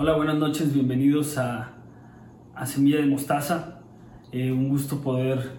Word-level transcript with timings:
Hola, 0.00 0.14
buenas 0.14 0.38
noches, 0.38 0.72
bienvenidos 0.72 1.38
a, 1.38 1.72
Semilla 2.66 2.98
de 2.98 3.06
Mostaza. 3.06 3.80
Eh, 4.30 4.52
un 4.52 4.68
gusto 4.68 5.00
poder 5.00 5.50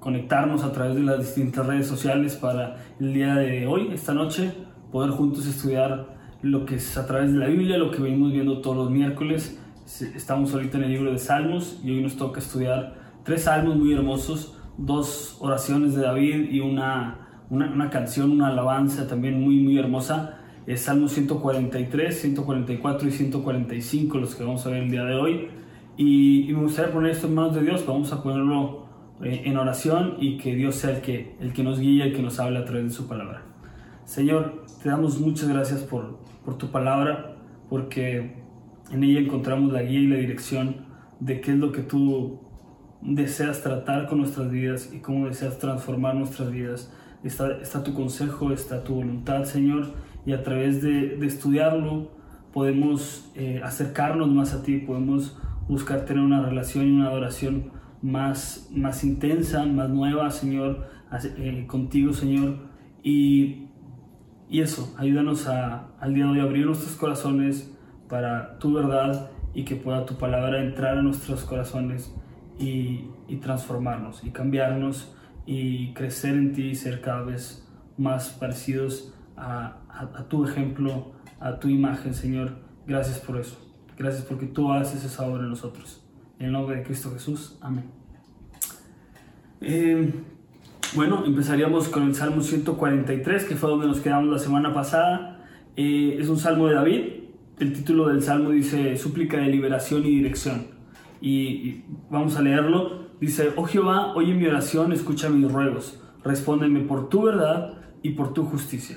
conectarnos 0.00 0.64
a 0.64 0.70
través 0.70 0.96
de 0.96 1.00
las 1.00 1.20
distintas 1.20 1.64
redes 1.64 1.86
sociales 1.86 2.36
para 2.36 2.76
el 3.00 3.14
día 3.14 3.36
de 3.36 3.66
hoy, 3.66 3.88
esta 3.90 4.12
noche, 4.12 4.52
poder 4.92 5.12
juntos 5.12 5.46
estudiar 5.46 6.14
lo 6.42 6.66
que 6.66 6.74
es 6.74 6.98
a 6.98 7.06
través 7.06 7.32
de 7.32 7.38
la 7.38 7.46
Biblia, 7.46 7.78
lo 7.78 7.90
que 7.90 8.02
venimos 8.02 8.32
viendo 8.32 8.60
todos 8.60 8.76
los 8.76 8.90
miércoles. 8.90 9.58
Estamos 10.14 10.52
ahorita 10.52 10.76
en 10.76 10.84
el 10.84 10.90
libro 10.90 11.10
de 11.10 11.18
Salmos 11.18 11.80
y 11.82 11.90
hoy 11.90 12.02
nos 12.02 12.18
toca 12.18 12.40
estudiar 12.40 12.96
tres 13.24 13.44
salmos 13.44 13.76
muy 13.76 13.94
hermosos, 13.94 14.58
dos 14.76 15.38
oraciones 15.40 15.94
de 15.94 16.02
David 16.02 16.50
y 16.50 16.60
una, 16.60 17.46
una 17.48 17.88
canción, 17.88 18.30
una 18.30 18.48
alabanza 18.48 19.08
también 19.08 19.40
muy, 19.40 19.56
muy 19.56 19.78
hermosa 19.78 20.39
es 20.72 20.82
Salmo 20.82 21.08
143, 21.08 22.20
144 22.20 23.08
y 23.08 23.10
145 23.10 24.18
los 24.18 24.36
que 24.36 24.44
vamos 24.44 24.64
a 24.64 24.70
ver 24.70 24.84
el 24.84 24.90
día 24.90 25.04
de 25.04 25.16
hoy. 25.16 25.48
Y, 25.96 26.48
me 26.52 26.62
gustaría 26.62 26.92
poner 26.92 27.10
esto 27.10 27.26
en 27.26 27.34
manos 27.34 27.56
de 27.56 27.62
Dios, 27.62 27.84
vamos 27.84 28.12
a 28.12 28.22
ponerlo 28.22 28.86
eh, 29.20 29.42
en 29.46 29.56
oración 29.56 30.14
y 30.20 30.38
que 30.38 30.54
Dios 30.54 30.76
sea 30.76 30.90
el 30.90 31.00
que, 31.00 31.34
el 31.40 31.52
que 31.52 31.64
nos 31.64 31.80
guíe, 31.80 32.04
el 32.04 32.14
que 32.14 32.22
nos 32.22 32.38
hable 32.38 32.60
a 32.60 32.64
través 32.64 32.84
de 32.84 32.90
su 32.90 33.08
palabra. 33.08 33.42
Señor, 34.04 34.64
te 34.80 34.88
damos 34.88 35.18
muchas 35.18 35.48
gracias 35.48 35.80
por, 35.82 36.20
por 36.44 36.56
tu 36.56 36.70
palabra, 36.70 37.36
porque 37.68 38.36
en 38.92 39.02
ella 39.02 39.18
encontramos 39.18 39.72
la 39.72 39.82
guía 39.82 39.98
y 39.98 40.06
la 40.06 40.16
dirección 40.16 40.86
de 41.18 41.40
qué 41.40 41.50
es 41.50 41.58
lo 41.58 41.72
que 41.72 41.82
tú 41.82 42.42
deseas 43.02 43.60
tratar 43.60 44.06
con 44.06 44.18
nuestras 44.18 44.52
vidas 44.52 44.92
y 44.92 45.00
cómo 45.00 45.26
deseas 45.26 45.58
transformar 45.58 46.14
nuestras 46.14 46.52
vidas. 46.52 46.92
Está, 47.24 47.58
está 47.60 47.82
tu 47.82 47.92
consejo, 47.92 48.52
está 48.52 48.84
tu 48.84 48.94
voluntad, 48.94 49.44
Señor 49.44 50.09
y 50.26 50.32
a 50.32 50.42
través 50.42 50.82
de, 50.82 51.16
de 51.16 51.26
estudiarlo 51.26 52.10
podemos 52.52 53.30
eh, 53.34 53.60
acercarnos 53.62 54.28
más 54.28 54.54
a 54.54 54.62
ti, 54.62 54.78
podemos 54.78 55.38
buscar 55.68 56.04
tener 56.04 56.22
una 56.22 56.42
relación 56.42 56.88
y 56.88 56.92
una 56.92 57.08
adoración 57.08 57.70
más, 58.02 58.68
más 58.72 59.04
intensa, 59.04 59.64
más 59.66 59.88
nueva, 59.90 60.30
Señor, 60.30 60.88
eh, 61.36 61.64
contigo, 61.66 62.12
Señor. 62.12 62.56
Y, 63.02 63.68
y 64.48 64.60
eso, 64.60 64.94
ayúdanos 64.98 65.46
a, 65.46 65.92
al 66.00 66.14
día 66.14 66.24
de 66.24 66.30
hoy 66.32 66.40
a 66.40 66.42
abrir 66.42 66.66
nuestros 66.66 66.96
corazones 66.96 67.72
para 68.08 68.58
tu 68.58 68.72
verdad 68.72 69.30
y 69.54 69.64
que 69.64 69.76
pueda 69.76 70.04
tu 70.06 70.16
palabra 70.16 70.62
entrar 70.62 70.98
a 70.98 71.02
nuestros 71.02 71.44
corazones 71.44 72.14
y, 72.58 73.04
y 73.28 73.36
transformarnos 73.36 74.24
y 74.24 74.30
cambiarnos 74.30 75.14
y 75.46 75.92
crecer 75.94 76.34
en 76.34 76.52
ti 76.52 76.70
y 76.70 76.74
ser 76.74 77.00
cada 77.00 77.22
vez 77.22 77.66
más 77.96 78.30
parecidos 78.30 79.14
a, 79.40 80.24
tu 80.28 80.44
ejemplo, 80.44 81.12
a 81.40 81.58
tu 81.58 81.68
imagen, 81.68 82.14
Señor. 82.14 82.58
Gracias 82.86 83.18
por 83.18 83.38
eso. 83.38 83.56
Gracias 83.96 84.24
porque 84.24 84.46
tú 84.46 84.72
haces 84.72 85.04
esa 85.04 85.26
obra 85.26 85.44
en 85.44 85.50
nosotros. 85.50 86.02
En 86.38 86.46
el 86.46 86.52
nombre 86.52 86.76
de 86.76 86.82
Cristo 86.82 87.10
Jesús. 87.12 87.58
Amén. 87.60 87.84
Eh, 89.60 90.12
bueno, 90.94 91.24
empezaríamos 91.24 91.88
con 91.88 92.04
el 92.04 92.14
Salmo 92.14 92.42
143, 92.42 93.44
que 93.44 93.56
fue 93.56 93.70
donde 93.70 93.86
nos 93.86 94.00
quedamos 94.00 94.30
la 94.30 94.38
semana 94.38 94.72
pasada. 94.72 95.46
Eh, 95.76 96.16
es 96.18 96.28
un 96.28 96.38
salmo 96.38 96.66
de 96.66 96.74
David. 96.74 97.02
El 97.58 97.72
título 97.72 98.08
del 98.08 98.22
salmo 98.22 98.50
dice 98.50 98.96
súplica 98.96 99.36
de 99.36 99.48
liberación 99.48 100.04
y 100.04 100.10
dirección. 100.10 100.66
y 101.20 101.84
vamos 102.10 102.36
a 102.36 102.42
leerlo. 102.42 103.10
Dice, 103.20 103.52
oh 103.56 103.64
Jehová, 103.64 104.14
oye 104.14 104.32
mi 104.32 104.46
oración, 104.46 104.92
escucha 104.92 105.28
mis 105.28 105.52
ruegos. 105.52 106.00
Respóndeme 106.24 106.80
por 106.80 107.10
tu 107.10 107.24
verdad 107.24 107.74
y 108.02 108.12
por 108.12 108.32
tu 108.32 108.44
justicia. 108.44 108.96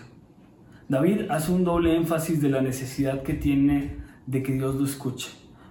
David 0.90 1.30
hace 1.30 1.52
un 1.52 1.64
doble 1.64 1.96
énfasis 1.96 2.42
de 2.42 2.50
la 2.50 2.62
necesidad 2.62 3.24
que 3.24 3.34
tiene 3.34 3.98
de 4.26 4.44
que 4.44 4.54
Dios 4.54 4.76
lo 4.76 4.86
escuche. 4.86 5.30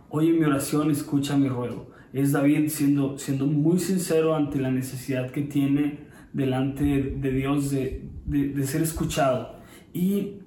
Oye 0.08 0.32
mi 0.32 0.44
oración, 0.44 0.90
escucha 0.90 1.36
mi 1.36 1.48
ruego. 1.48 1.90
Es 2.12 2.32
David 2.32 2.68
siendo, 2.68 3.18
siendo 3.18 3.46
muy 3.46 3.78
sincero 3.78 4.34
ante 4.34 4.58
la 4.58 4.70
necesidad 4.70 5.30
que 5.30 5.42
tiene 5.42 6.00
delante 6.32 6.84
de 6.84 7.30
Dios 7.30 7.70
de, 7.70 8.08
ser 8.64 8.82
escuchado. 8.82 9.56
Y 9.92 10.38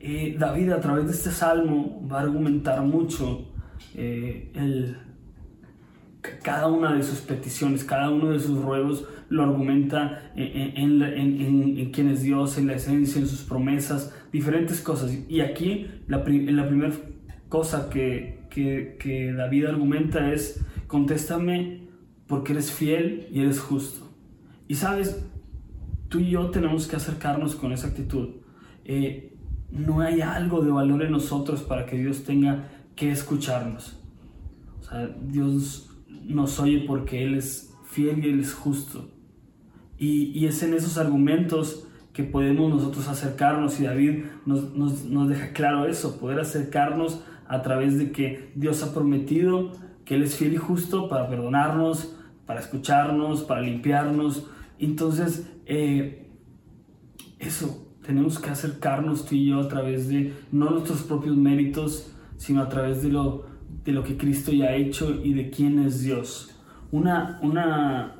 eh, 0.00 0.36
David 0.38 0.72
a 0.72 0.80
través 0.80 1.06
de 1.06 1.12
este 1.12 1.30
salmo 1.30 2.06
va 2.10 2.20
a 2.20 2.22
argumentar 2.22 2.82
mucho 2.82 3.48
eh, 3.94 4.50
el, 4.54 4.96
cada 6.42 6.66
una 6.66 6.94
de 6.94 7.02
sus 7.02 7.20
peticiones, 7.20 7.84
cada 7.84 8.10
uno 8.10 8.30
de 8.30 8.40
sus 8.40 8.60
ruegos 8.60 9.06
lo 9.28 9.42
argumenta 9.42 10.32
en, 10.34 11.02
en, 11.02 11.90
quién 11.92 12.10
es 12.10 12.22
Dios, 12.22 12.58
en 12.58 12.66
la 12.66 12.74
esencia, 12.74 13.20
en 13.20 13.28
sus 13.28 13.42
promesas, 13.42 14.14
diferentes 14.32 14.80
cosas. 14.80 15.16
Y 15.28 15.40
aquí 15.40 15.86
la, 16.08 16.18
la 16.18 16.68
primera 16.68 16.92
cosa 17.48 17.88
que, 17.90 18.46
que, 18.50 19.32
David 19.36 19.66
argumenta 19.66 20.32
es, 20.32 20.64
contéstame 20.86 21.88
porque 22.26 22.52
eres 22.52 22.70
fiel 22.72 23.28
y 23.30 23.40
eres 23.40 23.60
justo. 23.60 24.06
Y 24.68 24.74
sabes, 24.74 25.24
tú 26.08 26.18
y 26.18 26.30
yo 26.30 26.50
tenemos 26.50 26.86
que 26.86 26.96
acercarnos 26.96 27.54
con 27.54 27.72
esa 27.72 27.88
actitud. 27.88 28.36
Eh, 28.84 29.36
no 29.70 30.00
hay 30.00 30.20
algo 30.20 30.60
de 30.60 30.70
valor 30.70 31.02
en 31.02 31.12
nosotros 31.12 31.62
para 31.62 31.86
que 31.86 31.96
Dios 31.96 32.24
tenga 32.24 32.68
que 32.96 33.10
escucharnos. 33.10 33.96
O 34.80 34.82
sea, 34.82 35.06
Dios 35.22 35.89
nos 36.24 36.58
oye 36.60 36.84
porque 36.86 37.24
Él 37.24 37.34
es 37.34 37.74
fiel 37.84 38.24
y 38.24 38.30
Él 38.30 38.40
es 38.40 38.54
justo. 38.54 39.10
Y, 39.98 40.46
es 40.46 40.62
en 40.62 40.72
esos 40.72 40.96
argumentos 40.96 41.86
que 42.14 42.24
podemos 42.24 42.70
nosotros 42.70 43.06
acercarnos 43.08 43.78
y 43.80 43.84
David 43.84 44.24
nos, 44.46 44.74
nos, 44.74 45.28
deja 45.28 45.52
claro 45.52 45.86
eso, 45.86 46.18
poder 46.18 46.40
acercarnos 46.40 47.22
a 47.46 47.60
través 47.60 47.98
de 47.98 48.10
que 48.10 48.50
Dios 48.54 48.82
ha 48.82 48.94
prometido 48.94 49.72
que 50.06 50.14
Él 50.14 50.22
es 50.22 50.36
fiel 50.36 50.54
y 50.54 50.56
justo 50.56 51.08
para 51.08 51.28
perdonarnos, 51.28 52.16
para 52.46 52.60
escucharnos, 52.60 53.42
para 53.42 53.60
limpiarnos. 53.60 54.46
Entonces, 54.78 55.48
eh, 55.66 56.30
eso, 57.38 57.86
tenemos 58.04 58.38
que 58.38 58.50
acercarnos 58.50 59.26
tú 59.26 59.34
y 59.34 59.50
yo 59.50 59.60
a 59.60 59.68
través 59.68 60.08
de 60.08 60.32
no 60.50 60.70
nuestros 60.70 61.02
propios 61.02 61.36
méritos, 61.36 62.10
sino 62.38 62.62
a 62.62 62.68
través 62.68 63.02
de 63.02 63.10
lo, 63.10 63.49
de 63.84 63.92
lo 63.92 64.04
que 64.04 64.16
Cristo 64.16 64.52
ya 64.52 64.66
ha 64.66 64.76
hecho 64.76 65.20
y 65.22 65.34
de 65.34 65.50
quién 65.50 65.78
es 65.78 66.02
Dios. 66.02 66.56
Una, 66.90 67.38
una, 67.42 68.16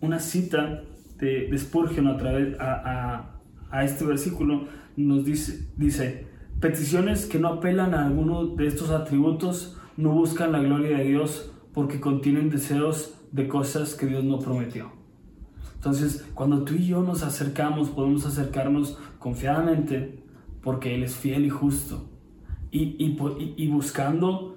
una 0.00 0.18
cita 0.18 0.82
de, 1.18 1.56
Spurgeon 1.56 2.08
a, 2.08 2.16
través, 2.16 2.58
a, 2.60 3.40
a, 3.70 3.84
este 3.84 4.04
versículo 4.04 4.66
nos 4.96 5.24
dice, 5.24 5.68
dice, 5.76 6.26
peticiones 6.60 7.26
que 7.26 7.38
no 7.38 7.48
apelan 7.48 7.94
a 7.94 8.06
alguno 8.06 8.46
de 8.46 8.66
estos 8.66 8.90
atributos 8.90 9.78
no 9.96 10.12
buscan 10.12 10.52
la 10.52 10.60
gloria 10.60 10.98
de 10.98 11.04
Dios 11.04 11.52
porque 11.72 12.00
contienen 12.00 12.50
deseos 12.50 13.14
de 13.32 13.48
cosas 13.48 13.94
que 13.94 14.06
Dios 14.06 14.24
no 14.24 14.38
prometió. 14.38 14.92
Entonces, 15.74 16.26
cuando 16.34 16.64
tú 16.64 16.74
y 16.74 16.86
yo 16.86 17.02
nos 17.02 17.22
acercamos, 17.22 17.90
podemos 17.90 18.26
acercarnos 18.26 18.98
confiadamente 19.18 20.22
porque 20.62 20.94
Él 20.94 21.04
es 21.04 21.14
fiel 21.14 21.44
y 21.44 21.50
justo. 21.50 22.10
Y, 22.72 22.96
y 23.56 23.68
buscando 23.68 24.56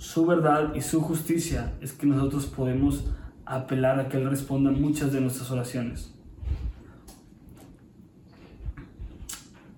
su 0.00 0.24
verdad 0.24 0.74
y 0.74 0.80
su 0.80 1.02
justicia 1.02 1.74
es 1.82 1.92
que 1.92 2.06
nosotros 2.06 2.46
podemos 2.46 3.04
apelar 3.44 4.00
a 4.00 4.08
que 4.08 4.16
Él 4.16 4.30
responda 4.30 4.70
muchas 4.70 5.12
de 5.12 5.20
nuestras 5.20 5.50
oraciones. 5.50 6.14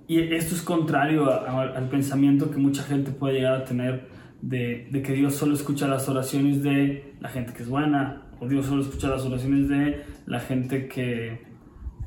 Y 0.07 0.21
esto 0.21 0.55
es 0.55 0.63
contrario 0.63 1.29
al 1.29 1.89
pensamiento 1.89 2.53
que 2.53 2.59
mucha 2.59 2.85
gente 2.85 3.11
puede 3.11 3.35
llegar 3.35 3.55
a 3.55 3.65
tener 3.65 4.07
de, 4.43 5.03
que 5.05 5.13
Dios 5.13 5.35
solo 5.35 5.55
escucha 5.55 5.89
las 5.89 6.09
oraciones 6.09 6.63
de 6.63 7.17
la 7.19 7.29
gente 7.29 7.53
que 7.53 7.65
es 7.65 7.69
buena, 7.69 8.23
o 8.39 8.47
Dios 8.47 8.67
solo 8.67 8.83
escucha 8.83 9.09
las 9.09 9.25
oraciones 9.25 9.69
de 9.69 10.05
la 10.27 10.39
gente 10.39 10.87
que, 10.87 11.43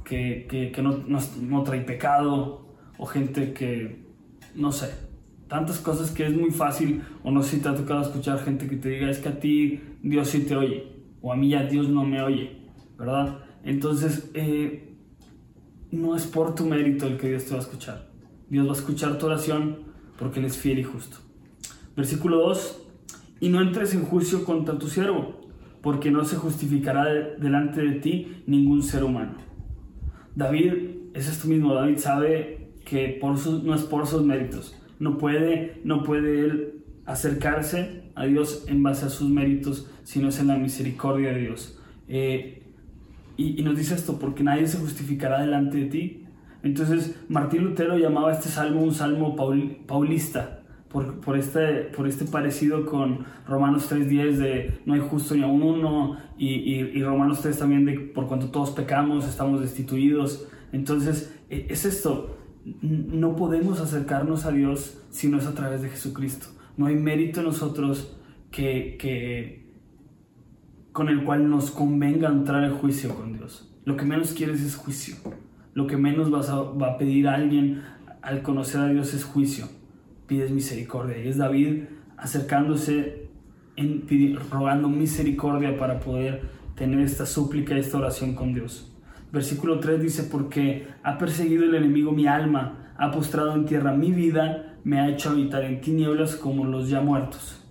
que, 0.05 0.73
no, 0.81 1.03
no, 1.41 1.63
trae 1.63 1.81
pecado, 1.81 2.65
o 2.97 3.05
gente 3.05 3.51
que, 3.51 4.05
no 4.55 4.71
sé, 4.71 4.93
tantas 5.47 5.79
cosas 5.79 6.11
que 6.11 6.25
es 6.25 6.35
muy 6.35 6.51
fácil, 6.51 7.01
o 7.23 7.31
no 7.31 7.41
sé 7.43 7.57
si 7.57 7.61
te 7.61 7.69
ha 7.69 7.75
tocado 7.75 8.01
escuchar 8.01 8.39
gente 8.39 8.67
que 8.67 8.77
te 8.77 8.89
diga, 8.89 9.09
es 9.09 9.19
que 9.19 9.29
a 9.29 9.39
ti 9.39 9.79
Dios 10.01 10.29
sí 10.29 10.41
te 10.41 10.55
oye 10.55 10.95
o 11.25 11.33
a 11.33 11.35
mí 11.35 11.49
ya 11.49 11.63
Dios 11.63 11.89
no 11.89 12.03
me 12.03 12.21
oye, 12.21 12.55
¿verdad? 12.99 13.39
Entonces, 13.63 14.29
eh, 14.35 14.95
no 15.89 16.15
es 16.15 16.27
por 16.27 16.53
tu 16.53 16.67
mérito 16.67 17.07
el 17.07 17.17
que 17.17 17.29
Dios 17.29 17.45
te 17.45 17.51
va 17.53 17.57
a 17.57 17.61
escuchar. 17.61 18.11
Dios 18.47 18.67
va 18.67 18.73
a 18.73 18.75
escuchar 18.75 19.17
tu 19.17 19.25
oración 19.25 19.79
porque 20.19 20.39
Él 20.39 20.45
es 20.45 20.55
fiel 20.55 20.77
y 20.77 20.83
justo. 20.83 21.17
Versículo 21.97 22.37
2, 22.41 22.79
y 23.39 23.49
no 23.49 23.59
entres 23.59 23.95
en 23.95 24.03
juicio 24.03 24.45
contra 24.45 24.77
tu 24.77 24.87
siervo, 24.87 25.41
porque 25.81 26.11
no 26.11 26.23
se 26.25 26.35
justificará 26.35 27.05
delante 27.05 27.81
de 27.81 27.93
ti 27.93 28.43
ningún 28.45 28.83
ser 28.83 29.03
humano. 29.03 29.33
David, 30.35 30.73
es 31.15 31.27
esto 31.27 31.47
mismo, 31.47 31.73
David 31.73 31.97
sabe 31.97 32.75
que 32.85 33.17
por 33.19 33.39
sus, 33.39 33.63
no 33.63 33.73
es 33.73 33.81
por 33.81 34.05
sus 34.05 34.21
méritos, 34.21 34.75
no 34.99 35.17
puede, 35.17 35.81
no 35.83 36.03
puede 36.03 36.39
él 36.41 36.73
acercarse 37.05 38.03
a 38.15 38.25
Dios 38.25 38.65
en 38.67 38.81
base 38.83 39.05
a 39.05 39.09
sus 39.09 39.29
méritos, 39.29 39.89
sino 40.03 40.29
es 40.29 40.39
en 40.39 40.47
la 40.47 40.57
misericordia 40.57 41.33
de 41.33 41.41
Dios. 41.41 41.79
Eh, 42.07 42.63
y, 43.37 43.61
nos 43.63 43.77
dice 43.77 43.95
esto, 43.95 44.17
porque 44.17 44.43
nadie 44.43 44.65
se 44.67 44.77
justificará 44.77 45.41
delante 45.41 45.77
de 45.77 45.85
ti. 45.85 46.23
Entonces, 46.63 47.15
Martín 47.27 47.63
Lutero 47.63 47.97
llamaba 47.97 48.31
este 48.31 48.49
salmo 48.49 48.81
un 48.81 48.93
salmo 48.93 49.35
paulista, 49.35 50.63
por, 50.89 51.19
por, 51.19 51.37
este, 51.37 51.83
por 51.95 52.07
este 52.07 52.23
parecido 52.25 52.85
con 52.85 53.25
Romanos 53.45 53.91
3.10 53.91 54.31
de 54.37 54.79
no 54.85 54.93
hay 54.93 55.01
justo 55.01 55.35
ni 55.35 55.43
a 55.43 55.47
uno 55.47 56.17
y, 56.37 56.47
y, 56.47 56.91
y, 56.93 57.03
Romanos 57.03 57.41
3 57.41 57.59
también 57.59 57.85
de 57.85 57.99
por 57.99 58.27
cuanto 58.27 58.47
todos 58.47 58.71
pecamos 58.71 59.27
estamos 59.27 59.59
destituidos. 59.59 60.47
Entonces 60.71 61.35
e, 61.49 61.67
es 61.69 61.83
esto, 61.83 62.37
no 62.81 63.35
podemos 63.35 63.79
acercarnos 63.79 64.45
a 64.45 64.51
Dios 64.51 65.01
si 65.11 65.27
no 65.27 65.37
es 65.37 65.45
a 65.45 65.53
través 65.53 65.81
de 65.81 65.89
Jesucristo. 65.89 66.47
No 66.77 66.87
hay 66.87 66.95
mérito 66.95 67.39
en 67.39 67.45
nosotros 67.47 68.17
que, 68.51 69.65
con 70.91 71.09
el 71.09 71.23
cual 71.23 71.49
nos 71.49 71.71
convenga 71.71 72.29
entrar 72.29 72.63
en 72.63 72.73
juicio 72.73 73.15
con 73.15 73.33
Dios. 73.33 73.71
Lo 73.85 73.95
que 73.95 74.05
menos 74.05 74.33
quieres 74.33 74.61
es 74.61 74.75
juicio. 74.75 75.15
Lo 75.73 75.87
que 75.87 75.97
menos 75.97 76.31
vas 76.31 76.49
a, 76.49 76.61
va 76.61 76.93
a 76.93 76.97
pedir 76.97 77.27
a 77.27 77.35
alguien 77.35 77.83
al 78.21 78.41
conocer 78.41 78.81
a 78.81 78.87
Dios 78.87 79.13
es 79.13 79.23
juicio 79.23 79.67
pides 80.27 80.51
misericordia. 80.51 81.17
Y 81.23 81.27
es 81.27 81.37
David 81.37 81.83
acercándose, 82.17 83.27
en, 83.75 84.05
rogando 84.49 84.89
misericordia 84.89 85.77
para 85.77 85.99
poder 85.99 86.43
tener 86.75 86.99
esta 87.01 87.25
súplica, 87.25 87.77
esta 87.77 87.97
oración 87.97 88.35
con 88.35 88.53
Dios. 88.53 88.91
Versículo 89.35 89.79
3 89.79 90.01
dice, 90.01 90.23
porque 90.23 90.87
ha 91.03 91.19
perseguido 91.19 91.65
el 91.65 91.75
enemigo 91.75 92.11
mi 92.11 92.25
alma, 92.25 92.93
ha 92.97 93.11
postrado 93.11 93.53
en 93.53 93.65
tierra 93.65 93.93
mi 93.93 94.11
vida, 94.11 94.77
me 94.83 94.99
ha 94.99 95.09
hecho 95.09 95.29
habitar 95.29 95.63
en 95.63 95.81
tinieblas 95.81 96.35
como 96.35 96.65
los 96.65 96.89
ya 96.89 97.01
muertos. 97.01 97.63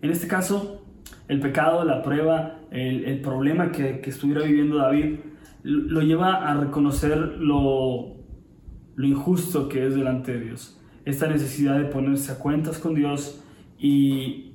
En 0.00 0.10
este 0.10 0.26
caso, 0.26 0.84
el 1.28 1.38
pecado, 1.38 1.84
la 1.84 2.02
prueba, 2.02 2.58
el, 2.72 3.04
el 3.04 3.20
problema 3.20 3.70
que, 3.70 4.00
que, 4.00 4.10
estuviera 4.10 4.42
viviendo 4.42 4.78
David, 4.78 5.20
lo 5.62 6.00
lleva 6.00 6.50
a 6.50 6.54
reconocer 6.58 7.16
lo, 7.16 8.16
lo 8.96 9.06
injusto 9.06 9.68
que 9.68 9.86
es 9.86 9.94
delante 9.94 10.32
de 10.32 10.40
Dios 10.46 10.82
esta 11.04 11.26
necesidad 11.26 11.78
de 11.78 11.84
ponerse 11.86 12.32
a 12.32 12.38
cuentas 12.38 12.78
con 12.78 12.94
Dios 12.94 13.42
y, 13.78 14.52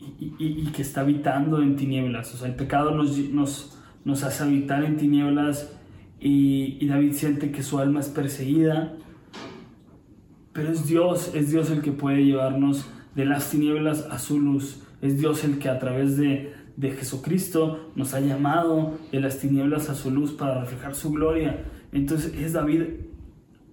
y, 0.00 0.66
que 0.74 0.82
está 0.82 1.02
habitando 1.02 1.60
en 1.60 1.76
tinieblas. 1.76 2.34
O 2.34 2.38
sea, 2.38 2.48
el 2.48 2.54
pecado 2.54 2.92
nos, 2.92 3.18
nos, 3.18 3.75
nos 4.06 4.22
hace 4.22 4.44
habitar 4.44 4.84
en 4.84 4.96
tinieblas 4.96 5.76
y, 6.20 6.86
David 6.86 7.12
siente 7.12 7.50
que 7.50 7.64
su 7.64 7.80
alma 7.80 7.98
es 7.98 8.08
perseguida, 8.08 8.94
pero 10.52 10.70
es 10.70 10.86
Dios, 10.86 11.32
es 11.34 11.50
Dios 11.50 11.70
el 11.70 11.82
que 11.82 11.90
puede 11.90 12.24
llevarnos 12.24 12.88
de 13.16 13.26
las 13.26 13.50
tinieblas 13.50 14.06
a 14.08 14.20
su 14.20 14.40
luz. 14.40 14.80
Es 15.02 15.18
Dios 15.18 15.42
el 15.42 15.58
que 15.58 15.68
a 15.68 15.80
través 15.80 16.16
de, 16.16 16.54
de 16.76 16.92
Jesucristo 16.92 17.90
nos 17.96 18.14
ha 18.14 18.20
llamado 18.20 18.96
de 19.10 19.18
las 19.18 19.40
tinieblas 19.40 19.90
a 19.90 19.96
su 19.96 20.12
luz 20.12 20.32
para 20.32 20.60
reflejar 20.60 20.94
su 20.94 21.10
gloria. 21.10 21.64
Entonces 21.90 22.32
es 22.34 22.52
David 22.52 22.82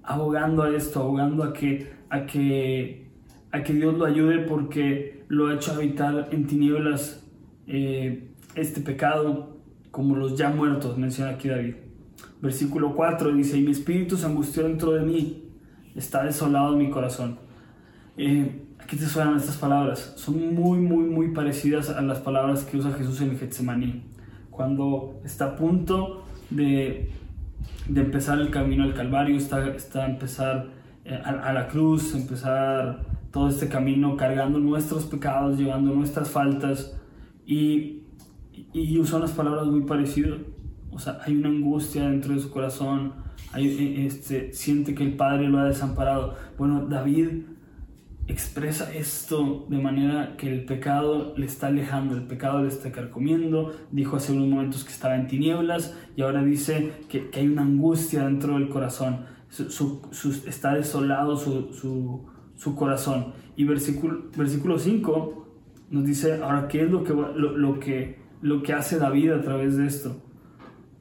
abogando 0.01 0.63
a 0.63 0.75
esto, 0.75 1.01
abogando 1.01 1.43
a 1.43 1.53
que, 1.53 1.91
a 2.09 2.25
que, 2.25 3.07
a 3.51 3.61
que 3.61 3.73
Dios 3.73 3.93
lo 3.99 4.05
ayude 4.05 4.39
porque 4.39 5.25
lo 5.27 5.47
ha 5.47 5.53
hecho 5.53 5.73
habitar 5.73 6.29
en 6.31 6.47
tinieblas 6.47 7.23
eh, 7.67 8.29
este 8.55 8.81
pecado 8.81 9.52
como 9.93 10.17
los 10.17 10.37
ya 10.37 10.49
muertos, 10.49 10.97
menciona 10.97 11.31
aquí 11.31 11.47
David. 11.47 11.75
Versículo 12.41 12.93
4 12.93 13.31
dice, 13.31 13.57
y 13.57 13.63
mi 13.63 13.71
espíritu 13.71 14.17
se 14.17 14.25
angustió 14.25 14.63
dentro 14.63 14.91
de 14.91 15.05
mí, 15.05 15.45
está 15.95 16.25
desolado 16.25 16.75
mi 16.75 16.89
corazón. 16.89 17.39
Eh, 18.17 18.65
aquí 18.79 18.97
te 18.97 19.05
suenan 19.05 19.37
estas 19.37 19.55
palabras, 19.55 20.13
son 20.17 20.53
muy, 20.53 20.79
muy, 20.79 21.05
muy 21.05 21.29
parecidas 21.29 21.89
a 21.89 22.01
las 22.01 22.19
palabras 22.19 22.65
que 22.65 22.75
usa 22.77 22.91
Jesús 22.91 23.21
en 23.21 23.29
el 23.29 23.37
Getsemaní, 23.37 24.03
cuando 24.49 25.21
está 25.23 25.45
a 25.45 25.55
punto 25.55 26.25
de 26.49 27.09
de 27.87 28.01
empezar 28.01 28.39
el 28.39 28.49
camino 28.49 28.83
al 28.83 28.93
Calvario, 28.93 29.37
está, 29.37 29.67
está 29.69 30.05
empezar 30.05 30.67
eh, 31.05 31.19
a, 31.23 31.51
la 31.51 31.67
cruz, 31.67 32.15
empezar 32.15 33.01
todo 33.31 33.49
este 33.49 33.67
camino 33.67 34.15
cargando 34.15 34.59
nuestros 34.59 35.05
pecados, 35.05 35.57
llevando 35.57 35.93
nuestras 35.93 36.29
faltas 36.29 36.95
y, 37.45 38.02
y 38.73 38.97
usa 38.99 39.17
unas 39.17 39.31
palabras 39.31 39.67
muy 39.67 39.81
parecidas. 39.81 40.39
O 40.91 40.99
sea, 40.99 41.19
hay 41.25 41.35
una 41.35 41.49
angustia 41.49 42.09
dentro 42.09 42.33
de 42.33 42.39
su 42.39 42.51
corazón, 42.51 43.13
hay, 43.51 43.67
eh, 43.67 44.05
este, 44.05 44.53
siente 44.53 44.93
que 44.93 45.03
el 45.03 45.15
Padre 45.15 45.47
lo 45.47 45.59
ha 45.59 45.65
desamparado. 45.65 46.35
Bueno, 46.57 46.85
David 46.87 47.29
expresa 48.27 48.93
esto 48.93 49.65
de 49.69 49.79
manera 49.79 50.37
que 50.37 50.51
el 50.51 50.65
pecado 50.65 51.33
le 51.35 51.45
está 51.45 51.67
alejando, 51.67 52.15
el 52.15 52.23
pecado 52.23 52.61
le 52.61 52.69
está 52.69 52.91
carcomiendo. 52.91 53.73
Dijo 53.91 54.17
hace 54.17 54.33
unos 54.33 54.47
momentos 54.47 54.83
que 54.83 54.91
estaba 54.91 55.15
en 55.15 55.27
tinieblas 55.27 55.97
y 56.15 56.21
ahora 56.21 56.43
dice 56.43 56.93
que, 57.09 57.29
hay 57.33 57.47
una 57.47 57.63
angustia 57.63 58.25
dentro 58.25 58.53
del 58.53 58.69
corazón. 58.69 59.25
está 60.47 60.75
desolado 60.75 61.37
su, 61.37 62.75
corazón. 62.75 63.33
Y 63.55 63.65
versículo, 63.65 64.29
versículo 64.35 64.79
5 64.79 65.39
nos 65.91 66.05
dice, 66.05 66.41
ahora, 66.41 66.67
¿qué 66.67 66.83
es 66.83 66.89
lo 66.89 67.03
que, 67.03 67.13
lo, 67.13 67.79
que, 67.79 68.17
lo 68.43 68.61
que 68.61 68.73
hace 68.73 68.99
David 68.99 69.31
a 69.31 69.41
través 69.41 69.77
de 69.77 69.87
esto? 69.87 70.21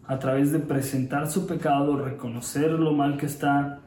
A 0.05 0.19
través 0.21 0.53
de 0.53 0.61
presentar 0.61 1.29
su 1.29 1.47
pecado, 1.47 1.97
reconocer 1.97 2.71
lo 2.71 2.93
mal 2.93 3.17
que 3.17 3.27
está, 3.27 3.81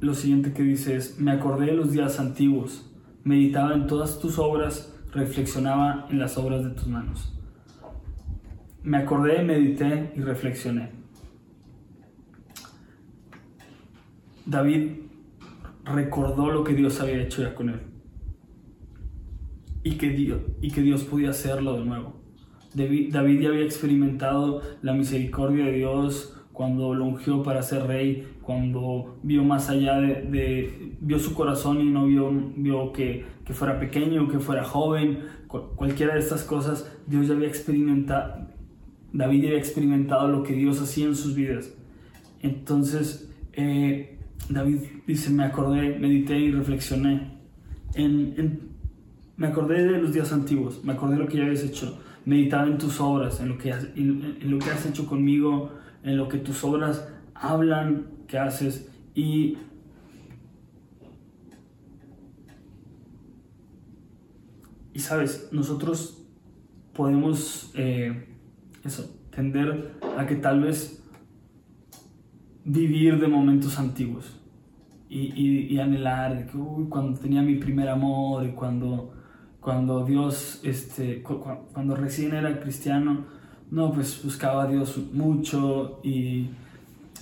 lo 0.00 0.14
siguiente 0.14 0.52
que 0.52 0.64
dice 0.64 0.96
es, 0.96 1.20
me 1.20 1.30
acordé 1.30 1.66
de 1.66 1.74
los 1.74 1.92
días 1.92 2.18
antiguos, 2.18 2.90
meditaba 3.22 3.74
en 3.74 3.86
todas 3.86 4.18
tus 4.18 4.40
obras, 4.40 4.92
reflexionaba 5.12 6.08
en 6.10 6.18
las 6.18 6.36
obras 6.36 6.64
de 6.64 6.70
tus 6.70 6.88
manos. 6.88 7.32
Me 8.82 8.96
acordé, 8.96 9.44
medité 9.44 10.12
y 10.16 10.20
reflexioné. 10.20 10.90
David 14.44 14.94
recordó 15.84 16.50
lo 16.50 16.64
que 16.64 16.74
Dios 16.74 17.00
había 17.00 17.22
hecho 17.22 17.42
ya 17.42 17.54
con 17.54 17.68
él 17.68 17.91
y 19.82 19.92
que 19.92 20.10
Dios, 20.10 20.40
y 20.60 20.70
que 20.70 20.82
Dios 20.82 21.04
podía 21.04 21.30
hacerlo 21.30 21.78
de 21.78 21.84
nuevo. 21.84 22.22
David 22.74 23.40
ya 23.40 23.48
había 23.48 23.64
experimentado 23.64 24.62
la 24.80 24.94
misericordia 24.94 25.66
de 25.66 25.72
Dios 25.72 26.34
cuando 26.52 26.94
lo 26.94 27.04
ungió 27.06 27.42
para 27.42 27.62
ser 27.62 27.86
rey, 27.86 28.26
cuando 28.42 29.18
vio 29.22 29.42
más 29.44 29.68
allá 29.68 30.00
de, 30.00 30.94
vio 31.00 31.18
su 31.18 31.34
corazón 31.34 31.80
y 31.80 31.90
no 31.90 32.06
vio, 32.06 32.30
vio 32.56 32.92
que, 32.92 33.24
que 33.44 33.52
fuera 33.52 33.78
pequeño, 33.78 34.28
que 34.28 34.38
fuera 34.38 34.64
joven, 34.64 35.20
cualquiera 35.48 36.14
de 36.14 36.20
estas 36.20 36.44
cosas, 36.44 36.90
Dios 37.06 37.28
ya 37.28 37.34
había 37.34 37.48
experimentado, 37.48 38.48
David 39.12 39.42
ya 39.42 39.48
había 39.48 39.58
experimentado 39.58 40.28
lo 40.28 40.42
que 40.42 40.54
Dios 40.54 40.80
hacía 40.80 41.06
en 41.06 41.16
sus 41.16 41.34
vidas. 41.34 41.74
Entonces, 42.40 43.30
eh, 43.52 44.18
David 44.48 44.78
dice, 45.06 45.30
me 45.30 45.44
acordé, 45.44 45.98
medité 45.98 46.38
y 46.38 46.50
reflexioné. 46.50 47.38
En, 47.94 48.71
me 49.36 49.46
acordé 49.48 49.84
de 49.84 49.98
los 49.98 50.12
días 50.12 50.32
antiguos, 50.32 50.84
me 50.84 50.92
acordé 50.92 51.14
de 51.14 51.20
lo 51.20 51.28
que 51.28 51.38
ya 51.38 51.44
habías 51.44 51.64
hecho, 51.64 51.98
meditaba 52.24 52.66
en 52.66 52.78
tus 52.78 53.00
obras, 53.00 53.40
en 53.40 53.48
lo 53.48 53.58
que 53.58 53.70
en 53.70 54.50
lo 54.50 54.58
que 54.58 54.70
has 54.70 54.86
hecho 54.86 55.06
conmigo, 55.06 55.70
en 56.02 56.16
lo 56.16 56.28
que 56.28 56.38
tus 56.38 56.62
obras 56.64 57.08
hablan 57.34 58.06
que 58.28 58.38
haces 58.38 58.90
y 59.14 59.58
y 64.94 64.98
sabes 64.98 65.48
nosotros 65.52 66.22
podemos 66.92 67.72
eh, 67.74 68.26
eso 68.84 69.18
tender 69.30 69.92
a 70.18 70.26
que 70.26 70.36
tal 70.36 70.60
vez 70.60 71.02
vivir 72.64 73.18
de 73.18 73.28
momentos 73.28 73.78
antiguos 73.78 74.38
y, 75.08 75.74
y, 75.74 75.78
anhelar 75.78 76.38
de 76.38 76.46
que 76.46 76.58
cuando 76.88 77.18
tenía 77.18 77.42
mi 77.42 77.56
primer 77.56 77.86
amor 77.86 78.46
y 78.46 78.52
cuando 78.52 79.12
cuando 79.62 80.04
Dios 80.04 80.60
este 80.64 81.22
cuando 81.22 81.96
recién 81.96 82.34
era 82.34 82.60
cristiano 82.60 83.24
no, 83.72 83.90
pues 83.90 84.22
buscaba 84.22 84.64
a 84.64 84.66
Dios 84.66 84.98
mucho 85.14 85.98
y, 86.02 86.50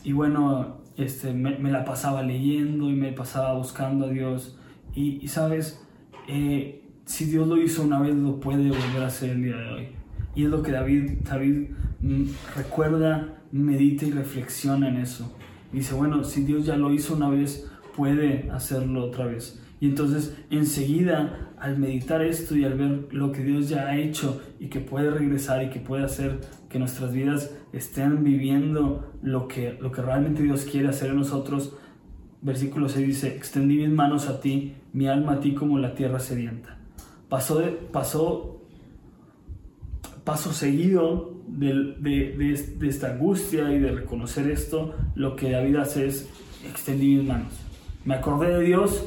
y 0.03 0.13
bueno, 0.13 0.79
este, 0.97 1.33
me, 1.33 1.71
la 1.71 1.85
pasaba 1.85 2.25
leyendo 2.25 2.91
y 2.91 2.95
me 2.95 3.13
pasaba 3.13 3.55
buscando 3.55 4.07
a 4.07 4.09
Dios. 4.09 4.59
Y, 4.93 5.29
sabes, 5.29 5.81
eh, 6.27 6.83
si 7.05 7.27
Dios 7.27 7.47
lo 7.47 7.57
hizo 7.57 7.85
una 7.85 8.01
vez, 8.01 8.17
lo 8.17 8.41
puede 8.41 8.69
volver 8.69 9.03
a 9.05 9.07
hacer 9.07 9.31
el 9.31 9.45
día 9.45 9.57
de 9.57 9.69
hoy. 9.71 9.89
Y 10.35 10.43
es 10.43 10.51
lo 10.51 10.61
que 10.61 10.73
David, 10.73 11.21
David 11.23 11.69
mm, 12.01 12.25
recuerda, 12.57 13.43
medita 13.53 14.07
y 14.07 14.11
reflexiona 14.11 14.89
en 14.89 14.97
eso. 14.97 15.33
dice, 15.73 15.95
bueno, 15.95 16.25
si 16.25 16.43
Dios 16.43 16.67
ya 16.67 16.77
lo 16.77 16.93
hizo 16.93 17.15
una 17.15 17.31
vez, 17.31 17.71
puede 17.97 18.51
hacerlo 18.51 19.05
otra 19.05 19.27
vez. 19.27 19.63
Y 19.81 19.87
entonces 19.87 20.37
enseguida 20.51 21.53
al 21.59 21.79
meditar 21.79 22.23
esto 22.23 22.57
y 22.57 22.65
al 22.65 22.75
ver 22.75 23.09
lo 23.13 23.33
que 23.33 23.43
Dios 23.43 23.69
ya 23.69 23.89
ha 23.89 23.97
hecho 23.97 24.41
y 24.59 24.69
que 24.69 24.81
puede 24.81 25.11
regresar 25.11 25.63
y 25.63 25.71
que 25.71 25.81
puede 25.81 26.05
hacer 26.05 26.41
que 26.69 26.79
nuestras 26.79 27.13
vidas 27.13 27.55
estén 27.73 28.23
viviendo 28.23 29.13
lo 29.23 29.49
que, 29.49 29.77
lo 29.81 29.91
que 29.91 30.03
realmente 30.03 30.43
Dios 30.43 30.65
quiere 30.65 30.89
hacer 30.89 31.11
en 31.11 31.17
nosotros, 31.17 31.77
versículo 32.43 32.89
6 32.89 33.07
dice, 33.07 33.37
extendí 33.37 33.77
mis 33.79 33.91
manos 33.91 34.29
a 34.29 34.41
ti, 34.41 34.75
mi 34.93 35.09
alma 35.09 35.35
a 35.35 35.41
ti 35.41 35.55
como 35.55 35.79
la 35.79 35.95
tierra 35.95 36.21
sedienta. 36.21 36.79
Pasó, 37.29 37.59
de, 37.59 37.69
pasó 37.69 38.61
paso 40.25 40.53
seguido 40.53 41.35
de, 41.47 41.95
de, 41.99 42.77
de, 42.79 42.89
esta 42.89 43.13
angustia 43.13 43.73
y 43.73 43.79
de 43.79 43.93
reconocer 43.93 44.51
esto, 44.51 44.95
lo 45.15 45.37
que 45.37 45.51
David 45.51 45.77
hace 45.77 46.07
es 46.07 46.29
extendí 46.69 47.17
mis 47.17 47.27
manos. 47.27 47.53
Me 48.05 48.15
acordé 48.15 48.59
de 48.59 48.65
Dios, 48.65 49.07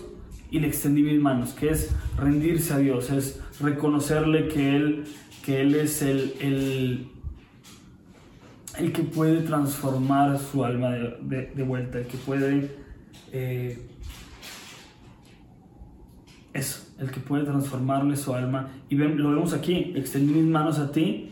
y 0.53 0.59
le 0.59 0.67
extendí 0.67 1.01
mis 1.01 1.19
manos, 1.19 1.53
que 1.53 1.71
es 1.71 1.89
rendirse 2.15 2.75
a 2.75 2.77
Dios, 2.77 3.09
es 3.09 3.41
reconocerle 3.59 4.47
que 4.49 4.75
Él, 4.75 5.05
que 5.43 5.61
él 5.61 5.73
es 5.73 6.03
el, 6.03 6.35
el, 6.39 7.07
el, 8.77 8.91
que 8.93 9.01
puede 9.01 9.41
transformar 9.41 10.37
su 10.37 10.63
alma 10.63 10.91
de, 10.91 11.51
de, 11.55 11.63
vuelta, 11.63 11.97
el 11.97 12.05
que 12.05 12.17
puede... 12.17 12.69
Eh, 13.31 13.89
eso, 16.53 16.87
el 16.99 17.09
que 17.09 17.19
puede 17.19 17.45
transformarle 17.45 18.15
su 18.15 18.35
alma. 18.35 18.69
Y 18.89 18.95
lo 18.95 19.31
vemos 19.31 19.53
aquí, 19.53 19.93
extendí 19.95 20.33
mis 20.33 20.45
manos 20.45 20.77
a 20.77 20.91
ti 20.91 21.31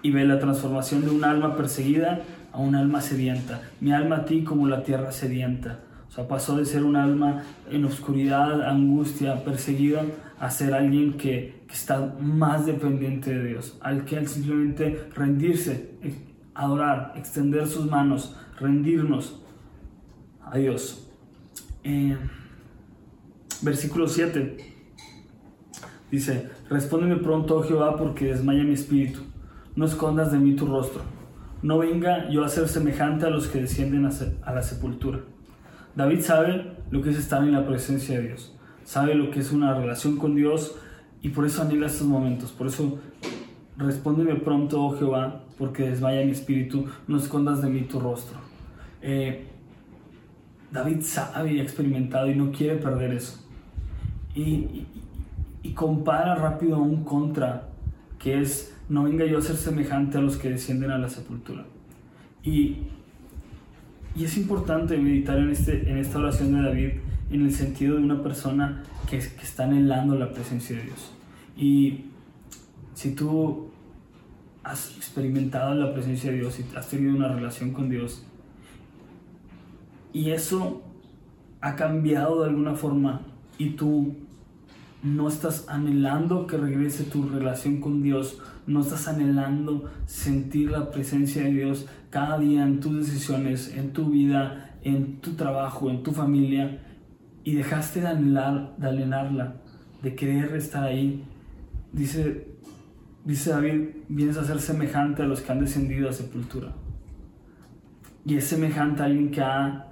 y 0.00 0.12
ve 0.12 0.24
la 0.24 0.38
transformación 0.38 1.02
de 1.04 1.10
un 1.10 1.24
alma 1.24 1.56
perseguida 1.56 2.22
a 2.52 2.60
un 2.60 2.76
alma 2.76 3.00
sedienta. 3.00 3.62
Mi 3.80 3.92
alma 3.92 4.18
a 4.18 4.24
ti 4.26 4.44
como 4.44 4.68
la 4.68 4.84
tierra 4.84 5.10
sedienta. 5.10 5.80
O 6.12 6.14
sea, 6.14 6.28
pasó 6.28 6.58
de 6.58 6.66
ser 6.66 6.84
un 6.84 6.94
alma 6.94 7.42
en 7.70 7.86
oscuridad, 7.86 8.68
angustia, 8.68 9.42
perseguida, 9.44 10.04
a 10.38 10.50
ser 10.50 10.74
alguien 10.74 11.14
que, 11.14 11.62
está 11.72 12.14
más 12.20 12.66
dependiente 12.66 13.32
de 13.32 13.48
Dios. 13.48 13.78
Al 13.80 14.04
que 14.04 14.18
al 14.18 14.28
simplemente 14.28 15.08
rendirse, 15.14 15.94
adorar, 16.52 17.14
extender 17.16 17.66
sus 17.66 17.90
manos, 17.90 18.36
rendirnos 18.60 19.42
a 20.44 20.58
Dios. 20.58 21.10
Eh, 21.82 22.14
versículo 23.62 24.06
7 24.06 24.58
dice, 26.10 26.50
respóndeme 26.68 27.16
pronto, 27.16 27.56
oh 27.56 27.62
Jehová, 27.62 27.96
porque 27.96 28.26
desmaya 28.26 28.64
mi 28.64 28.74
espíritu. 28.74 29.20
No 29.76 29.86
escondas 29.86 30.30
de 30.30 30.38
mí 30.38 30.56
tu 30.56 30.66
rostro. 30.66 31.00
No 31.62 31.78
venga 31.78 32.28
yo 32.28 32.44
a 32.44 32.50
ser 32.50 32.68
semejante 32.68 33.24
a 33.24 33.30
los 33.30 33.48
que 33.48 33.62
descienden 33.62 34.04
a 34.04 34.52
la 34.52 34.60
sepultura. 34.60 35.20
David 35.94 36.20
sabe 36.20 36.76
lo 36.90 37.02
que 37.02 37.10
es 37.10 37.18
estar 37.18 37.42
en 37.42 37.52
la 37.52 37.66
presencia 37.66 38.18
de 38.18 38.28
Dios. 38.28 38.54
Sabe 38.84 39.14
lo 39.14 39.30
que 39.30 39.40
es 39.40 39.52
una 39.52 39.74
relación 39.74 40.16
con 40.16 40.34
Dios 40.34 40.76
y 41.20 41.28
por 41.30 41.46
eso 41.46 41.62
anhela 41.62 41.86
estos 41.86 42.06
momentos. 42.06 42.52
Por 42.52 42.66
eso 42.66 42.98
respóndeme 43.76 44.34
pronto, 44.36 44.82
oh 44.82 44.96
Jehová, 44.98 45.44
porque 45.58 45.88
desmaya 45.88 46.24
mi 46.24 46.32
espíritu. 46.32 46.86
No 47.06 47.18
escondas 47.18 47.62
de 47.62 47.70
mí 47.70 47.82
tu 47.82 48.00
rostro. 48.00 48.38
Eh, 49.00 49.46
David 50.70 51.02
sabe 51.02 51.54
y 51.54 51.60
ha 51.60 51.62
experimentado 51.62 52.30
y 52.30 52.34
no 52.34 52.50
quiere 52.50 52.76
perder 52.76 53.12
eso 53.12 53.42
y, 54.34 54.86
compara 55.74 56.34
rápido 56.34 56.76
a 56.76 56.80
un 56.80 57.02
contra, 57.02 57.68
que 58.18 58.40
es, 58.40 58.76
no 58.88 59.04
venga 59.04 59.24
yo 59.24 59.38
a 59.38 59.42
ser 59.42 59.56
semejante 59.56 60.18
a 60.18 60.20
los 60.20 60.36
que 60.36 60.50
descienden 60.50 60.90
a 60.90 60.98
la 60.98 61.08
sepultura. 61.08 61.64
Y, 62.42 62.78
y 64.14 64.24
es 64.24 64.36
importante 64.36 64.96
meditar 64.98 65.38
en, 65.38 65.50
este, 65.50 65.90
en 65.90 65.98
esta 65.98 66.18
oración 66.18 66.52
de 66.54 66.62
David 66.62 66.90
en 67.30 67.46
el 67.46 67.52
sentido 67.52 67.96
de 67.96 68.02
una 68.02 68.22
persona 68.22 68.82
que, 69.08 69.18
que 69.18 69.42
está 69.42 69.64
anhelando 69.64 70.14
la 70.16 70.32
presencia 70.32 70.76
de 70.76 70.82
Dios. 70.82 71.12
Y 71.56 72.04
si 72.94 73.14
tú 73.14 73.70
has 74.62 74.96
experimentado 74.96 75.74
la 75.74 75.94
presencia 75.94 76.30
de 76.30 76.38
Dios 76.38 76.60
y 76.60 76.76
has 76.76 76.88
tenido 76.88 77.14
una 77.14 77.28
relación 77.28 77.72
con 77.72 77.88
Dios, 77.88 78.24
y 80.12 80.30
eso 80.30 80.82
ha 81.62 81.74
cambiado 81.74 82.42
de 82.42 82.50
alguna 82.50 82.74
forma 82.74 83.22
y 83.56 83.70
tú 83.70 84.14
no 85.02 85.28
estás 85.28 85.68
anhelando 85.68 86.46
que 86.46 86.56
regrese 86.56 87.04
tu 87.04 87.28
relación 87.28 87.80
con 87.80 88.02
Dios, 88.02 88.38
no 88.66 88.80
estás 88.80 89.08
anhelando 89.08 89.90
sentir 90.06 90.70
la 90.70 90.90
presencia 90.90 91.42
de 91.42 91.52
Dios 91.52 91.86
cada 92.12 92.38
día 92.38 92.62
en 92.62 92.78
tus 92.78 92.94
decisiones, 93.06 93.74
en 93.76 93.92
tu 93.92 94.10
vida, 94.10 94.76
en 94.84 95.20
tu 95.20 95.32
trabajo, 95.32 95.90
en 95.90 96.04
tu 96.04 96.12
familia, 96.12 96.80
y 97.42 97.54
dejaste 97.54 98.02
de, 98.02 98.06
anhelar, 98.06 98.76
de 98.76 98.88
anhelarla, 98.88 99.56
de 100.00 100.14
querer 100.14 100.54
estar 100.54 100.84
ahí, 100.84 101.24
dice, 101.92 102.46
dice 103.24 103.50
David, 103.50 103.88
vienes 104.08 104.36
a 104.36 104.44
ser 104.44 104.60
semejante 104.60 105.22
a 105.22 105.26
los 105.26 105.40
que 105.40 105.50
han 105.50 105.58
descendido 105.58 106.08
a 106.08 106.12
sepultura. 106.12 106.72
Y 108.24 108.36
es 108.36 108.44
semejante 108.44 109.02
a 109.02 109.06
alguien 109.06 109.32
que 109.32 109.40
ha 109.40 109.88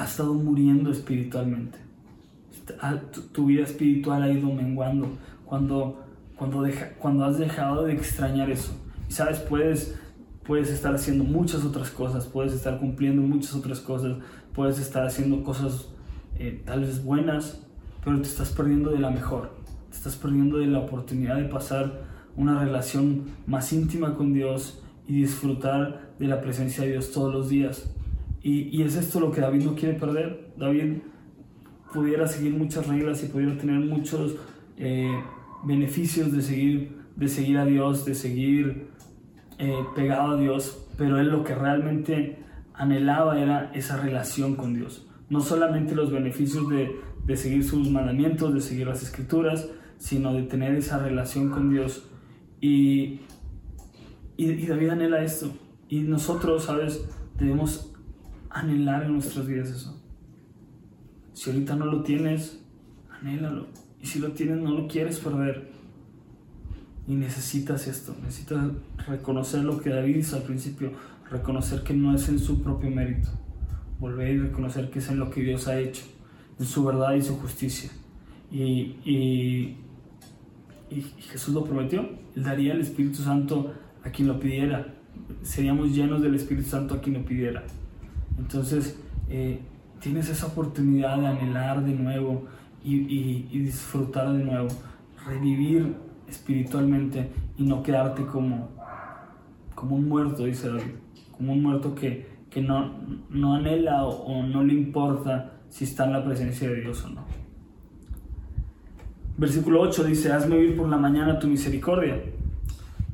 ha 0.00 0.04
estado 0.04 0.34
muriendo 0.34 0.90
espiritualmente. 0.90 1.78
Tu, 3.32 3.46
vida 3.46 3.64
espiritual 3.64 4.22
ha 4.22 4.30
ido 4.30 4.48
menguando 4.52 5.18
cuando, 5.44 6.04
cuando, 6.36 6.62
deja, 6.62 6.90
cuando 6.98 7.24
has 7.24 7.38
dejado 7.38 7.84
de 7.84 7.92
extrañar 7.94 8.50
eso. 8.50 8.72
Y 9.08 9.12
sabes, 9.12 9.40
puedes, 9.40 9.98
puedes 10.46 10.70
estar 10.70 10.94
haciendo 10.94 11.24
muchas 11.24 11.64
otras 11.64 11.90
cosas, 11.90 12.26
puedes 12.26 12.52
estar 12.52 12.78
cumpliendo 12.78 13.22
muchas 13.22 13.54
otras 13.54 13.80
cosas, 13.80 14.18
puedes 14.54 14.78
estar 14.78 15.06
haciendo 15.06 15.42
cosas 15.42 15.88
eh, 16.38 16.62
tal 16.64 16.80
vez 16.80 17.04
buenas, 17.04 17.66
pero 18.04 18.16
te 18.20 18.28
estás 18.28 18.50
perdiendo 18.50 18.90
de 18.90 18.98
la 18.98 19.10
mejor. 19.10 19.52
Te 19.90 19.96
estás 19.96 20.16
perdiendo 20.16 20.58
de 20.58 20.66
la 20.66 20.78
oportunidad 20.78 21.36
de 21.36 21.44
pasar 21.44 22.02
una 22.36 22.58
relación 22.58 23.24
más 23.46 23.72
íntima 23.72 24.14
con 24.14 24.32
Dios 24.32 24.82
y 25.06 25.20
disfrutar 25.20 26.14
de 26.18 26.26
la 26.26 26.40
presencia 26.40 26.84
de 26.84 26.92
Dios 26.92 27.12
todos 27.12 27.32
los 27.32 27.48
días. 27.48 27.94
Y, 28.42 28.82
es 28.82 28.96
esto 28.96 29.20
lo 29.20 29.32
que 29.32 29.42
David 29.42 29.64
no 29.64 29.74
quiere 29.74 29.98
perder. 29.98 30.52
David 30.56 30.98
pudiera 31.92 32.26
seguir 32.26 32.54
muchas 32.54 32.86
reglas 32.86 33.22
y 33.22 33.26
pudiera 33.26 33.58
tener 33.58 33.80
muchos 33.80 34.36
eh, 34.78 35.12
beneficios 35.64 36.32
de 36.32 36.40
seguir, 36.40 36.96
de 37.16 37.28
seguir 37.28 37.58
a 37.58 37.66
Dios, 37.66 38.06
de 38.06 38.14
seguir 38.14 38.89
eh, 39.60 39.84
pegado 39.94 40.32
a 40.32 40.36
Dios, 40.40 40.88
pero 40.96 41.20
él 41.20 41.28
lo 41.28 41.44
que 41.44 41.54
realmente 41.54 42.38
anhelaba 42.74 43.38
era 43.38 43.70
esa 43.74 43.98
relación 43.98 44.56
con 44.56 44.74
Dios. 44.74 45.06
No 45.28 45.40
solamente 45.40 45.94
los 45.94 46.10
beneficios 46.10 46.68
de, 46.70 46.96
de 47.26 47.36
seguir 47.36 47.62
sus 47.62 47.90
mandamientos, 47.90 48.54
de 48.54 48.62
seguir 48.62 48.86
las 48.86 49.02
escrituras, 49.02 49.68
sino 49.98 50.32
de 50.32 50.44
tener 50.44 50.74
esa 50.74 50.98
relación 50.98 51.50
con 51.50 51.70
Dios. 51.70 52.08
Y, 52.60 53.20
y, 54.36 54.50
y 54.50 54.66
David 54.66 54.88
anhela 54.88 55.22
esto. 55.22 55.52
Y 55.88 56.00
nosotros, 56.00 56.64
¿sabes? 56.64 57.06
Debemos 57.38 57.92
anhelar 58.48 59.04
en 59.04 59.12
nuestras 59.12 59.46
vidas 59.46 59.68
eso. 59.68 60.02
Si 61.34 61.50
ahorita 61.50 61.76
no 61.76 61.84
lo 61.84 62.02
tienes, 62.02 62.64
anhélalo. 63.10 63.68
Y 64.00 64.06
si 64.06 64.20
lo 64.20 64.32
tienes, 64.32 64.58
no 64.58 64.70
lo 64.70 64.88
quieres 64.88 65.18
perder. 65.20 65.70
Y 67.08 67.14
necesitas 67.14 67.86
esto, 67.86 68.14
necesitas 68.22 68.64
reconocer 69.06 69.64
lo 69.64 69.80
que 69.80 69.90
David 69.90 70.16
hizo 70.16 70.36
al 70.36 70.42
principio, 70.42 70.92
reconocer 71.30 71.82
que 71.82 71.94
no 71.94 72.14
es 72.14 72.28
en 72.28 72.38
su 72.38 72.62
propio 72.62 72.90
mérito, 72.90 73.28
volver 73.98 74.34
y 74.34 74.38
reconocer 74.38 74.90
que 74.90 75.00
es 75.00 75.08
en 75.08 75.18
lo 75.18 75.30
que 75.30 75.42
Dios 75.42 75.66
ha 75.66 75.78
hecho, 75.78 76.02
en 76.58 76.66
su 76.66 76.84
verdad 76.84 77.14
y 77.14 77.22
su 77.22 77.36
justicia. 77.36 77.90
Y, 78.52 78.96
y, 79.04 79.76
y 80.90 81.00
Jesús 81.30 81.54
lo 81.54 81.64
prometió, 81.64 82.08
Él 82.36 82.42
daría 82.42 82.74
el 82.74 82.80
Espíritu 82.80 83.22
Santo 83.22 83.74
a 84.04 84.10
quien 84.10 84.28
lo 84.28 84.38
pidiera, 84.38 84.94
seríamos 85.42 85.94
llenos 85.94 86.22
del 86.22 86.34
Espíritu 86.34 86.68
Santo 86.68 86.94
a 86.94 87.00
quien 87.00 87.16
lo 87.16 87.24
pidiera. 87.24 87.62
Entonces, 88.38 88.98
eh, 89.28 89.60
tienes 90.00 90.28
esa 90.28 90.46
oportunidad 90.46 91.18
de 91.18 91.26
anhelar 91.26 91.84
de 91.84 91.92
nuevo 91.92 92.46
y, 92.82 93.58
disfrutar 93.58 94.32
de 94.32 94.44
nuevo, 94.44 94.68
revivir 95.26 95.94
espiritualmente 96.30 97.30
y 97.56 97.64
no 97.64 97.82
quedarte 97.82 98.24
como, 98.24 98.70
como 99.74 99.96
un 99.96 100.08
muerto, 100.08 100.44
dice 100.44 100.68
David, 100.68 100.94
como 101.36 101.52
un 101.52 101.62
muerto 101.62 101.94
que, 101.94 102.28
que 102.50 102.60
no, 102.60 102.92
no 103.30 103.54
anhela 103.54 104.04
o, 104.04 104.42
no 104.42 104.62
le 104.62 104.74
importa 104.74 105.52
si 105.68 105.84
está 105.84 106.04
en 106.04 106.12
la 106.12 106.24
presencia 106.24 106.68
de 106.68 106.80
Dios 106.80 107.04
o 107.04 107.10
no. 107.10 107.24
Versículo 109.36 109.80
8 109.80 110.04
dice, 110.04 110.32
hazme 110.32 110.56
oír 110.56 110.76
por 110.76 110.88
la 110.88 110.98
mañana 110.98 111.38
tu 111.38 111.46
misericordia, 111.46 112.20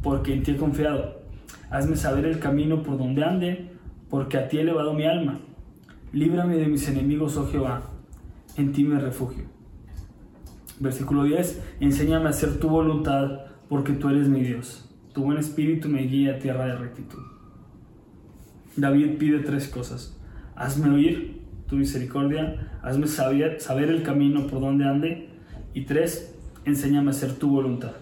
porque 0.02 0.34
en 0.34 0.42
ti 0.42 0.52
he 0.52 0.56
confiado. 0.56 1.16
Hazme 1.70 1.96
saber 1.96 2.26
el 2.26 2.38
camino 2.38 2.82
por 2.82 2.98
donde 2.98 3.24
ande 3.24 3.76
porque 4.08 4.38
a 4.38 4.48
ti 4.48 4.58
he 4.58 4.60
elevado 4.60 4.92
mi 4.94 5.04
alma. 5.04 5.38
Líbrame 6.12 6.56
de 6.56 6.66
mis 6.66 6.88
enemigos, 6.88 7.36
oh 7.36 7.46
Jehová, 7.48 7.82
en 8.56 8.72
ti 8.72 8.84
me 8.84 8.98
refugio. 8.98 9.55
Versículo 10.78 11.24
10, 11.24 11.62
enséñame 11.80 12.26
a 12.26 12.30
hacer 12.30 12.58
tu 12.58 12.68
voluntad, 12.68 13.46
porque 13.68 13.92
tú 13.92 14.08
eres 14.08 14.28
mi 14.28 14.42
Dios. 14.42 14.88
Tu 15.14 15.22
buen 15.22 15.38
espíritu 15.38 15.88
me 15.88 16.02
guía 16.02 16.34
a 16.34 16.38
tierra 16.38 16.66
de 16.66 16.76
rectitud. 16.76 17.22
David 18.76 19.16
pide 19.18 19.40
tres 19.40 19.68
cosas. 19.68 20.16
Hazme 20.54 20.90
oír 20.90 21.40
tu 21.66 21.76
misericordia, 21.76 22.78
hazme 22.82 23.06
saber, 23.06 23.60
saber 23.60 23.88
el 23.88 24.02
camino 24.02 24.46
por 24.46 24.60
donde 24.60 24.84
ande. 24.84 25.28
Y 25.72 25.82
tres, 25.82 26.34
enséñame 26.64 27.08
a 27.08 27.10
hacer 27.10 27.34
tu 27.34 27.48
voluntad. 27.50 27.92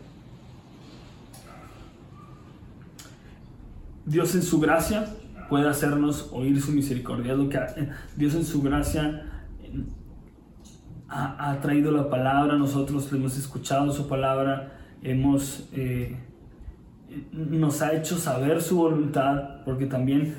Dios 4.04 4.35
en 4.35 4.43
su 4.43 4.61
gracia 4.61 5.07
puede 5.49 5.69
hacernos 5.69 6.31
oír 6.33 6.61
su 6.61 6.73
misericordia. 6.73 7.35
lo 7.35 7.49
que 7.49 7.59
Dios 8.16 8.35
en 8.35 8.45
su 8.45 8.61
gracia 8.62 9.31
ha, 11.14 11.61
traído 11.61 11.92
la 11.92 12.11
palabra, 12.11 12.56
nosotros 12.56 13.11
hemos 13.12 13.38
escuchado 13.38 13.92
su 13.92 14.09
palabra, 14.09 14.73
hemos, 15.02 15.68
eh, 15.73 16.16
nos 17.33 17.83
ha 17.83 17.94
hecho 17.94 18.16
saber 18.16 18.61
su 18.61 18.76
voluntad, 18.76 19.62
porque 19.64 19.87
también 19.87 20.35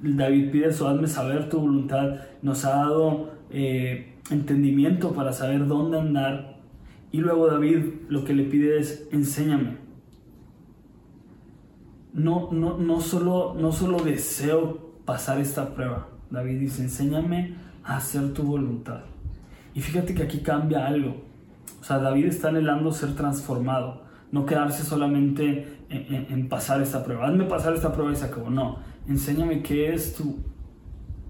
David 0.00 0.50
pide 0.50 0.68
eso, 0.68 0.88
hazme 0.88 1.06
saber 1.06 1.48
tu 1.48 1.58
voluntad, 1.58 2.16
nos 2.42 2.66
ha 2.66 2.76
dado 2.76 3.32
eh, 3.50 4.18
entendimiento 4.30 5.12
para 5.12 5.32
saber 5.32 5.66
dónde 5.66 5.98
andar. 5.98 6.58
Y 7.10 7.18
luego 7.18 7.46
David 7.46 7.84
lo 8.08 8.24
que 8.24 8.34
le 8.34 8.44
pide 8.44 8.78
es, 8.78 9.08
enséñame. 9.10 9.78
No, 12.12 12.50
no, 12.52 12.76
no, 12.76 13.00
solo, 13.00 13.56
no 13.58 13.72
solo 13.72 13.98
deseo 13.98 14.92
pasar 15.04 15.40
esta 15.40 15.74
prueba. 15.74 16.08
David 16.30 16.60
dice, 16.60 16.82
enséñame 16.82 17.56
a 17.82 17.96
hacer 17.96 18.34
tu 18.34 18.42
voluntad. 18.42 19.13
Y 19.74 19.80
fíjate 19.80 20.14
que 20.14 20.22
aquí 20.22 20.38
cambia 20.38 20.86
algo. 20.86 21.22
O 21.80 21.84
sea, 21.84 21.98
David 21.98 22.26
está 22.26 22.48
anhelando 22.48 22.92
ser 22.92 23.14
transformado, 23.14 24.02
no 24.32 24.46
quedarse 24.46 24.84
solamente 24.84 25.68
en, 25.90 26.48
pasar 26.48 26.80
esta 26.80 27.04
prueba. 27.04 27.26
Hazme 27.26 27.44
pasar 27.44 27.74
esta 27.74 27.92
prueba 27.92 28.12
y 28.12 28.16
se 28.16 28.24
acabó. 28.24 28.50
No, 28.50 28.78
enséñame 29.08 29.62
qué 29.62 29.92
es 29.92 30.14
tu, 30.14 30.38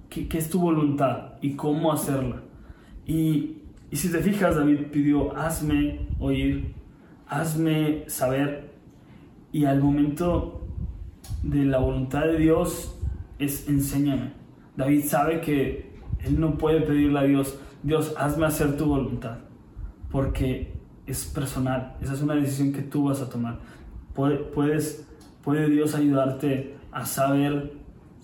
qué, 0.08 0.28
es 0.32 0.50
tu 0.50 0.60
voluntad 0.60 1.34
y 1.40 1.54
cómo 1.54 1.92
hacerla. 1.92 2.42
Y, 3.06 3.62
y 3.90 3.96
si 3.96 4.10
te 4.12 4.18
fijas, 4.18 4.56
David 4.56 4.86
pidió, 4.92 5.36
hazme 5.36 6.06
oír, 6.18 6.74
hazme 7.26 8.04
saber. 8.06 8.72
Y 9.52 9.64
al 9.64 9.80
momento 9.80 10.66
de 11.42 11.64
la 11.64 11.78
voluntad 11.78 12.24
de 12.24 12.38
Dios 12.38 12.96
es 13.38 13.68
enséñame. 13.68 14.32
David 14.76 15.04
sabe 15.04 15.40
que 15.40 15.92
él 16.24 16.40
no 16.40 16.56
puede 16.58 16.80
pedirle 16.80 17.18
a 17.18 17.22
Dios, 17.22 17.58
Dios, 17.84 18.14
hazme 18.16 18.46
hacer 18.46 18.78
tu 18.78 18.86
voluntad, 18.86 19.36
porque 20.10 20.72
es 21.06 21.26
personal, 21.26 21.96
esa 22.00 22.14
es 22.14 22.22
una 22.22 22.34
decisión 22.34 22.72
que 22.72 22.80
tú 22.80 23.04
vas 23.04 23.20
a 23.20 23.28
tomar. 23.28 23.58
Puedes, 24.14 25.06
puede 25.42 25.68
Dios 25.68 25.94
ayudarte 25.94 26.76
a 26.90 27.04
saber 27.04 27.74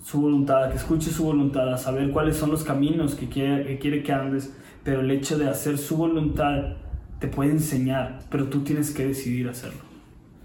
su 0.03 0.23
voluntad, 0.23 0.65
a 0.65 0.71
que 0.71 0.79
escuches 0.79 1.13
su 1.13 1.25
voluntad, 1.25 1.71
a 1.75 1.77
saber 1.77 2.11
cuáles 2.11 2.39
son 2.39 2.51
los 2.51 2.65
caminos 2.65 3.15
que 3.15 3.29
quiere, 3.29 3.67
que 3.67 3.79
quiere 3.79 4.03
que 4.03 4.13
andes, 4.15 4.57
pero 4.83 5.03
el 5.03 5.11
hecho 5.11 5.37
de 5.37 5.47
hacer 5.47 5.77
su 5.77 5.99
voluntad 5.99 6.77
te 7.19 7.29
puede 7.29 7.51
enseñar, 7.51 8.21
pero 8.31 8.49
tú 8.49 8.63
tienes 8.63 8.93
que 8.93 9.09
decidir 9.09 9.47
hacerlo. 9.47 9.83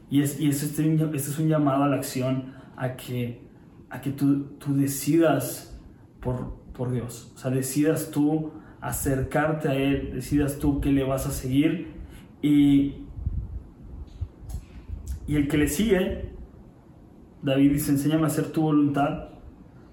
Y, 0.09 0.23
es, 0.23 0.41
y 0.41 0.49
este, 0.49 0.93
este, 0.93 1.15
es 1.15 1.39
un 1.39 1.47
llamado 1.47 1.83
a 1.83 1.87
la 1.87 1.95
acción, 1.95 2.53
a 2.75 2.97
que, 2.97 3.47
a 3.89 4.01
que 4.01 4.11
tú, 4.11 4.57
tú 4.59 4.75
decidas 4.75 5.79
por, 6.19 6.57
por 6.73 6.91
Dios, 6.91 7.31
o 7.33 7.37
sea, 7.37 7.49
decidas 7.49 8.11
tú 8.11 8.51
acercarte 8.85 9.67
a 9.67 9.73
Él, 9.73 10.11
decidas 10.13 10.59
tú 10.59 10.79
que 10.79 10.91
le 10.91 11.03
vas 11.03 11.25
a 11.25 11.31
seguir 11.31 11.87
y, 12.41 12.93
y 15.27 15.35
el 15.35 15.47
que 15.47 15.57
le 15.57 15.67
sigue, 15.67 16.29
David 17.41 17.71
dice, 17.71 17.91
enséñame 17.91 18.23
a 18.23 18.27
hacer 18.27 18.51
tu 18.51 18.61
voluntad 18.61 19.29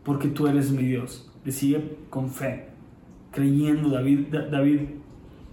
porque 0.03 0.29
tú 0.29 0.47
eres 0.47 0.71
mi 0.71 0.83
Dios. 0.83 1.31
Le 1.45 1.53
sigue 1.53 1.99
con 2.11 2.29
fe, 2.29 2.69
creyendo. 3.31 3.89
David, 3.89 4.27
David 4.51 4.81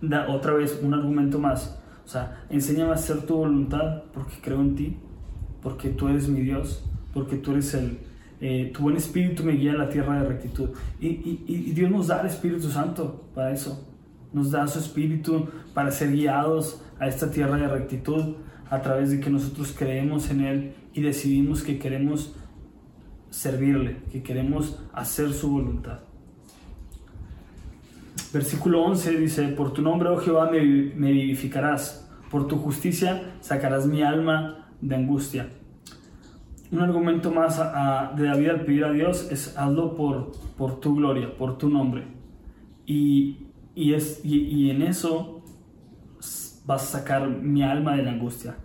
da 0.02 0.30
otra 0.30 0.54
vez 0.54 0.80
un 0.84 0.94
argumento 0.94 1.40
más. 1.40 1.82
O 2.06 2.08
sea, 2.10 2.44
enséñame 2.50 2.92
a 2.92 2.96
hacer 2.96 3.22
tu 3.22 3.38
voluntad 3.38 4.04
porque 4.14 4.36
creo 4.42 4.60
en 4.60 4.76
ti, 4.76 4.98
porque 5.62 5.90
tú 5.90 6.10
eres 6.10 6.28
mi 6.28 6.42
Dios, 6.42 6.86
porque 7.14 7.38
tú 7.38 7.52
eres 7.52 7.74
el, 7.74 8.00
eh, 8.42 8.72
tu 8.74 8.84
buen 8.84 8.96
espíritu 8.96 9.44
me 9.44 9.54
guía 9.54 9.74
a 9.74 9.78
la 9.78 9.90
tierra 9.90 10.22
de 10.22 10.30
rectitud. 10.30 10.70
Y, 11.00 11.74
Dios 11.74 11.92
nos 11.92 12.08
da 12.08 12.22
el 12.22 12.28
Espíritu 12.28 12.70
Santo 12.70 13.26
para 13.36 13.52
eso. 13.52 13.86
Nos 14.32 14.52
da 14.52 14.68
su 14.68 14.80
espíritu 14.80 15.48
para 15.74 15.92
ser 15.92 16.12
guiados 16.12 16.82
a 17.00 17.08
esta 17.08 17.30
tierra 17.32 17.58
de 17.58 17.68
rectitud 17.68 18.36
a 18.70 18.82
través 18.82 19.12
de 19.12 19.20
que 19.20 19.30
nosotros 19.30 19.76
creemos 19.78 20.30
en 20.30 20.42
Él 20.42 20.74
y 20.94 21.02
decidimos 21.02 21.64
que 21.64 21.80
queremos 21.80 22.36
servirle, 23.30 23.98
que 24.12 24.24
queremos 24.24 24.80
hacer 24.94 25.34
su 25.34 25.52
voluntad. 25.52 26.00
Versículo 28.32 28.84
11 28.84 29.18
dice, 29.18 29.48
por 29.50 29.74
tu 29.74 29.82
nombre, 29.82 30.10
oh 30.10 30.18
Jehová, 30.18 30.50
me, 30.52 30.62
me 30.62 31.12
vivificarás, 31.12 32.08
por 32.30 32.48
tu 32.48 32.58
justicia 32.58 33.34
sacarás 33.42 33.88
mi 33.88 34.04
alma 34.04 34.70
de 34.82 34.96
angustia 34.96 35.50
un 36.72 36.82
argumento 36.82 37.32
más 37.32 37.58
de 38.16 38.24
David 38.26 38.50
al 38.50 38.66
pedir 38.66 38.86
a 38.86 38.92
Dios 38.92 39.28
es 39.32 39.58
hazlo 39.58 39.96
por, 39.96 40.32
por 40.58 40.80
tu 40.80 40.96
gloria, 40.96 41.36
por 41.36 41.58
tu 41.58 41.70
nombre. 41.70 42.04
Y, 42.86 43.38
y 43.76 43.94
es, 43.94 44.22
y, 44.24 44.70
en 44.70 44.84
eso 44.84 45.42
vas 46.66 46.84
a 46.84 47.00
sacar 47.00 47.28
mi 47.28 47.64
alma 47.64 47.96
de 47.96 48.04
la 48.04 48.12
angustia. 48.12 48.56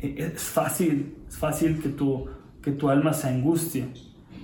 E, 0.00 0.14
es 0.18 0.42
fácil, 0.42 1.14
es 1.28 1.36
fácil 1.36 1.80
que 1.80 1.90
tu, 1.90 2.26
que 2.60 2.72
tu 2.72 2.88
alma 2.88 3.12
se 3.12 3.28
angustie, 3.28 3.86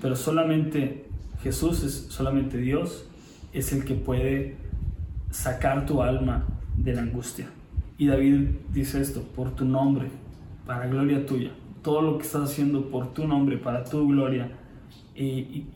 pero 0.01 0.15
solamente 0.15 1.09
Jesús, 1.43 1.83
es 1.83 2.07
solamente 2.11 2.59
Dios, 2.59 3.09
es 3.53 3.73
el 3.73 3.85
que 3.85 3.95
puede 3.95 4.57
sacar 5.31 5.87
tu 5.87 6.03
alma 6.03 6.47
de 6.77 6.95
la 6.95 7.03
angustia. 7.03 7.49
Y 7.97 8.07
David 8.07 8.51
dice 8.73 9.01
esto, 9.01 9.23
por 9.35 9.57
tu 9.57 9.65
nombre, 9.65 10.09
para 10.65 10.87
gloria 10.87 11.27
tuya 11.27 11.51
todo 11.83 12.03
lo 12.03 12.19
que 12.19 12.25
estás 12.25 12.51
haciendo 12.51 12.91
por 12.91 13.13
tu 13.13 13.27
nombre, 13.27 13.59
para 13.59 13.85
tu 13.85 14.07
gloria. 14.09 14.51
Y, 15.15 15.67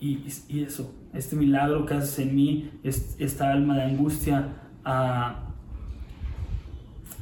eso, 0.50 0.94
este 1.12 1.36
milagro 1.36 1.84
que 1.84 1.94
haces 1.94 2.18
en 2.20 2.34
mí, 2.34 2.70
esta 2.82 3.50
alma 3.50 3.76
de 3.76 3.82
angustia, 3.82 4.48
a, 4.84 5.40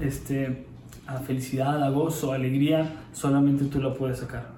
este, 0.01 0.67
a 1.07 1.19
felicidad, 1.19 1.83
a 1.83 1.91
gozo, 1.91 2.33
a 2.33 2.37
alegría, 2.37 3.05
solamente 3.13 3.65
tú 3.65 3.81
la 3.81 3.95
puedes 3.95 4.19
sacar. 4.19 4.49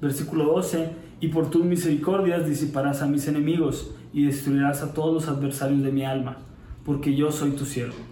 Versículo 0.00 0.44
12, 0.44 0.90
y 1.20 1.28
por 1.28 1.50
tus 1.50 1.64
misericordias 1.64 2.46
disiparás 2.46 3.02
a 3.02 3.06
mis 3.06 3.26
enemigos 3.28 3.92
y 4.12 4.24
destruirás 4.24 4.82
a 4.82 4.92
todos 4.92 5.14
los 5.14 5.28
adversarios 5.28 5.82
de 5.82 5.92
mi 5.92 6.04
alma, 6.04 6.38
porque 6.84 7.14
yo 7.14 7.30
soy 7.30 7.52
tu 7.52 7.64
siervo. 7.64 8.11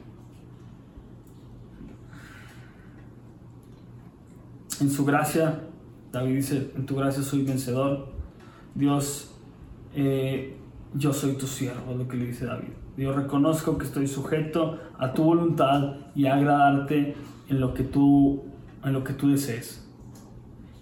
En 4.80 4.90
su 4.90 5.04
gracia, 5.04 5.60
David 6.12 6.36
dice, 6.36 6.72
en 6.76 6.86
tu 6.86 6.96
gracia 6.96 7.22
soy 7.22 7.42
vencedor. 7.42 8.08
Dios, 8.74 9.34
eh, 9.94 10.56
yo 10.94 11.12
soy 11.12 11.34
tu 11.34 11.46
siervo, 11.46 11.94
lo 11.94 12.08
que 12.08 12.16
le 12.16 12.26
dice 12.26 12.46
David. 12.46 12.68
Dios, 12.96 13.14
reconozco 13.14 13.78
que 13.78 13.84
estoy 13.84 14.06
sujeto 14.06 14.78
a 14.98 15.12
tu 15.12 15.24
voluntad 15.24 15.96
y 16.14 16.26
a 16.26 16.34
agradarte 16.34 17.14
en 17.48 17.60
lo 17.60 17.74
que 17.74 17.84
tú, 17.84 18.44
en 18.84 18.92
lo 18.92 19.04
que 19.04 19.12
tú 19.12 19.30
desees. 19.30 19.86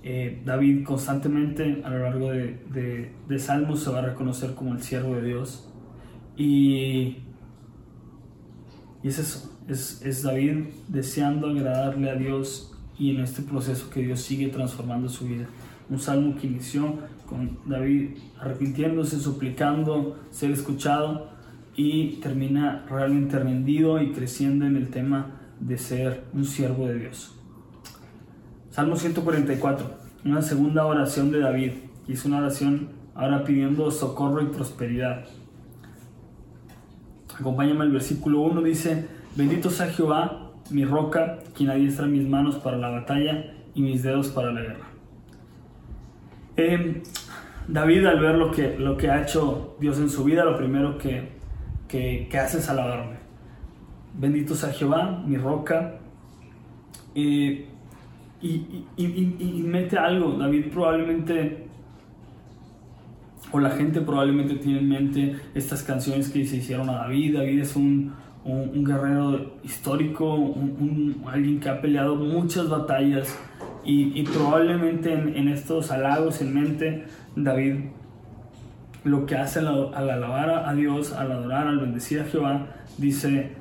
Eh, 0.02 0.42
David 0.44 0.84
constantemente 0.84 1.82
a 1.84 1.90
lo 1.90 1.98
largo 1.98 2.30
de, 2.30 3.12
de, 3.28 3.38
Salmos 3.38 3.80
se 3.80 3.90
va 3.90 3.98
a 3.98 4.02
reconocer 4.02 4.54
como 4.54 4.72
el 4.72 4.82
siervo 4.82 5.16
de 5.16 5.22
Dios. 5.22 5.68
Y, 6.36 7.18
y 9.02 9.08
es 9.08 9.18
eso, 9.18 9.58
es, 9.68 10.00
es 10.02 10.22
David 10.22 10.66
deseando 10.88 11.48
agradarle 11.48 12.10
a 12.10 12.14
Dios 12.14 12.77
y 12.98 13.10
en 13.10 13.20
este 13.20 13.42
proceso 13.42 13.90
que 13.90 14.02
Dios 14.02 14.20
sigue 14.20 14.48
transformando 14.48 15.08
su 15.08 15.26
vida. 15.26 15.46
Un 15.88 15.98
salmo 15.98 16.36
que 16.36 16.46
inició 16.46 16.94
con 17.26 17.58
David 17.66 18.18
arrepintiéndose, 18.40 19.20
suplicando 19.20 20.18
ser 20.30 20.50
escuchado 20.50 21.30
y 21.76 22.16
termina 22.20 22.84
realmente 22.90 23.38
rendido 23.38 24.02
y 24.02 24.12
creciendo 24.12 24.66
en 24.66 24.76
el 24.76 24.88
tema 24.88 25.40
de 25.60 25.78
ser 25.78 26.24
un 26.32 26.44
siervo 26.44 26.86
de 26.86 26.98
Dios. 26.98 27.34
Salmo 28.70 28.96
144, 28.96 29.90
una 30.24 30.42
segunda 30.42 30.86
oración 30.86 31.30
de 31.30 31.40
David. 31.40 31.72
Hizo 32.08 32.28
una 32.28 32.38
oración 32.38 32.88
ahora 33.14 33.44
pidiendo 33.44 33.90
socorro 33.90 34.42
y 34.42 34.46
prosperidad. 34.46 35.24
Acompáñame 37.38 37.82
al 37.82 37.92
versículo 37.92 38.40
1, 38.40 38.62
dice, 38.62 39.06
bendito 39.36 39.70
sea 39.70 39.86
Jehová 39.86 40.47
mi 40.70 40.84
roca, 40.84 41.38
quien 41.56 41.70
adiestra 41.70 42.06
mis 42.06 42.26
manos 42.28 42.56
para 42.56 42.76
la 42.76 42.88
batalla 42.88 43.52
y 43.74 43.82
mis 43.82 44.02
dedos 44.02 44.28
para 44.28 44.52
la 44.52 44.60
guerra. 44.60 44.86
Em, 46.56 47.02
David 47.68 48.06
al 48.06 48.20
ver 48.20 48.34
lo 48.34 48.50
que, 48.50 48.76
lo 48.78 48.96
que 48.96 49.10
ha 49.10 49.22
hecho 49.22 49.76
Dios 49.80 49.98
en 49.98 50.10
su 50.10 50.24
vida, 50.24 50.44
lo 50.44 50.56
primero 50.56 50.98
que, 50.98 51.28
que, 51.86 52.28
hace 52.38 52.58
es 52.58 52.68
alabarme. 52.68 53.16
Bendito 54.14 54.54
sea 54.54 54.72
Jehová, 54.72 55.22
mi 55.26 55.36
roca. 55.36 55.98
y, 57.14 57.64
y, 58.40 59.62
mete 59.64 59.98
algo, 59.98 60.32
David 60.32 60.66
probablemente, 60.72 61.66
o 63.52 63.58
la 63.60 63.70
gente 63.70 64.00
probablemente 64.00 64.56
tiene 64.56 64.80
en 64.80 64.88
mente 64.88 65.36
estas 65.54 65.82
canciones 65.82 66.30
que 66.30 66.46
se 66.46 66.56
hicieron 66.56 66.88
a 66.90 66.94
David. 66.94 67.36
David 67.36 67.60
es 67.60 67.76
un, 67.76 68.14
un, 68.44 68.84
guerrero 68.84 69.52
histórico, 69.62 70.34
un, 70.34 71.22
alguien 71.26 71.60
que 71.60 71.68
ha 71.68 71.80
peleado 71.80 72.16
muchas 72.16 72.68
batallas 72.68 73.38
y, 73.84 74.22
probablemente 74.24 75.12
en, 75.12 75.48
estos 75.48 75.90
halagos 75.90 76.40
en 76.42 76.54
mente, 76.54 77.04
David 77.36 77.76
lo 79.04 79.26
que 79.26 79.36
hace 79.36 79.60
al, 79.60 79.94
alabar 79.94 80.50
a 80.66 80.74
Dios, 80.74 81.12
al 81.12 81.32
adorar, 81.32 81.66
al 81.66 81.78
bendecir 81.78 82.20
a 82.20 82.24
Jehová, 82.24 82.66
dice, 82.98 83.52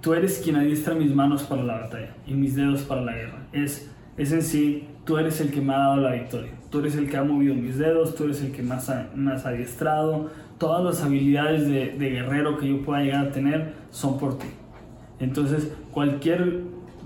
tú 0.00 0.14
eres 0.14 0.40
quien 0.44 0.56
adiestra 0.56 0.94
mis 0.94 1.14
manos 1.14 1.42
para 1.42 1.62
la 1.62 1.80
batalla 1.80 2.14
y 2.26 2.34
mis 2.34 2.54
dedos 2.54 2.82
para 2.82 3.00
la 3.00 3.14
guerra. 3.14 3.46
Es, 3.52 3.90
es 4.16 4.30
en 4.30 4.42
sí, 4.42 4.86
tú 5.04 5.18
eres 5.18 5.40
el 5.40 5.50
que 5.50 5.60
me 5.60 5.74
ha 5.74 5.78
dado 5.78 5.96
la 5.96 6.12
victoria, 6.12 6.52
tú 6.70 6.80
eres 6.80 6.94
el 6.96 7.10
que 7.10 7.16
ha 7.16 7.24
movido 7.24 7.54
mis 7.54 7.78
dedos, 7.78 8.14
tú 8.14 8.24
eres 8.24 8.42
el 8.42 8.52
que 8.52 8.62
más 8.62 8.88
ha, 8.90 9.08
más 9.14 9.44
adiestrado, 9.46 10.30
todas 10.58 10.84
las 10.84 11.02
habilidades 11.02 11.68
de, 11.68 11.92
de 11.98 12.10
guerrero 12.10 12.58
que 12.58 12.68
yo 12.68 12.82
pueda 12.82 13.02
llegar 13.02 13.26
a 13.26 13.30
tener 13.30 13.74
son 13.90 14.18
por 14.18 14.38
ti. 14.38 14.46
Entonces, 15.18 15.72
cualquier 15.90 16.62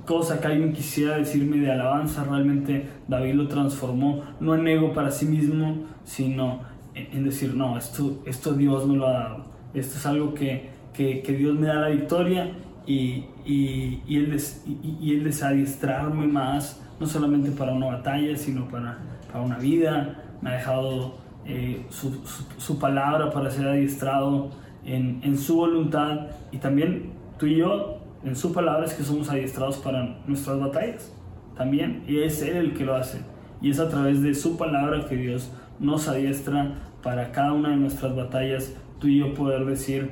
cosa 0.07 0.41
que 0.41 0.47
alguien 0.47 0.73
quisiera 0.73 1.19
decirme 1.19 1.59
de 1.59 1.71
alabanza, 1.71 2.25
realmente 2.25 2.89
David 3.09 3.35
lo 3.35 3.49
transformó, 3.49 4.23
no 4.41 4.55
en 4.55 4.67
ego 4.67 4.93
para 4.95 5.11
sí 5.11 5.27
mismo, 5.27 5.85
sino 6.05 6.61
en 6.95 7.25
decir, 7.25 7.55
no, 7.55 7.77
esto, 7.77 8.23
esto 8.25 8.55
Dios 8.55 8.87
me 8.87 8.97
lo 8.97 9.07
ha 9.07 9.13
dado, 9.13 9.45
esto 9.75 9.99
es 9.99 10.07
algo 10.07 10.35
que, 10.35 10.71
que, 10.95 11.23
que 11.23 11.33
Dios 11.35 11.59
me 11.59 11.67
da 11.67 11.75
la 11.75 11.89
victoria 11.89 12.53
y, 12.87 13.27
y, 13.45 14.03
y, 14.07 14.17
él 14.17 14.31
des, 14.31 14.65
y, 14.67 15.13
Él 15.13 15.25
desea 15.25 15.49
adiestrarme 15.49 16.27
más, 16.27 16.83
no 16.99 17.07
solamente 17.07 17.51
para 17.51 17.73
una 17.73 17.87
batalla, 17.87 18.35
sino 18.37 18.67
para, 18.67 18.99
para 19.31 19.45
una 19.45 19.59
vida, 19.59 20.25
me 20.41 20.51
ha 20.51 20.53
dejado 20.55 21.19
eh, 21.49 21.87
su, 21.89 22.21
su, 22.59 22.79
palabra 22.79 23.31
para 23.31 23.51
ser 23.51 23.67
adiestrado 23.67 24.51
en, 24.85 25.21
en 25.23 25.39
su 25.39 25.57
voluntad 25.57 26.27
y 26.53 26.59
también 26.59 27.11
tú 27.39 27.47
y 27.47 27.57
yo 27.57 27.99
en 28.23 28.37
su 28.37 28.53
palabra 28.53 28.85
es 28.85 28.95
que 28.95 29.03
somos 29.03 29.31
adiestrados 29.31 29.79
para 29.79 30.19
nuestras 30.27 30.61
batallas 30.61 31.13
también 31.57 32.05
y 32.07 32.19
es 32.19 32.43
Él 32.43 32.57
el 32.57 32.75
que 32.75 32.85
lo 32.85 32.95
hace 32.95 33.21
y 33.61 33.71
es 33.71 33.81
a 33.81 33.89
través 33.89 34.23
de 34.23 34.35
su 34.35 34.57
palabra 34.57 35.07
que 35.09 35.17
Dios 35.17 35.51
nos 35.81 36.09
adiestra 36.09 36.75
para 37.03 37.33
cada 37.33 37.53
una 37.53 37.71
de 37.71 37.77
nuestras 37.77 38.15
batallas 38.15 38.73
tú 38.99 39.09
y 39.09 39.19
yo 39.19 39.35
poder 39.35 39.65
decir 39.65 40.11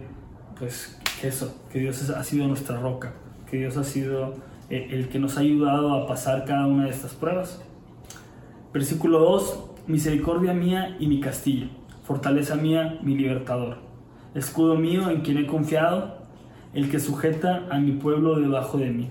pues 0.58 0.98
que 1.20 1.28
eso, 1.28 1.54
que 1.70 1.80
Dios 1.80 2.08
ha 2.10 2.24
sido 2.24 2.46
nuestra 2.46 2.78
roca, 2.78 3.12
que 3.50 3.58
Dios 3.58 3.76
ha 3.76 3.84
sido 3.84 4.34
eh, 4.70 4.88
el 4.90 5.08
que 5.08 5.18
nos 5.18 5.36
ha 5.36 5.40
ayudado 5.40 5.94
a 5.94 6.06
pasar 6.06 6.44
cada 6.44 6.66
una 6.66 6.84
de 6.84 6.90
estas 6.90 7.12
pruebas. 7.12 7.62
Versículo 8.72 9.20
2, 9.20 9.65
misericordia 9.86 10.52
mía 10.52 10.96
y 10.98 11.06
mi 11.06 11.20
castillo, 11.20 11.68
fortaleza 12.02 12.56
mía, 12.56 12.98
mi 13.02 13.16
libertador, 13.16 13.78
escudo 14.34 14.76
mío 14.76 15.10
en 15.10 15.20
quien 15.20 15.38
he 15.38 15.46
confiado, 15.46 16.18
el 16.74 16.90
que 16.90 17.00
sujeta 17.00 17.66
a 17.70 17.78
mi 17.78 17.92
pueblo 17.92 18.38
debajo 18.38 18.78
de 18.78 18.90
mí. 18.90 19.08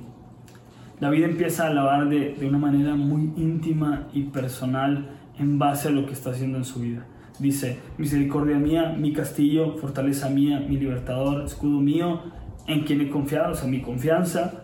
David 0.99 1.23
empieza 1.23 1.65
a 1.65 1.67
alabar 1.67 2.07
de, 2.07 2.35
de 2.35 2.47
una 2.47 2.57
manera 2.57 2.95
muy 2.95 3.33
íntima 3.35 4.07
y 4.13 4.23
personal 4.23 5.09
en 5.37 5.59
base 5.59 5.89
a 5.89 5.91
lo 5.91 6.05
que 6.05 6.13
está 6.13 6.29
haciendo 6.29 6.57
en 6.57 6.65
su 6.65 6.79
vida. 6.79 7.05
Dice, 7.39 7.79
misericordia 7.97 8.57
mía, 8.57 8.95
mi 8.97 9.11
castillo, 9.11 9.77
fortaleza 9.77 10.29
mía, 10.29 10.65
mi 10.67 10.77
libertador, 10.77 11.43
escudo 11.43 11.81
mío, 11.81 12.21
en 12.67 12.83
quien 12.83 13.01
he 13.01 13.09
confiado, 13.09 13.51
o 13.51 13.55
sea, 13.55 13.67
mi 13.67 13.81
confianza, 13.81 14.63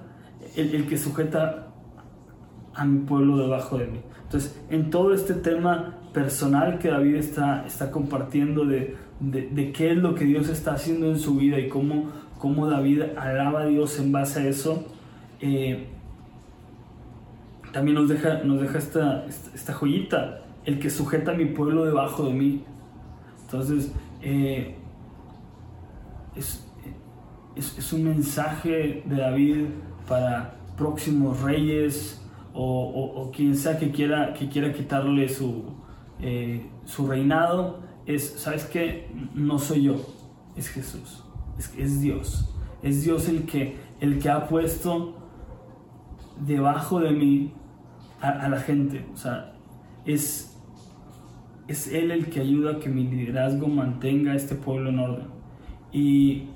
el, 0.56 0.74
el 0.74 0.88
que 0.88 0.98
sujeta 0.98 1.68
a 2.74 2.86
mi 2.86 3.00
pueblo 3.00 3.38
debajo 3.38 3.78
de 3.78 3.88
mí. 3.88 4.00
Entonces, 4.24 4.64
en 4.70 4.90
todo 4.90 5.14
este 5.14 5.34
tema 5.34 5.98
personal 6.14 6.80
que 6.80 6.90
David 6.90 7.16
está, 7.16 7.66
está 7.66 7.92
compartiendo 7.92 8.66
de, 8.66 8.96
de, 9.20 9.72
qué 9.72 9.92
es 9.92 9.98
lo 9.98 10.16
que 10.16 10.26
Dios 10.26 10.50
está 10.50 10.74
haciendo 10.74 11.08
en 11.08 11.20
su 11.20 11.36
vida 11.36 11.60
y 11.60 11.70
cómo, 11.70 12.10
cómo 12.38 12.68
David 12.68 13.04
alaba 13.18 13.62
a 13.62 13.66
Dios 13.66 14.00
en 14.00 14.12
base 14.12 14.42
a 14.42 14.48
eso, 14.48 14.86
eh, 15.40 15.88
también 17.72 17.96
nos 17.96 18.10
deja, 18.10 18.44
nos 18.44 18.62
deja 18.62 18.78
esta, 18.78 19.26
esta, 19.26 19.74
joyita, 19.74 20.42
el 20.66 20.80
que 20.80 20.90
sujeta 20.90 21.32
a 21.32 21.34
mi 21.36 21.46
pueblo 21.46 21.86
debajo 21.86 22.26
de 22.26 22.34
mí. 22.34 22.64
Entonces, 23.44 23.94
eh, 24.22 24.76
es, 26.36 26.68
es, 27.56 27.94
un 27.94 28.04
mensaje 28.04 29.04
de 29.06 29.16
David 29.16 29.66
para 30.08 30.56
próximos 30.78 31.42
reyes 31.42 32.22
o, 32.54 32.64
o, 32.64 33.22
o 33.22 33.32
quien 33.32 33.56
sea 33.56 33.78
que 33.78 33.92
quiera, 33.92 34.34
que 34.34 34.50
quiera 34.50 34.74
quitarle 34.74 35.30
su, 35.30 35.71
eh, 36.22 36.70
su 36.86 37.08
reinado. 37.08 37.82
Es, 38.06 38.34
¿sabes 38.38 38.66
qué? 38.66 39.10
No 39.34 39.60
soy 39.60 39.84
yo, 39.84 39.96
es 40.56 40.70
Jesús, 40.70 41.24
es, 41.78 42.02
Dios. 42.02 42.54
Es 42.82 43.04
Dios 43.04 43.30
el 43.30 43.46
que, 43.46 43.78
el 44.00 44.20
que 44.20 44.30
ha 44.30 44.48
puesto 44.48 45.16
debajo 46.40 47.00
de 47.00 47.12
mí 47.12 47.54
a, 48.20 48.50
la 48.50 48.60
gente. 48.60 49.06
O 49.14 49.18
sea, 49.18 49.54
es, 50.06 50.60
es 51.68 51.88
Él 51.88 52.12
el 52.12 52.28
que 52.28 52.40
ayuda 52.40 52.74
a 52.74 52.80
que 52.80 52.90
mi 52.90 53.04
liderazgo 53.04 53.68
mantenga 53.68 54.32
a 54.32 54.36
este 54.36 54.56
pueblo 54.56 54.90
en 54.90 55.00
orden. 55.00 55.28
Y, 55.92 56.48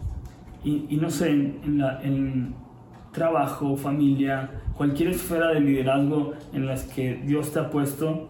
y, 0.63 0.97
no 0.99 1.09
sé, 1.09 1.29
en, 1.29 2.55
trabajo, 3.11 3.77
familia, 3.77 4.49
cualquier 4.75 5.09
esfera 5.09 5.49
de 5.49 5.61
liderazgo 5.61 6.33
en 6.53 6.65
las 6.65 6.83
que 6.83 7.21
Dios 7.25 7.53
te 7.53 7.59
ha 7.59 7.69
puesto, 7.69 8.29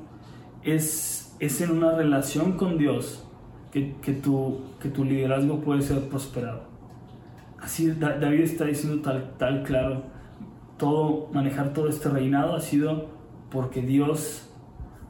es, 0.62 1.15
es 1.40 1.62
en 1.62 1.72
una 1.72 1.96
relación 1.96 2.54
con 2.54 2.78
Dios 2.78 3.26
que, 3.72 3.96
que, 4.02 4.14
tu, 4.14 4.62
que 4.80 4.90
tu 4.90 5.04
liderazgo 5.04 5.60
puede 5.60 5.82
ser 5.82 6.08
prosperado. 6.10 6.64
Así 7.60 7.92
David 7.92 8.42
está 8.42 8.66
diciendo 8.66 9.02
tal, 9.02 9.34
tal 9.38 9.64
claro, 9.64 10.04
todo, 10.78 11.30
manejar 11.34 11.74
todo 11.74 11.90
este 11.90 12.10
reinado 12.10 12.56
ha 12.56 12.62
sido 12.62 13.08
porque 13.50 13.82
Dios 13.82 14.50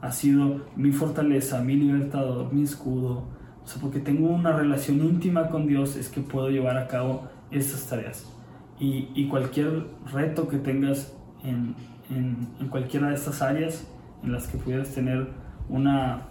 ha 0.01 0.11
sido 0.11 0.61
mi 0.75 0.91
fortaleza, 0.91 1.61
mi 1.61 1.75
libertador, 1.75 2.53
mi 2.53 2.63
escudo. 2.63 3.23
O 3.63 3.67
sea, 3.67 3.81
porque 3.81 3.99
tengo 3.99 4.29
una 4.29 4.51
relación 4.51 4.97
íntima 5.03 5.49
con 5.49 5.67
Dios 5.67 5.95
es 5.95 6.09
que 6.09 6.21
puedo 6.21 6.49
llevar 6.49 6.77
a 6.77 6.87
cabo 6.87 7.23
estas 7.49 7.87
tareas. 7.87 8.31
Y, 8.79 9.09
y 9.15 9.27
cualquier 9.27 9.87
reto 10.11 10.47
que 10.47 10.57
tengas 10.57 11.15
en, 11.43 11.75
en, 12.09 12.47
en, 12.59 12.67
cualquiera 12.67 13.09
de 13.09 13.15
estas 13.15 13.41
áreas 13.41 13.87
en 14.23 14.31
las 14.31 14.47
que 14.47 14.57
pudieras 14.57 14.93
tener 14.93 15.29
una, 15.69 16.23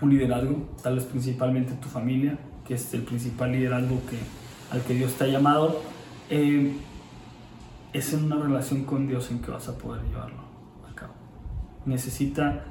un 0.00 0.10
liderazgo, 0.10 0.68
tal 0.82 0.96
vez 0.96 1.04
principalmente 1.04 1.72
tu 1.74 1.88
familia, 1.88 2.38
que 2.64 2.74
es 2.74 2.92
el 2.94 3.02
principal 3.02 3.52
liderazgo 3.52 4.00
que, 4.08 4.18
al 4.74 4.82
que 4.82 4.94
Dios 4.94 5.14
te 5.14 5.24
ha 5.24 5.28
llamado, 5.28 5.80
eh, 6.30 6.76
es 7.92 8.12
en 8.12 8.24
una 8.24 8.36
relación 8.36 8.84
con 8.84 9.06
Dios 9.06 9.30
en 9.30 9.40
que 9.40 9.50
vas 9.50 9.68
a 9.68 9.78
poder 9.78 10.02
llevarlo 10.04 10.42
a 10.90 10.94
cabo. 10.94 11.14
Necesita 11.86 12.64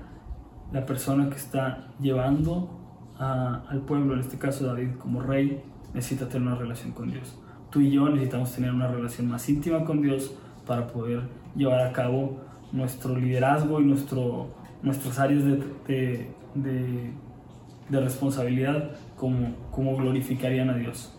la 0.72 0.86
persona 0.86 1.30
que 1.30 1.38
está 1.38 1.88
llevando 2.00 2.70
al 3.18 3.82
pueblo, 3.88 4.14
en 4.14 4.20
este 4.20 4.38
caso 4.38 4.66
David 4.66 4.90
como 5.00 5.22
rey, 5.22 5.64
necesita 5.94 6.28
tener 6.28 6.48
una 6.48 6.56
relación 6.56 6.92
con 6.92 7.10
Dios. 7.10 7.36
Tú 7.72 7.82
y 7.82 7.92
yo 7.92 8.08
necesitamos 8.10 8.54
tener 8.54 8.72
una 8.72 8.88
relación 8.88 9.28
más 9.28 9.50
íntima 9.50 9.84
con 9.84 10.02
Dios 10.02 10.36
para 10.68 10.88
poder 10.88 11.24
llevar 11.56 11.82
a 11.82 11.92
cabo 11.92 12.42
nuestro 12.72 13.18
liderazgo 13.18 13.82
y 13.82 13.86
nuestro, 13.86 14.50
nuestras 14.88 15.20
áreas 15.20 15.44
de, 15.44 16.28
de, 16.56 18.00
responsabilidad 18.00 18.92
como, 19.16 19.56
como 19.72 19.96
glorificarían 19.96 20.70
a 20.70 20.76
Dios. 20.76 21.14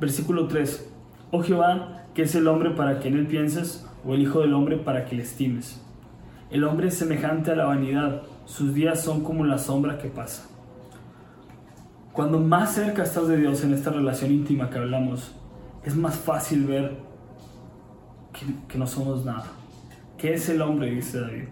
Versículo 0.00 0.46
3. 0.46 0.90
Oh 1.30 1.42
Jehová, 1.42 2.04
¿qué 2.14 2.22
es 2.22 2.34
el 2.34 2.46
hombre 2.46 2.70
para 2.70 3.00
que 3.00 3.08
en 3.08 3.16
él 3.16 3.26
pienses? 3.26 3.86
¿O 4.06 4.14
el 4.14 4.22
Hijo 4.22 4.40
del 4.40 4.54
hombre 4.54 4.76
para 4.76 5.04
que 5.04 5.16
le 5.16 5.22
estimes? 5.22 5.80
El 6.50 6.64
hombre 6.64 6.88
es 6.88 6.94
semejante 6.94 7.50
a 7.50 7.56
la 7.56 7.64
vanidad, 7.64 8.22
sus 8.44 8.74
días 8.74 9.02
son 9.02 9.24
como 9.24 9.44
la 9.44 9.58
sombra 9.58 9.98
que 9.98 10.08
pasa. 10.08 10.48
Cuando 12.12 12.38
más 12.38 12.74
cerca 12.74 13.02
estás 13.02 13.26
de 13.26 13.38
Dios 13.38 13.64
en 13.64 13.74
esta 13.74 13.90
relación 13.90 14.30
íntima 14.30 14.70
que 14.70 14.78
hablamos, 14.78 15.32
es 15.82 15.96
más 15.96 16.14
fácil 16.14 16.64
ver 16.64 16.96
que, 18.32 18.46
que 18.68 18.78
no 18.78 18.86
somos 18.86 19.24
nada. 19.24 19.46
¿Qué 20.16 20.34
es 20.34 20.48
el 20.48 20.62
hombre? 20.62 20.90
Dice 20.90 21.20
David. 21.20 21.44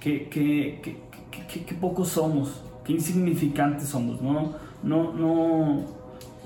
¿Qué, 0.00 0.28
qué, 0.28 0.80
qué, 0.82 1.64
qué 1.64 1.74
pocos 1.74 2.08
somos? 2.08 2.62
¿Qué 2.84 2.92
insignificantes 2.92 3.88
somos? 3.88 4.22
No, 4.22 4.54
no, 4.82 5.12
no, 5.12 5.82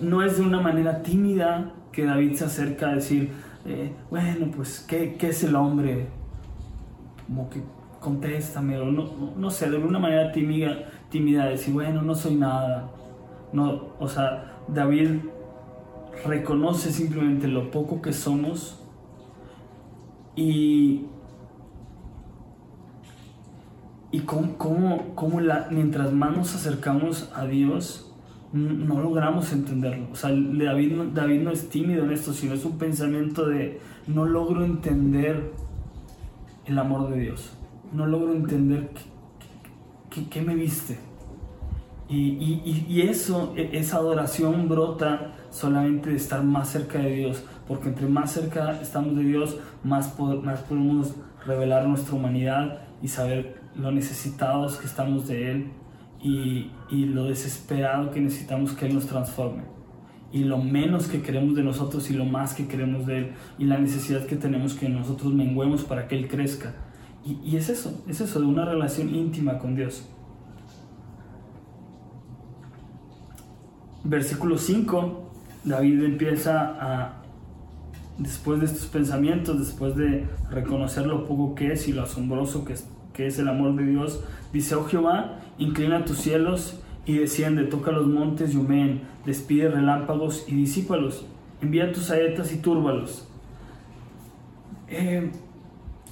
no 0.00 0.22
es 0.22 0.38
de 0.38 0.42
una 0.42 0.60
manera 0.60 1.02
tímida 1.02 1.72
que 1.92 2.04
David 2.04 2.34
se 2.34 2.44
acerca 2.46 2.88
a 2.88 2.94
decir, 2.94 3.30
eh, 3.66 3.92
bueno, 4.10 4.50
pues, 4.54 4.80
¿qué, 4.80 5.14
¿qué, 5.14 5.28
es 5.28 5.44
el 5.44 5.54
hombre? 5.54 6.06
Como 7.26 7.48
que 7.50 7.62
contéstame, 8.00 8.76
no, 8.76 8.90
no, 8.90 9.34
no, 9.36 9.50
sé, 9.50 9.70
de 9.70 9.76
una 9.76 9.98
manera 9.98 10.32
tímida, 10.32 10.90
tímida 11.10 11.46
decir, 11.46 11.72
bueno, 11.72 12.02
no 12.02 12.14
soy 12.14 12.34
nada. 12.34 12.90
No, 13.52 13.90
o 14.00 14.08
sea, 14.08 14.62
David 14.66 15.20
reconoce 16.24 16.90
simplemente 16.90 17.46
lo 17.46 17.70
poco 17.70 18.00
que 18.00 18.12
somos 18.12 18.80
y, 20.34 21.06
y 24.12 24.20
cómo, 24.20 24.58
cómo, 24.58 25.14
cómo 25.14 25.40
la, 25.40 25.68
mientras 25.70 26.12
más 26.12 26.36
nos 26.36 26.54
acercamos 26.54 27.32
a 27.34 27.46
Dios, 27.46 28.12
no 28.52 29.00
logramos 29.00 29.50
entenderlo. 29.52 30.08
O 30.12 30.14
sea, 30.14 30.30
David, 30.30 30.98
David 31.14 31.40
no 31.40 31.50
es 31.50 31.70
tímido 31.70 32.04
en 32.04 32.12
esto, 32.12 32.34
sino 32.34 32.52
es 32.52 32.64
un 32.66 32.76
pensamiento 32.76 33.46
de 33.46 33.80
no 34.06 34.26
logro 34.26 34.64
entender 34.64 35.52
el 36.66 36.78
amor 36.78 37.08
de 37.10 37.20
Dios. 37.20 37.56
No 37.94 38.06
logro 38.06 38.32
entender 38.32 38.90
qué, 38.90 40.20
qué, 40.22 40.28
qué 40.28 40.42
me 40.42 40.54
viste. 40.54 40.98
Y, 42.10 42.16
y, 42.16 42.86
y, 42.90 43.00
eso, 43.00 43.54
e, 43.56 43.70
esa 43.78 43.96
adoración 43.96 44.68
brota 44.68 45.32
solamente 45.48 46.10
de 46.10 46.16
estar 46.16 46.44
más 46.44 46.68
cerca 46.68 46.98
de 46.98 47.14
Dios, 47.14 47.42
porque 47.66 47.88
entre 47.88 48.06
más 48.06 48.32
cerca 48.32 48.78
estamos 48.82 49.16
de 49.16 49.22
Dios, 49.22 49.56
más, 49.82 50.14
más 50.42 50.60
podemos 50.60 51.16
revelar 51.46 51.88
nuestra 51.88 52.14
humanidad 52.14 52.82
y 53.00 53.08
saber 53.08 53.61
lo 53.76 53.90
necesitados 53.92 54.76
que 54.76 54.86
estamos 54.86 55.28
de 55.28 55.50
Él 55.50 55.72
y, 56.22 56.70
y 56.90 57.06
lo 57.06 57.24
desesperado 57.24 58.10
que 58.10 58.20
necesitamos 58.20 58.72
que 58.72 58.86
Él 58.86 58.94
nos 58.94 59.06
transforme 59.06 59.62
y 60.32 60.44
lo 60.44 60.58
menos 60.58 61.08
que 61.08 61.20
queremos 61.20 61.54
de 61.54 61.62
nosotros 61.62 62.10
y 62.10 62.14
lo 62.14 62.24
más 62.24 62.54
que 62.54 62.66
queremos 62.66 63.06
de 63.06 63.18
Él 63.18 63.32
y 63.58 63.64
la 63.64 63.78
necesidad 63.78 64.24
que 64.26 64.36
tenemos 64.36 64.74
que 64.74 64.88
nosotros 64.88 65.32
menguemos 65.32 65.84
para 65.84 66.08
que 66.08 66.16
Él 66.16 66.28
crezca. 66.28 66.74
Y, 67.24 67.38
y, 67.44 67.56
es 67.56 67.68
eso, 67.68 68.02
es 68.08 68.20
eso 68.20 68.40
de 68.40 68.46
una 68.46 68.64
relación 68.64 69.14
íntima 69.14 69.58
con 69.58 69.76
Dios. 69.76 70.08
Versículo 74.04 74.58
5, 74.58 75.30
David 75.64 76.02
empieza 76.02 76.76
a, 76.80 77.22
después 78.18 78.58
de 78.60 78.66
estos 78.66 78.86
pensamientos, 78.86 79.58
después 79.58 79.94
de 79.94 80.26
reconocer 80.50 81.06
lo 81.06 81.24
poco 81.24 81.54
que 81.54 81.72
es 81.72 81.86
y 81.86 81.92
lo 81.92 82.02
asombroso 82.02 82.64
que 82.64 82.72
es, 82.72 82.88
que 83.12 83.26
es 83.26 83.38
el 83.38 83.48
amor 83.48 83.74
de 83.76 83.84
Dios, 83.84 84.22
dice, 84.52 84.74
oh 84.74 84.84
Jehová, 84.84 85.40
inclina 85.58 86.04
tus 86.04 86.18
cielos 86.18 86.80
y 87.04 87.18
desciende, 87.18 87.64
toca 87.64 87.90
los 87.90 88.06
montes 88.06 88.54
y 88.54 88.56
humeen, 88.56 89.02
despide 89.26 89.68
relámpagos 89.68 90.44
y 90.48 90.54
disípalos, 90.54 91.26
envía 91.60 91.92
tus 91.92 92.04
saetas 92.04 92.52
y 92.52 92.58
túrbalos. 92.58 93.28
Eh, 94.88 95.30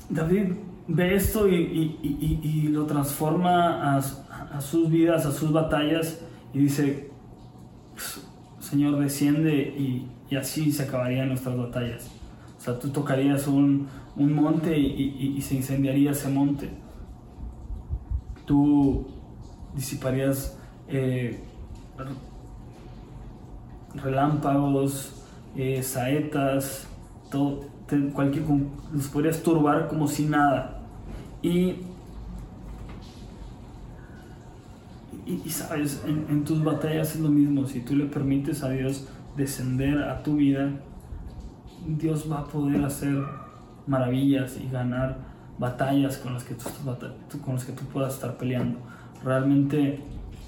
David 0.08 0.52
ve 0.88 1.14
esto 1.14 1.48
y, 1.48 2.68
lo 2.72 2.86
transforma 2.86 3.96
a, 3.96 3.98
a, 3.98 4.60
sus 4.60 4.90
vidas, 4.90 5.26
a 5.26 5.32
sus 5.32 5.52
batallas 5.52 6.20
y 6.52 6.60
dice, 6.60 7.10
Señor, 8.58 8.98
desciende 8.98 9.52
y, 9.52 10.08
así 10.36 10.70
se 10.70 10.84
acabarían 10.84 11.28
nuestras 11.28 11.56
batallas. 11.56 12.10
O 12.56 12.60
sea, 12.60 12.78
tú 12.78 12.90
tocarías 12.90 13.48
un, 13.48 13.88
un 14.16 14.32
monte 14.32 14.78
y, 14.78 15.40
se 15.40 15.56
incendiaría 15.56 16.12
ese 16.12 16.28
monte. 16.28 16.68
Tú 18.50 19.06
disiparías 19.76 20.58
eh, 20.88 21.38
relámpagos, 23.94 25.22
eh, 25.54 25.80
saetas, 25.84 26.88
todo, 27.30 27.60
cualquier, 28.12 28.44
los 28.92 29.06
podrías 29.06 29.40
turbar 29.44 29.86
como 29.86 30.08
si 30.08 30.24
nada. 30.24 30.80
Y, 31.42 31.76
y, 35.26 35.48
sabes, 35.48 36.02
en, 36.04 36.26
en, 36.28 36.42
tus 36.42 36.64
batallas 36.64 37.14
es 37.14 37.20
lo 37.20 37.28
mismo, 37.28 37.68
si 37.68 37.82
tú 37.82 37.94
le 37.94 38.06
permites 38.06 38.64
a 38.64 38.70
Dios 38.70 39.06
descender 39.36 40.02
a 40.02 40.24
tu 40.24 40.34
vida, 40.34 40.72
Dios 41.86 42.28
va 42.28 42.40
a 42.40 42.44
poder 42.46 42.84
hacer 42.84 43.16
maravillas 43.86 44.58
y 44.60 44.68
ganar 44.68 45.29
batallas 45.60 46.16
con 46.16 46.32
las 46.32 46.42
que 46.42 46.54
tú, 46.54 46.64
con 47.44 47.54
las 47.54 47.64
que 47.66 47.72
tú 47.72 47.84
puedas 47.84 48.14
estar 48.14 48.38
peleando. 48.38 48.78
Realmente 49.22 50.00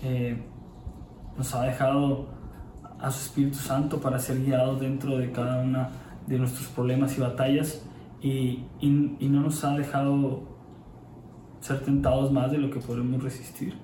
eh, 0.03 0.43
nos 1.37 1.55
ha 1.55 1.65
dejado 1.65 2.29
a 2.99 3.11
su 3.11 3.27
Espíritu 3.27 3.59
Santo 3.59 4.01
para 4.01 4.19
ser 4.19 4.43
guiados 4.43 4.81
dentro 4.81 5.19
de 5.19 5.31
cada 5.31 5.63
una 5.63 5.91
de 6.27 6.39
nuestros 6.39 6.69
problemas 6.69 7.17
y 7.19 7.21
batallas 7.21 7.85
y, 8.23 8.65
y, 8.81 9.29
no 9.29 9.41
nos 9.41 9.63
ha 9.65 9.77
dejado 9.77 10.45
ser 11.61 11.81
tentados 11.81 12.33
más 12.33 12.51
de 12.51 12.59
lo 12.59 12.71
que 12.71 12.79
podemos 12.79 13.23
resistir 13.23 13.75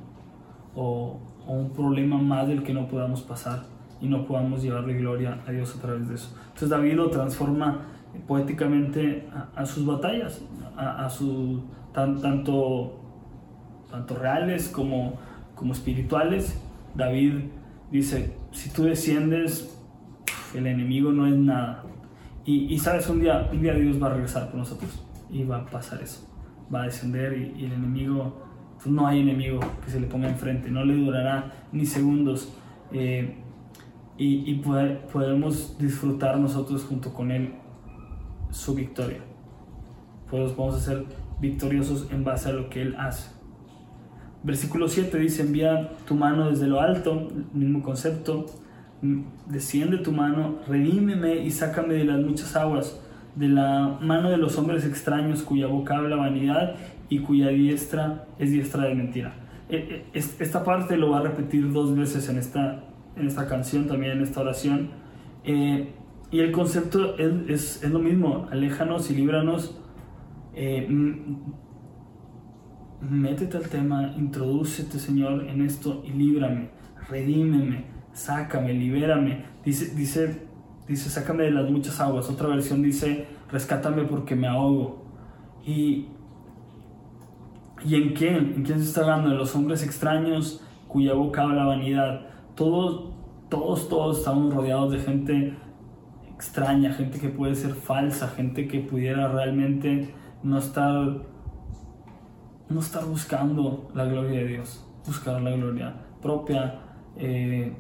o, 0.74 1.20
o, 1.46 1.52
un 1.52 1.70
problema 1.72 2.16
más 2.16 2.46
del 2.48 2.62
que 2.62 2.72
no 2.72 2.88
podamos 2.88 3.22
pasar 3.22 3.64
y 4.00 4.06
no 4.06 4.24
podamos 4.24 4.62
llevarle 4.62 4.94
gloria 4.94 5.40
a 5.46 5.50
Dios 5.50 5.76
a 5.76 5.80
través 5.80 6.08
de 6.08 6.14
eso. 6.14 6.34
Entonces 6.46 6.70
David 6.70 6.94
lo 6.94 7.10
transforma 7.10 7.97
poéticamente 8.27 9.29
a, 9.55 9.64
sus 9.64 9.87
batallas, 9.87 10.42
a, 10.77 11.05
a 11.05 11.11
su, 11.11 11.62
tan, 11.92 12.21
tanto, 12.21 13.01
tanto 13.90 14.14
reales 14.16 14.68
como 14.68 15.18
como 15.59 15.73
espirituales, 15.73 16.57
David 16.94 17.35
dice, 17.90 18.33
si 18.53 18.71
tú 18.71 18.85
desciendes, 18.85 19.77
el 20.55 20.66
enemigo 20.66 21.12
no 21.12 21.27
es 21.27 21.35
nada. 21.35 21.85
Y, 22.44 22.79
sabes, 22.79 23.07
un 23.11 23.21
día, 23.21 23.47
un 23.53 23.61
día 23.61 23.75
Dios 23.75 24.03
va 24.03 24.07
a 24.07 24.14
regresar 24.14 24.47
por 24.47 24.57
nosotros 24.61 25.05
y 25.29 25.44
va 25.44 25.59
a 25.59 25.66
pasar 25.66 26.01
eso. 26.01 26.27
Va 26.73 26.83
a 26.83 26.85
descender 26.87 27.37
y, 27.59 27.66
el 27.66 27.73
enemigo, 27.73 28.40
pues 28.77 28.87
no 28.87 29.07
hay 29.07 29.21
enemigo 29.21 29.61
que 29.85 29.90
se 29.90 30.01
le 30.01 30.07
ponga 30.07 30.31
enfrente, 30.31 30.71
no 30.71 30.83
le 30.83 30.94
durará 30.97 31.53
ni 31.73 31.85
segundos. 31.85 32.51
Eh, 32.90 33.37
y, 34.16 34.55
podemos 35.12 35.77
disfrutar 35.79 36.38
nosotros 36.38 36.85
junto 36.85 37.12
con 37.12 37.31
Él 37.31 37.53
su 38.50 38.74
victoria. 38.74 39.20
Pues 40.30 40.56
vamos 40.56 40.76
a 40.76 40.80
ser 40.80 41.04
victoriosos 41.40 42.08
en 42.11 42.24
base 42.24 42.48
a 42.48 42.52
lo 42.52 42.68
que 42.68 42.82
Él 42.82 42.96
hace. 42.98 43.30
Versículo 44.42 44.88
7 44.88 45.18
dice, 45.18 45.42
envía 45.42 45.90
tu 46.06 46.14
mano 46.14 46.50
desde 46.50 46.66
lo 46.66 46.80
alto, 46.80 47.28
mismo 47.52 47.82
concepto, 47.82 48.46
desciende 49.46 49.98
tu 49.98 50.12
mano, 50.12 50.58
redímeme 50.68 51.37
y 51.44 51.50
sácame 51.50 51.94
de 51.94 52.04
las 52.04 52.20
muchas 52.20 52.54
aguas, 52.56 53.00
de 53.34 53.48
la 53.48 53.98
mano 54.00 54.30
de 54.30 54.37
los 54.37 54.56
hombres 54.58 54.84
extraños 54.84 55.42
cuya 55.42 55.66
boca 55.66 55.96
habla 55.96 56.16
vanidad 56.16 56.74
y 57.08 57.20
cuya 57.20 57.48
diestra 57.48 58.26
es 58.38 58.50
diestra 58.50 58.84
de 58.84 58.94
mentira. 58.94 59.34
E, 59.68 60.04
e, 60.14 60.18
esta 60.18 60.64
parte 60.64 60.96
lo 60.96 61.11
va 61.11 61.18
a 61.18 61.22
repetir 61.22 61.72
dos 61.72 61.96
veces 61.96 62.28
en 62.28 62.38
esta, 62.38 62.84
en 63.16 63.26
esta 63.26 63.46
canción, 63.46 63.87
también 63.87 64.12
en 64.12 64.22
esta 64.22 64.40
oración. 64.40 64.90
Eh, 65.44 65.92
y 66.30 66.40
el 66.40 66.52
concepto 66.52 67.16
es, 67.16 67.82
es, 67.82 67.90
lo 67.90 67.98
mismo, 67.98 68.46
aléjanos 68.50 69.10
y 69.10 69.14
líbranos. 69.14 69.78
Eh, 70.54 70.86
métete 73.00 73.56
al 73.56 73.68
tema, 73.68 74.12
introdúcete, 74.16 74.98
Señor, 74.98 75.46
en 75.48 75.62
esto 75.62 76.02
y 76.04 76.10
líbrame, 76.10 76.70
redímeme, 77.08 77.86
sácame, 78.12 78.74
libérame. 78.74 79.44
Dice, 79.64 79.94
dice, 79.94 80.46
dice, 80.86 81.08
sácame 81.08 81.44
de 81.44 81.52
las 81.52 81.70
muchas 81.70 81.98
aguas. 82.00 82.28
Otra 82.28 82.48
versión 82.48 82.82
dice, 82.82 83.26
rescátame 83.50 84.04
porque 84.04 84.36
me 84.36 84.48
ahogo. 84.48 85.06
Y, 85.64 86.08
¿Y 87.86 87.94
en 87.94 88.12
quién? 88.12 88.52
¿En 88.56 88.64
quién 88.64 88.80
se 88.80 88.88
está 88.88 89.00
hablando? 89.02 89.30
En 89.30 89.38
los 89.38 89.54
hombres 89.54 89.82
extraños 89.82 90.62
cuya 90.88 91.14
boca 91.14 91.42
habla 91.42 91.64
vanidad. 91.64 92.26
Todos, 92.54 93.12
todos, 93.48 93.88
todos 93.88 94.18
estamos 94.18 94.52
rodeados 94.52 94.92
de 94.92 94.98
gente 94.98 95.56
extraña, 96.38 96.92
gente 96.92 97.18
que 97.18 97.29
puede 97.29 97.55
ser 97.55 97.74
falsa, 97.74 98.29
gente 98.29 98.68
que 98.68 98.81
pudiera 98.81 99.29
realmente 99.29 100.14
no 100.42 100.59
estar 100.59 101.27
no 102.68 102.81
estar 102.81 103.05
buscando 103.05 103.90
la 103.94 104.05
gloria 104.05 104.40
de 104.40 104.46
Dios, 104.46 104.87
buscar 105.07 105.40
la 105.40 105.51
gloria 105.51 105.94
propia. 106.20 106.81
Eh, 107.16 107.72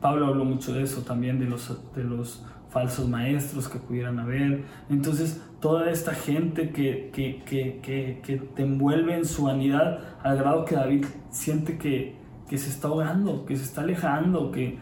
Pablo 0.00 0.26
habló 0.26 0.44
mucho 0.44 0.72
de 0.72 0.82
eso 0.82 1.02
también, 1.02 1.40
de 1.40 1.46
los, 1.46 1.92
de 1.94 2.04
los 2.04 2.44
falsos 2.68 3.08
maestros 3.08 3.68
que 3.68 3.78
pudieran 3.78 4.18
haber. 4.18 4.64
Entonces, 4.90 5.42
toda 5.60 5.90
esta 5.90 6.14
gente 6.14 6.70
que, 6.70 7.10
que, 7.12 7.42
que, 7.44 8.20
que, 8.22 8.36
te 8.36 8.62
envuelve 8.62 9.16
en 9.16 9.24
su 9.24 9.44
vanidad, 9.44 9.98
al 10.22 10.38
grado 10.38 10.64
que 10.64 10.76
David 10.76 11.06
siente 11.30 11.78
que, 11.78 12.16
se 12.48 12.56
está 12.56 12.88
ahogando, 12.88 13.44
que 13.44 13.56
se 13.56 13.64
está 13.64 13.80
alejando, 13.80 14.52
que, 14.52 14.78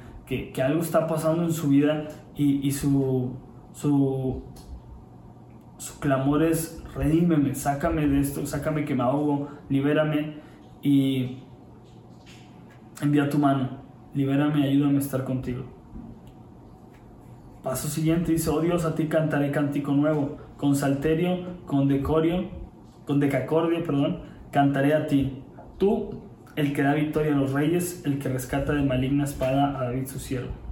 algo 0.62 0.82
está 0.82 1.06
pasando 1.06 1.44
en 1.44 1.52
su 1.52 1.68
vida 1.68 2.08
y, 2.36 2.66
y 2.66 2.70
su, 2.70 3.32
su, 3.72 4.42
clamor 6.00 6.42
es 6.42 6.82
redímeme, 6.94 7.54
sácame 7.54 8.06
de 8.06 8.20
esto, 8.20 8.46
sácame 8.46 8.84
que 8.84 8.94
me 8.94 9.02
ahogo, 9.02 9.48
libérame 9.68 10.34
y 10.82 11.38
envía 13.00 13.28
tu 13.28 13.38
mano, 13.38 13.82
libérame, 14.14 14.64
ayúdame 14.64 14.96
a 14.96 15.00
estar 15.00 15.24
contigo. 15.24 15.64
Paso 17.62 17.88
siguiente 17.88 18.32
dice, 18.32 18.50
oh 18.50 18.60
Dios, 18.60 18.84
a 18.84 18.94
ti 18.94 19.08
cantaré 19.08 19.50
cántico 19.50 19.92
nuevo, 19.92 20.36
con 20.56 20.76
salterio, 20.76 21.64
con 21.66 21.88
decorio, 21.88 22.48
con 23.06 23.18
decacordio, 23.18 23.82
perdón, 23.82 24.20
cantaré 24.52 24.94
a 24.94 25.06
ti. 25.06 25.42
Tú, 25.78 26.22
el 26.54 26.72
que 26.72 26.82
da 26.82 26.94
victoria 26.94 27.34
a 27.34 27.36
los 27.36 27.52
reyes, 27.52 28.02
el 28.04 28.18
que 28.18 28.28
rescata 28.28 28.72
de 28.72 28.82
maligna 28.82 29.24
espada 29.24 29.78
a 29.80 29.84
David 29.84 30.06
su 30.06 30.18
siervo. 30.18 30.65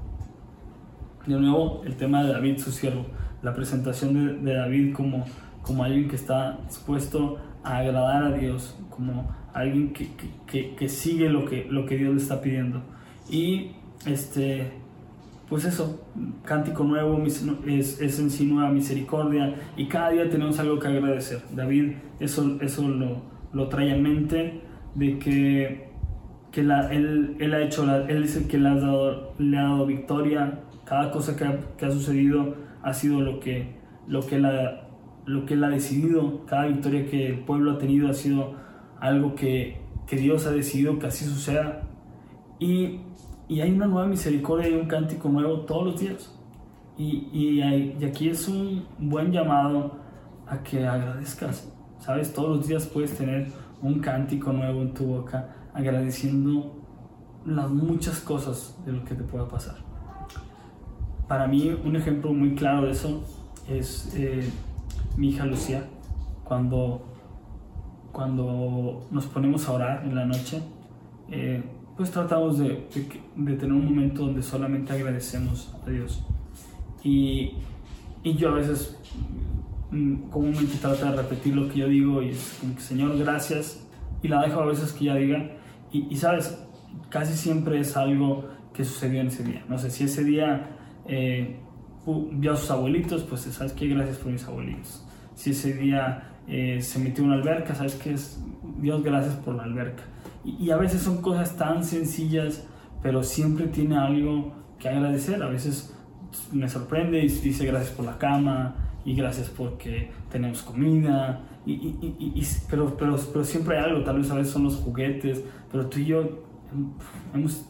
De 1.26 1.38
nuevo, 1.38 1.82
el 1.84 1.96
tema 1.96 2.22
de 2.22 2.32
David 2.32 2.58
su 2.58 2.70
siervo, 2.70 3.06
la 3.42 3.54
presentación 3.54 4.44
de 4.44 4.54
David 4.54 4.94
como 4.94 5.24
como 5.64 5.82
alguien 5.82 6.08
que 6.08 6.16
está 6.16 6.58
dispuesto 6.68 7.38
a 7.64 7.78
agradar 7.78 8.24
a 8.24 8.32
Dios, 8.32 8.78
como 8.90 9.34
alguien 9.52 9.92
que, 9.92 10.08
que, 10.46 10.74
que, 10.74 10.88
sigue 10.88 11.28
lo 11.28 11.46
que, 11.46 11.66
lo 11.68 11.86
que 11.86 11.96
Dios 11.96 12.14
le 12.14 12.20
está 12.20 12.40
pidiendo. 12.40 12.82
Y 13.30 13.72
este, 14.06 14.70
pues 15.48 15.64
eso, 15.64 16.06
cántico 16.44 16.84
nuevo 16.84 17.20
es, 17.24 18.00
es 18.00 18.18
en 18.18 18.30
sí 18.30 18.44
nueva 18.44 18.70
misericordia 18.70 19.54
y 19.76 19.86
cada 19.88 20.10
día 20.10 20.28
tenemos 20.28 20.58
algo 20.58 20.78
que 20.78 20.88
agradecer. 20.88 21.40
David 21.54 21.94
eso, 22.20 22.58
eso 22.60 22.86
lo, 22.86 23.22
lo 23.52 23.68
trae 23.68 23.94
en 23.94 24.02
mente 24.02 24.60
de 24.94 25.18
que, 25.18 25.88
que 26.52 26.62
la, 26.62 26.92
él, 26.92 27.36
él, 27.40 27.54
ha 27.54 27.62
hecho, 27.62 27.84
él 28.06 28.22
es 28.22 28.36
el 28.36 28.48
que 28.48 28.58
le 28.58 28.68
ha, 28.68 28.74
dado, 28.74 29.32
le 29.38 29.56
ha 29.56 29.62
dado 29.62 29.86
victoria, 29.86 30.60
cada 30.84 31.10
cosa 31.10 31.36
que 31.36 31.44
ha, 31.44 31.58
ha 31.86 31.90
sucedido 31.90 32.54
ha 32.82 32.92
sido 32.92 33.20
lo 33.20 33.40
que, 33.40 33.76
lo 34.06 34.20
que 34.20 34.36
él 34.36 34.46
lo 35.26 35.46
que 35.46 35.54
él 35.54 35.64
ha 35.64 35.70
decidido, 35.70 36.44
cada 36.44 36.66
victoria 36.66 37.06
que 37.06 37.28
el 37.28 37.40
pueblo 37.40 37.72
ha 37.72 37.78
tenido 37.78 38.10
ha 38.10 38.12
sido 38.12 38.54
algo 39.00 39.34
que, 39.34 39.80
que 40.06 40.16
Dios 40.16 40.46
ha 40.46 40.50
decidido 40.50 40.98
que 40.98 41.06
así 41.06 41.24
suceda. 41.24 41.82
Y, 42.58 43.00
y 43.48 43.60
hay 43.60 43.72
una 43.72 43.86
nueva 43.86 44.06
misericordia 44.06 44.68
y 44.68 44.74
un 44.74 44.86
cántico 44.86 45.28
nuevo 45.28 45.60
todos 45.60 45.86
los 45.86 46.00
días. 46.00 46.38
Y, 46.96 47.28
y, 47.32 47.62
y, 47.62 48.04
aquí 48.04 48.28
es 48.28 48.46
un 48.48 48.86
buen 48.98 49.32
llamado 49.32 49.98
a 50.46 50.62
que 50.62 50.86
agradezcas. 50.86 51.72
Sabes, 51.98 52.32
todos 52.32 52.58
los 52.58 52.68
días 52.68 52.86
puedes 52.86 53.16
tener 53.16 53.48
un 53.82 54.00
cántico 54.00 54.52
nuevo 54.52 54.82
en 54.82 54.94
tu 54.94 55.06
boca, 55.06 55.70
agradeciendo 55.72 56.84
las 57.44 57.70
muchas 57.70 58.20
cosas 58.20 58.78
de 58.84 58.92
lo 58.92 59.04
que 59.04 59.14
te 59.14 59.24
pueda 59.24 59.48
pasar. 59.48 59.93
Para 61.28 61.46
mí, 61.46 61.74
un 61.84 61.96
ejemplo 61.96 62.32
muy 62.32 62.54
claro 62.54 62.86
de 62.86 62.92
eso 62.92 63.22
es 63.68 64.12
eh, 64.16 64.48
mi 65.16 65.30
hija 65.30 65.46
Lucía. 65.46 65.84
Cuando, 66.44 67.02
cuando 68.12 69.06
nos 69.10 69.26
ponemos 69.26 69.66
a 69.68 69.72
orar 69.72 70.04
en 70.04 70.14
la 70.14 70.26
noche, 70.26 70.60
eh, 71.30 71.62
pues 71.96 72.10
tratamos 72.10 72.58
de, 72.58 72.86
de, 73.36 73.56
tener 73.56 73.72
un 73.72 73.84
momento 73.86 74.26
donde 74.26 74.42
solamente 74.42 74.92
agradecemos 74.92 75.74
a 75.86 75.90
Dios. 75.90 76.22
Y, 77.02 77.54
y 78.22 78.34
yo 78.34 78.50
a 78.50 78.54
veces 78.54 78.98
mm, 79.90 80.28
comúnmente 80.30 80.76
trato 80.76 81.06
de 81.06 81.16
repetir 81.16 81.54
lo 81.54 81.68
que 81.68 81.80
yo 81.80 81.88
digo 81.88 82.22
y 82.22 82.30
es 82.30 82.58
como 82.60 82.74
que 82.74 82.82
Señor, 82.82 83.16
gracias. 83.16 83.86
Y 84.22 84.28
la 84.28 84.42
dejo 84.42 84.60
a 84.60 84.66
veces 84.66 84.92
que 84.92 85.04
ella 85.04 85.14
diga. 85.14 85.50
Y, 85.90 86.06
y 86.12 86.16
sabes, 86.16 86.58
casi 87.08 87.34
siempre 87.34 87.80
es 87.80 87.96
algo 87.96 88.48
que 88.74 88.84
sucedió 88.84 89.20
en 89.20 89.28
ese 89.28 89.44
día. 89.44 89.64
No 89.68 89.78
sé, 89.78 89.90
si 89.90 90.04
ese 90.04 90.24
día 90.24 90.73
eh, 91.06 91.60
vio 92.32 92.52
a 92.52 92.56
sus 92.56 92.70
abuelitos, 92.70 93.22
pues 93.22 93.42
sabes 93.42 93.72
que 93.72 93.88
gracias 93.88 94.18
por 94.18 94.32
mis 94.32 94.44
abuelitos. 94.44 95.04
Si 95.34 95.50
ese 95.50 95.74
día 95.74 96.34
eh, 96.46 96.80
se 96.82 96.98
metió 96.98 97.24
una 97.24 97.34
alberca, 97.34 97.74
sabes 97.74 97.94
que 97.94 98.12
es 98.12 98.40
Dios 98.78 99.02
gracias 99.02 99.34
por 99.36 99.54
la 99.54 99.64
alberca. 99.64 100.02
Y, 100.44 100.70
a 100.70 100.76
veces 100.76 101.00
son 101.00 101.22
cosas 101.22 101.56
tan 101.56 101.84
sencillas, 101.84 102.66
pero 103.02 103.22
siempre 103.22 103.66
tiene 103.66 103.96
algo 103.96 104.52
que 104.78 104.88
agradecer. 104.88 105.42
A 105.42 105.48
veces 105.48 105.94
me 106.52 106.68
sorprende 106.68 107.20
y 107.20 107.28
dice 107.28 107.64
gracias 107.64 107.92
por 107.92 108.04
la 108.04 108.18
cama 108.18 108.76
y 109.04 109.14
gracias 109.14 109.48
porque 109.48 110.10
tenemos 110.30 110.62
comida. 110.62 111.40
Y, 111.64 111.72
y, 111.72 112.46
pero, 112.68 112.94
pero, 112.98 113.16
pero 113.32 113.44
siempre 113.44 113.78
hay 113.78 113.84
algo, 113.84 114.04
tal 114.04 114.18
vez 114.18 114.30
a 114.30 114.34
veces 114.34 114.52
son 114.52 114.64
los 114.64 114.76
juguetes, 114.76 115.42
pero 115.72 115.86
tú 115.86 115.98
y 116.00 116.06
yo 116.06 116.44
hemos 117.32 117.64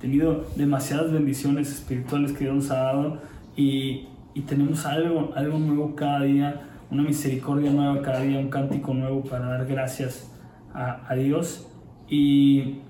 tenido 0.00 0.44
demasiadas 0.56 1.12
bendiciones 1.12 1.70
espirituales 1.70 2.32
que 2.32 2.44
Dios 2.44 2.54
nos 2.54 2.70
ha 2.70 2.76
dado 2.76 3.18
y, 3.56 4.08
y 4.34 4.42
tenemos 4.42 4.84
algo, 4.86 5.32
algo 5.34 5.58
nuevo 5.58 5.94
cada 5.94 6.22
día, 6.22 6.68
una 6.90 7.02
misericordia 7.02 7.70
nueva 7.70 8.02
cada 8.02 8.20
día, 8.20 8.38
un 8.38 8.48
cántico 8.48 8.94
nuevo 8.94 9.22
para 9.22 9.46
dar 9.46 9.66
gracias 9.66 10.30
a, 10.74 11.14
Dios 11.14 11.66
y, 12.06 12.80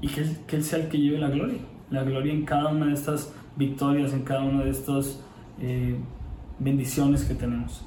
y 0.00 0.08
que, 0.08 0.26
que, 0.46 0.56
Él, 0.56 0.64
sea 0.64 0.78
el 0.78 0.88
que 0.88 0.98
lleve 0.98 1.18
la 1.18 1.28
gloria, 1.28 1.58
la 1.90 2.02
gloria 2.02 2.32
en 2.32 2.46
cada 2.46 2.70
una 2.70 2.86
de 2.86 2.94
estas 2.94 3.34
victorias, 3.56 4.14
en 4.14 4.22
cada 4.22 4.42
una 4.42 4.64
de 4.64 4.70
estas 4.70 5.22
eh, 5.60 5.96
bendiciones 6.58 7.24
que 7.24 7.34
tenemos. 7.34 7.84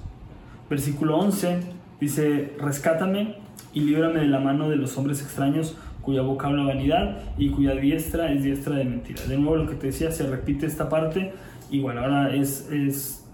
Versículo 0.69 1.17
11 1.17 1.76
dice, 1.99 2.55
rescátame 2.59 3.35
y 3.73 3.81
líbrame 3.81 4.21
de 4.21 4.27
la 4.27 4.39
mano 4.39 4.69
de 4.69 4.75
los 4.75 4.97
hombres 4.97 5.21
extraños 5.21 5.75
cuya 6.01 6.21
boca 6.21 6.47
habla 6.47 6.63
vanidad 6.63 7.17
y 7.37 7.49
cuya 7.49 7.75
diestra 7.75 8.31
es 8.31 8.43
diestra 8.43 8.75
de 8.75 8.85
mentira. 8.85 9.23
De 9.25 9.37
nuevo 9.37 9.57
lo 9.57 9.67
que 9.67 9.75
te 9.75 9.87
decía, 9.87 10.09
se 10.11 10.25
repite 10.25 10.65
esta 10.65 10.87
parte 10.87 11.33
y 11.69 11.81
bueno, 11.81 12.01
ahora 12.01 12.33
es, 12.33 12.71
es 12.71 13.25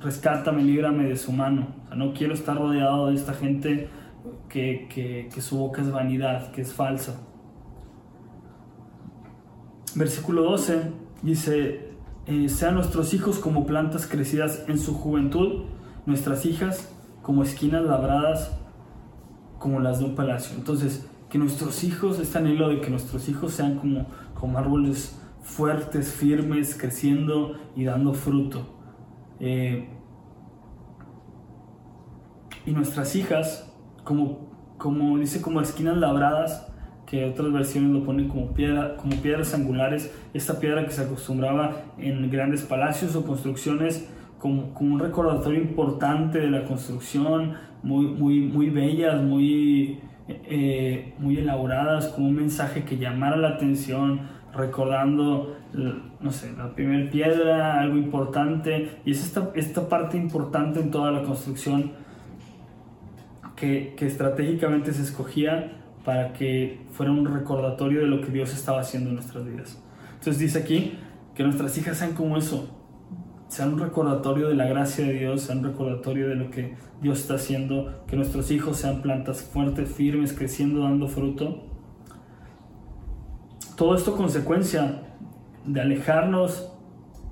rescátame, 0.00 0.62
líbrame 0.62 1.08
de 1.08 1.16
su 1.16 1.32
mano. 1.32 1.68
No 1.94 2.12
quiero 2.12 2.34
estar 2.34 2.56
rodeado 2.56 3.08
de 3.08 3.16
esta 3.16 3.34
gente 3.34 3.88
que, 4.48 4.86
que, 4.88 5.28
que 5.34 5.40
su 5.40 5.58
boca 5.58 5.82
es 5.82 5.90
vanidad, 5.90 6.52
que 6.52 6.60
es 6.60 6.72
falsa. 6.72 7.20
Versículo 9.96 10.44
12 10.44 10.82
dice, 11.22 11.90
eh, 12.26 12.48
sean 12.48 12.74
nuestros 12.74 13.12
hijos 13.12 13.40
como 13.40 13.66
plantas 13.66 14.06
crecidas 14.06 14.64
en 14.68 14.78
su 14.78 14.94
juventud, 14.94 15.64
nuestras 16.06 16.46
hijas 16.46 16.89
como 17.22 17.42
esquinas 17.42 17.84
labradas 17.84 18.56
como 19.58 19.80
las 19.80 19.98
de 19.98 20.06
un 20.06 20.14
palacio. 20.14 20.56
Entonces, 20.56 21.06
que 21.28 21.38
nuestros 21.38 21.84
hijos, 21.84 22.18
este 22.18 22.38
anhelo 22.38 22.68
de 22.68 22.80
que 22.80 22.90
nuestros 22.90 23.28
hijos 23.28 23.52
sean 23.52 23.76
como, 23.76 24.06
como 24.34 24.58
árboles 24.58 25.20
fuertes, 25.42 26.12
firmes, 26.12 26.76
creciendo 26.78 27.56
y 27.76 27.84
dando 27.84 28.14
fruto. 28.14 28.66
Eh, 29.38 29.88
y 32.66 32.72
nuestras 32.72 33.14
hijas, 33.16 33.72
como, 34.04 34.50
como 34.76 35.18
dice, 35.18 35.40
como 35.40 35.60
esquinas 35.60 35.96
labradas, 35.96 36.66
que 37.06 37.24
otras 37.24 37.52
versiones 37.52 37.90
lo 37.90 38.04
ponen 38.04 38.28
como, 38.28 38.54
piedra, 38.54 38.96
como 38.96 39.16
piedras 39.16 39.52
angulares, 39.54 40.14
esta 40.32 40.60
piedra 40.60 40.84
que 40.84 40.92
se 40.92 41.02
acostumbraba 41.02 41.76
en 41.98 42.30
grandes 42.30 42.62
palacios 42.62 43.16
o 43.16 43.24
construcciones 43.24 44.08
como, 44.40 44.72
un 44.80 44.98
recordatorio 44.98 45.60
importante 45.60 46.40
de 46.40 46.50
la 46.50 46.64
construcción, 46.64 47.54
muy, 47.82 48.06
muy, 48.06 48.40
muy 48.40 48.70
bellas, 48.70 49.22
muy 49.22 50.00
eh, 50.44 51.14
muy 51.18 51.38
elaboradas, 51.38 52.08
con 52.08 52.24
un 52.24 52.34
mensaje 52.34 52.84
que 52.84 52.98
llamara 52.98 53.36
la 53.36 53.48
atención, 53.48 54.20
recordando, 54.54 55.56
no 56.20 56.30
sé, 56.30 56.52
la 56.56 56.74
primera 56.74 57.10
piedra, 57.10 57.80
algo 57.80 57.96
importante, 57.96 59.00
y 59.04 59.12
es 59.12 59.24
esta, 59.24 59.50
esta 59.54 59.88
parte 59.88 60.16
importante 60.16 60.80
en 60.80 60.90
toda 60.90 61.10
la 61.10 61.22
construcción 61.22 61.92
que, 63.56 63.94
que 63.96 64.06
estratégicamente 64.06 64.92
se 64.92 65.02
escogía 65.02 65.72
para 66.04 66.32
que 66.32 66.80
fuera 66.92 67.12
un 67.12 67.26
recordatorio 67.26 68.00
de 68.00 68.06
lo 68.06 68.20
que 68.20 68.30
Dios 68.30 68.52
estaba 68.54 68.80
haciendo 68.80 69.10
en 69.10 69.16
nuestras 69.16 69.44
vidas. 69.44 69.82
Entonces 70.14 70.38
dice 70.38 70.58
aquí 70.58 70.98
que 71.34 71.42
nuestras 71.42 71.76
hijas 71.76 71.98
sean 71.98 72.12
como 72.12 72.36
eso, 72.36 72.79
sean 73.50 73.74
un 73.74 73.80
recordatorio 73.80 74.48
de 74.48 74.54
la 74.54 74.66
gracia 74.66 75.04
de 75.04 75.14
Dios, 75.14 75.42
sean 75.42 75.58
un 75.58 75.64
recordatorio 75.64 76.28
de 76.28 76.36
lo 76.36 76.50
que 76.52 76.76
Dios 77.02 77.18
está 77.18 77.34
haciendo, 77.34 78.04
que 78.06 78.14
nuestros 78.14 78.52
hijos 78.52 78.76
sean 78.76 79.02
plantas 79.02 79.42
fuertes, 79.42 79.90
firmes, 79.90 80.32
creciendo, 80.32 80.84
dando 80.84 81.08
fruto. 81.08 81.64
Todo 83.76 83.96
esto 83.96 84.16
consecuencia 84.16 85.02
de 85.66 85.80
alejarnos 85.80 86.72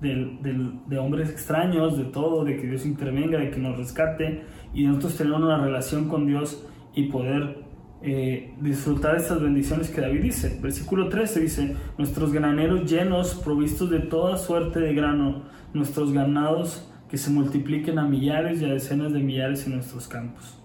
de, 0.00 0.98
hombres 0.98 1.30
extraños, 1.30 1.96
de 1.96 2.04
todo, 2.04 2.44
de 2.44 2.56
que 2.56 2.66
Dios 2.66 2.84
intervenga, 2.84 3.38
de 3.38 3.50
que 3.50 3.60
nos 3.60 3.78
rescate 3.78 4.42
y 4.74 4.82
de 4.82 4.88
nosotros 4.88 5.18
tener 5.18 5.32
una 5.34 5.58
relación 5.64 6.08
con 6.08 6.26
Dios 6.26 6.66
y 6.94 7.04
poder 7.04 7.62
eh, 8.02 8.54
disfrutar 8.60 9.14
estas 9.14 9.40
bendiciones 9.40 9.88
que 9.88 10.00
David 10.00 10.22
dice. 10.22 10.58
Versículo 10.60 11.08
13 11.08 11.40
dice, 11.40 11.76
nuestros 11.96 12.32
graneros 12.32 12.90
llenos, 12.90 13.36
provistos 13.36 13.88
de 13.88 14.00
toda 14.00 14.36
suerte 14.36 14.80
de 14.80 14.94
grano, 14.94 15.44
nuestros 15.72 16.12
ganados 16.12 16.88
que 17.08 17.16
se 17.16 17.30
multipliquen 17.30 17.98
a 17.98 18.04
millares 18.04 18.60
y 18.60 18.64
a 18.64 18.68
decenas 18.68 19.12
de 19.12 19.20
millares 19.20 19.66
en 19.66 19.74
nuestros 19.76 20.08
campos. 20.08 20.58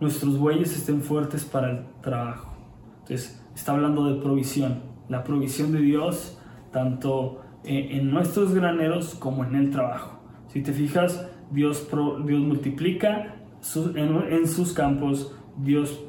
Nuestros 0.00 0.38
bueyes 0.38 0.76
estén 0.76 1.02
fuertes 1.02 1.44
para 1.44 1.70
el 1.70 1.84
trabajo. 2.00 2.56
Entonces, 3.00 3.42
está 3.54 3.72
hablando 3.72 4.04
de 4.04 4.20
provisión, 4.20 4.82
la 5.08 5.24
provisión 5.24 5.72
de 5.72 5.80
Dios, 5.80 6.38
tanto 6.72 7.42
eh, 7.64 7.88
en 7.92 8.10
nuestros 8.10 8.54
graneros 8.54 9.14
como 9.14 9.44
en 9.44 9.56
el 9.56 9.70
trabajo. 9.70 10.20
Si 10.48 10.62
te 10.62 10.72
fijas, 10.72 11.28
Dios, 11.50 11.86
Dios 12.24 12.40
multiplica 12.40 13.36
en 13.94 14.46
sus 14.46 14.72
campos 14.72 15.34
Dios 15.58 16.00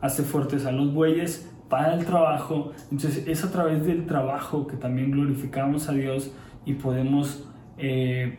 hace 0.00 0.22
fuertes 0.22 0.64
a 0.66 0.72
los 0.72 0.92
bueyes 0.94 1.50
para 1.68 1.94
el 1.94 2.04
trabajo. 2.04 2.72
Entonces 2.90 3.24
es 3.26 3.44
a 3.44 3.50
través 3.50 3.84
del 3.86 4.06
trabajo 4.06 4.66
que 4.66 4.76
también 4.76 5.10
glorificamos 5.10 5.88
a 5.88 5.92
Dios 5.92 6.30
y 6.64 6.74
podemos, 6.74 7.48
eh, 7.78 8.38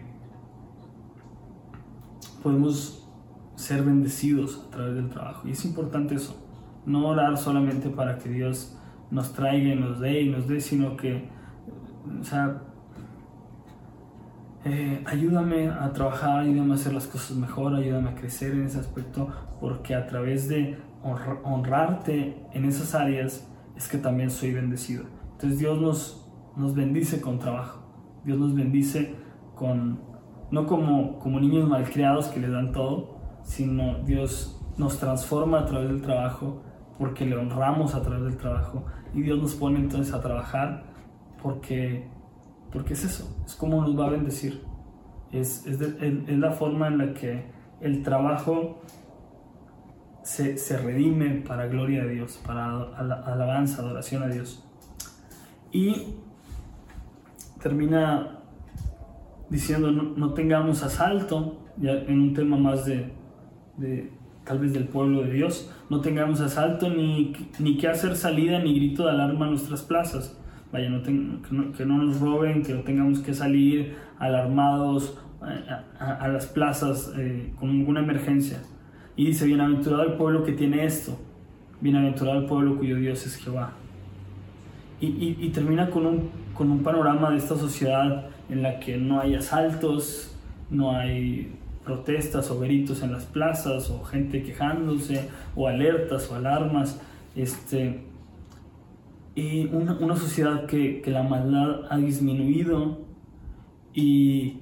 podemos 2.41 3.07
ser 3.55 3.83
bendecidos 3.83 4.65
a 4.67 4.71
través 4.71 4.95
del 4.95 5.09
trabajo. 5.09 5.47
Y 5.47 5.51
es 5.51 5.65
importante 5.65 6.15
eso. 6.15 6.41
No 6.85 7.07
orar 7.07 7.37
solamente 7.37 7.89
para 7.89 8.17
que 8.17 8.29
Dios 8.29 8.77
nos 9.11 9.33
traiga 9.33 9.73
y 9.73 9.75
nos 9.75 9.99
dé 9.99 10.21
y 10.21 10.29
nos 10.29 10.47
dé, 10.47 10.59
sino 10.59 10.97
que, 10.97 11.27
o 12.19 12.23
sea, 12.23 12.61
eh, 14.65 15.03
ayúdame 15.05 15.69
a 15.69 15.93
trabajar, 15.93 16.39
ayúdame 16.39 16.71
a 16.71 16.75
hacer 16.75 16.93
las 16.93 17.05
cosas 17.05 17.37
mejor, 17.37 17.75
ayúdame 17.75 18.09
a 18.09 18.15
crecer 18.15 18.53
en 18.53 18.63
ese 18.63 18.79
aspecto, 18.79 19.29
porque 19.59 19.93
a 19.93 20.07
través 20.07 20.47
de 20.49 20.77
honrarte 21.03 22.35
en 22.51 22.65
esas 22.65 22.95
áreas 22.95 23.47
es 23.75 23.87
que 23.87 23.99
también 23.99 24.31
soy 24.31 24.53
bendecido. 24.53 25.05
Entonces 25.33 25.59
Dios 25.59 25.79
nos, 25.79 26.27
nos 26.55 26.73
bendice 26.73 27.21
con 27.21 27.37
trabajo, 27.37 27.84
Dios 28.25 28.39
nos 28.39 28.53
bendice 28.55 29.15
con, 29.55 29.99
no 30.51 30.65
como, 30.65 31.19
como 31.19 31.39
niños 31.39 31.69
malcriados 31.69 32.27
que 32.27 32.39
le 32.39 32.49
dan 32.49 32.71
todo, 32.71 33.17
sino 33.43 34.03
Dios 34.03 34.61
nos 34.77 34.99
transforma 34.99 35.59
a 35.59 35.65
través 35.65 35.89
del 35.89 36.01
trabajo 36.01 36.61
porque 36.97 37.25
le 37.25 37.35
honramos 37.35 37.95
a 37.95 38.01
través 38.01 38.23
del 38.23 38.37
trabajo 38.37 38.85
y 39.13 39.21
Dios 39.21 39.39
nos 39.39 39.53
pone 39.55 39.79
entonces 39.79 40.13
a 40.13 40.21
trabajar 40.21 40.83
porque 41.41 42.09
porque 42.75 42.93
es 42.93 43.05
eso, 43.05 43.41
es 43.45 43.55
como 43.55 43.81
nos 43.81 43.97
va 43.97 44.07
a 44.07 44.09
bendecir. 44.09 44.61
Es, 45.31 45.65
es, 45.65 45.79
la 46.27 46.51
forma 46.51 46.87
en 46.87 46.97
la 46.97 47.13
que 47.13 47.45
el 47.79 48.03
trabajo 48.03 48.81
se, 50.23 50.57
se 50.57 50.77
redime 50.77 51.41
para 51.47 51.67
gloria 51.67 52.03
de 52.03 52.15
Dios, 52.15 52.41
para 52.45 52.65
alabanza, 52.97 53.81
adoración 53.81 54.23
a 54.23 54.27
Dios. 54.27 54.67
Y 55.71 56.15
termina 57.65 58.41
diciendo 59.49 59.91
no, 59.91 60.33
tengamos 60.35 60.83
asalto, 60.83 61.65
ya 61.77 61.93
en 61.93 62.21
un 62.21 62.33
tema 62.35 62.57
más 62.57 62.85
de, 62.85 63.11
tal 64.43 64.59
vez 64.59 64.71
del 64.71 64.87
pueblo 64.87 65.23
de 65.23 65.33
Dios, 65.33 65.73
no 65.89 65.99
tengamos 65.99 66.41
asalto 66.41 66.91
ni, 66.91 67.33
ni 67.57 67.75
que 67.79 67.87
hacer 67.87 68.15
salida 68.15 68.59
ni 68.59 68.75
grito 68.75 69.05
de 69.05 69.13
alarma 69.13 69.45
en 69.45 69.53
nuestras 69.53 69.81
plazas. 69.81 70.39
Vaya, 70.71 70.89
no 70.89 71.01
que, 71.01 71.85
no, 71.85 71.97
nos 72.03 72.19
roben, 72.19 72.61
que 72.61 72.75
no 72.75 72.81
tengamos 72.81 73.21
que 73.21 73.33
salir 73.33 73.95
alarmados 74.19 75.17
a, 75.41 76.27
las 76.27 76.45
plazas 76.45 77.13
eh, 77.17 77.51
con 77.59 77.69
ninguna 77.71 78.01
emergencia. 78.01 78.61
Y 79.15 79.25
dice, 79.25 79.47
bienaventurado 79.47 80.03
el 80.03 80.13
pueblo 80.13 80.43
que 80.43 80.51
tiene 80.51 80.85
esto, 80.85 81.17
bienaventurado 81.81 82.41
el 82.41 82.45
pueblo 82.45 82.77
cuyo 82.77 82.97
Dios 82.97 83.25
es 83.25 83.37
Jehová. 83.37 83.73
Y, 85.07 85.49
termina 85.49 85.89
con 85.89 86.05
un, 86.05 86.29
con 86.53 86.71
un 86.71 86.81
panorama 86.81 87.31
de 87.31 87.37
esta 87.37 87.55
sociedad 87.55 88.27
en 88.49 88.63
la 88.63 88.79
que 88.79 88.97
no 88.97 89.19
hay 89.19 89.35
asaltos, 89.35 90.35
no 90.69 90.95
hay 90.95 91.53
protestas 91.83 92.49
o 92.49 92.59
gritos 92.59 93.03
en 93.03 93.11
las 93.11 93.25
plazas 93.25 93.89
o 93.91 94.03
gente 94.03 94.41
quejándose 94.41 95.29
o 95.55 95.67
alertas 95.67 96.29
o 96.31 96.35
alarmas. 96.35 96.99
Este, 97.35 98.03
y 99.35 99.65
una, 99.67 99.93
una 99.99 100.15
sociedad 100.15 100.65
que, 100.65 101.03
la 101.05 101.23
maldad 101.23 101.81
ha 101.89 101.97
disminuido 101.97 102.99
y, 103.93 104.61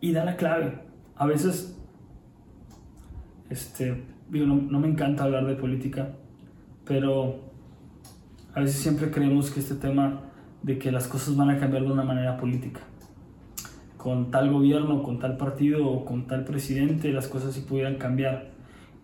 y 0.00 0.12
da 0.12 0.24
la 0.24 0.36
clave. 0.36 0.80
A 1.16 1.26
veces, 1.26 1.76
este, 3.50 4.04
digo, 4.28 4.46
no 4.46 4.78
me 4.78 4.88
encanta 4.88 5.24
hablar 5.24 5.46
de 5.46 5.56
política, 5.56 6.10
pero 6.84 7.47
a 8.58 8.60
veces 8.62 8.80
siempre 8.80 9.12
creemos 9.12 9.52
que 9.52 9.60
este 9.60 9.76
tema 9.76 10.20
de 10.62 10.78
que 10.78 10.90
las 10.90 11.06
cosas 11.06 11.36
van 11.36 11.50
a 11.50 11.60
cambiar 11.60 11.84
de 11.84 11.92
una 11.92 12.02
manera 12.02 12.36
política. 12.36 12.80
Con 13.96 14.32
tal 14.32 14.50
gobierno, 14.50 15.04
con 15.04 15.20
tal 15.20 15.36
partido 15.36 15.86
o 15.86 16.04
con 16.04 16.26
tal 16.26 16.44
presidente, 16.44 17.12
las 17.12 17.28
cosas 17.28 17.54
sí 17.54 17.60
pudieran 17.60 17.98
cambiar. 17.98 18.50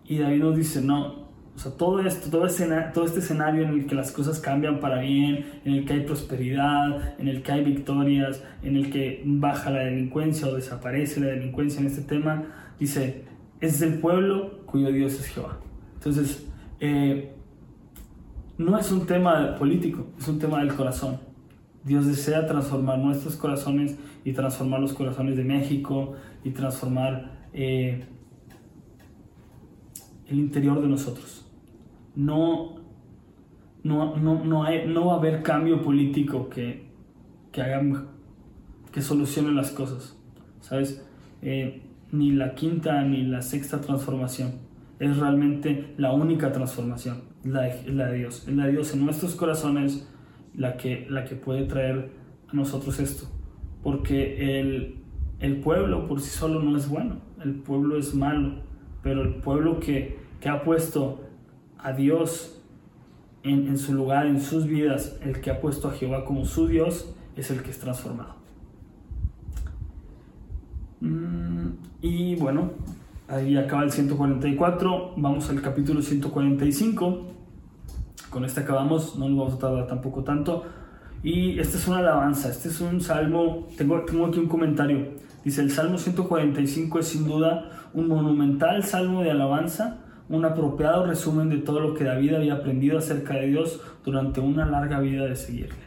Y 0.03 0.17
David 0.17 0.43
nos 0.43 0.57
dice, 0.57 0.81
no, 0.81 1.25
o 1.55 1.57
sea, 1.57 1.71
todo 1.71 2.01
esto, 2.01 2.29
todo, 2.29 2.45
todo 2.93 3.05
este 3.05 3.19
escenario 3.19 3.63
en 3.63 3.69
el 3.69 3.85
que 3.85 3.95
las 3.95 4.11
cosas 4.11 4.41
cambian 4.41 4.81
para 4.81 4.99
bien, 4.99 5.45
en 5.63 5.73
el 5.73 5.85
que 5.85 5.93
hay 5.93 6.01
prosperidad, 6.01 7.17
en 7.17 7.29
el 7.29 7.41
que 7.41 7.53
hay 7.53 7.63
victorias, 7.63 8.43
en 8.61 8.75
el 8.75 8.91
que 8.91 9.23
baja 9.25 9.69
la 9.69 9.85
delincuencia 9.85 10.49
o 10.49 10.55
desaparece 10.55 11.21
la 11.21 11.27
delincuencia 11.27 11.79
en 11.79 11.87
este 11.87 12.01
tema, 12.01 12.43
dice, 12.77 13.23
es 13.61 13.79
del 13.79 13.99
pueblo 13.99 14.65
cuyo 14.65 14.91
Dios 14.91 15.13
es 15.13 15.27
Jehová. 15.27 15.59
Entonces, 15.93 16.45
eh, 16.81 17.34
no 18.57 18.77
es 18.77 18.91
un 18.91 19.05
tema 19.05 19.55
político, 19.55 20.07
es 20.17 20.27
un 20.27 20.39
tema 20.39 20.59
del 20.59 20.73
corazón. 20.73 21.19
Dios 21.83 22.07
desea 22.07 22.47
transformar 22.47 22.97
nuestros 22.97 23.35
corazones 23.35 23.97
y 24.23 24.33
transformar 24.33 24.79
los 24.79 24.93
corazones 24.93 25.35
de 25.37 25.43
México 25.43 26.13
y 26.43 26.49
transformar 26.51 27.47
eh, 27.53 28.05
el 30.27 30.39
interior 30.39 30.81
de 30.81 30.87
nosotros. 30.87 31.45
No, 32.15 32.77
no, 33.83 34.15
no, 34.17 34.43
no, 34.43 34.63
hay, 34.63 34.91
va 34.91 35.13
a 35.13 35.17
haber 35.17 35.43
cambio 35.43 35.81
político 35.81 36.49
que, 36.49 36.89
que, 37.51 37.63
que 38.91 39.01
solucione 39.01 39.51
las 39.51 39.71
cosas. 39.71 40.17
¿Sabes? 40.61 41.05
Eh, 41.43 41.83
ni 42.11 42.31
la 42.31 42.55
quinta 42.55 43.03
ni 43.03 43.23
la 43.23 43.41
sexta 43.41 43.81
transformación. 43.81 44.53
Es 44.99 45.17
realmente 45.17 45.93
la 45.97 46.13
única 46.13 46.51
transformación, 46.51 47.21
la 47.45 47.69
la 47.87 48.07
de 48.07 48.17
Dios. 48.17 48.45
La 48.47 48.65
de 48.65 48.73
Dios 48.73 48.93
en 48.93 49.05
nuestros 49.05 49.35
corazones 49.35 50.07
la 50.57 50.77
que, 50.77 51.05
la 51.09 51.25
que 51.25 51.35
puede 51.35 51.65
traer 51.65 52.09
a 52.47 52.53
nosotros 52.53 52.99
esto. 52.99 53.27
Porque 53.83 54.59
el, 54.59 54.97
el 55.39 55.57
pueblo 55.57 56.07
por 56.07 56.21
sí 56.21 56.29
solo 56.29 56.61
no 56.61 56.77
es 56.77 56.89
bueno, 56.89 57.17
el 57.43 57.55
pueblo 57.55 57.97
es 57.97 58.15
malo, 58.15 58.55
pero 59.03 59.21
el 59.21 59.35
pueblo 59.35 59.79
que, 59.79 60.17
que 60.39 60.49
ha 60.49 60.63
puesto 60.63 61.21
a 61.77 61.93
Dios 61.93 62.61
en, 63.43 63.67
en, 63.67 63.77
su 63.77 63.93
lugar, 63.93 64.25
en 64.25 64.41
sus 64.41 64.65
vidas, 64.65 65.19
el 65.21 65.39
que 65.39 65.51
ha 65.51 65.61
puesto 65.61 65.87
a 65.87 65.91
Jehová 65.91 66.25
como 66.25 66.45
su 66.45 66.67
Dios, 66.67 67.13
es 67.35 67.51
el 67.51 67.61
que 67.61 67.69
es 67.69 67.79
transformado. 67.79 68.35
Mm, 71.01 71.67
y 72.01 72.35
bueno, 72.37 72.71
ahí 73.27 73.55
acaba 73.55 73.83
el 73.83 73.91
144, 73.91 75.13
vamos 75.17 75.49
al 75.49 75.61
capítulo 75.61 76.01
145 76.01 77.34
con 78.35 78.43
este 78.43 78.59
acabamos, 78.59 79.15
no 79.15 79.29
nos 79.29 79.37
vamos 79.37 79.53
a 79.53 79.59
tardar 79.59 79.87
tampoco 79.87 80.25
tanto. 80.25 80.65
Y 81.23 81.57
este 81.57 81.77
es 81.77 81.87
una 81.87 81.99
alabanza, 81.99 82.49
este 82.49 82.67
es 82.67 82.81
un 82.81 82.99
salmo, 82.99 83.69
tengo, 83.77 84.01
tengo 84.01 84.25
aquí 84.25 84.39
un 84.39 84.49
comentario. 84.49 85.13
Dice, 85.45 85.61
el 85.61 85.71
Salmo 85.71 85.97
145 85.97 86.99
es 86.99 87.07
sin 87.07 87.25
duda 87.25 87.87
un 87.93 88.09
monumental 88.09 88.83
salmo 88.83 89.23
de 89.23 89.31
alabanza, 89.31 90.01
un 90.27 90.43
apropiado 90.43 91.05
resumen 91.05 91.47
de 91.47 91.59
todo 91.59 91.79
lo 91.79 91.93
que 91.93 92.03
David 92.03 92.33
había 92.33 92.55
aprendido 92.55 92.97
acerca 92.97 93.35
de 93.35 93.47
Dios 93.47 93.79
durante 94.03 94.41
una 94.41 94.65
larga 94.65 94.99
vida 94.99 95.23
de 95.23 95.37
seguirle. 95.37 95.85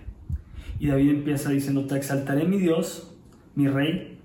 Y 0.79 0.87
David 0.87 1.11
empieza 1.11 1.51
diciendo, 1.51 1.85
te 1.85 1.99
exaltaré 1.99 2.47
mi 2.47 2.57
Dios, 2.57 3.15
mi 3.57 3.69
Rey, 3.69 4.19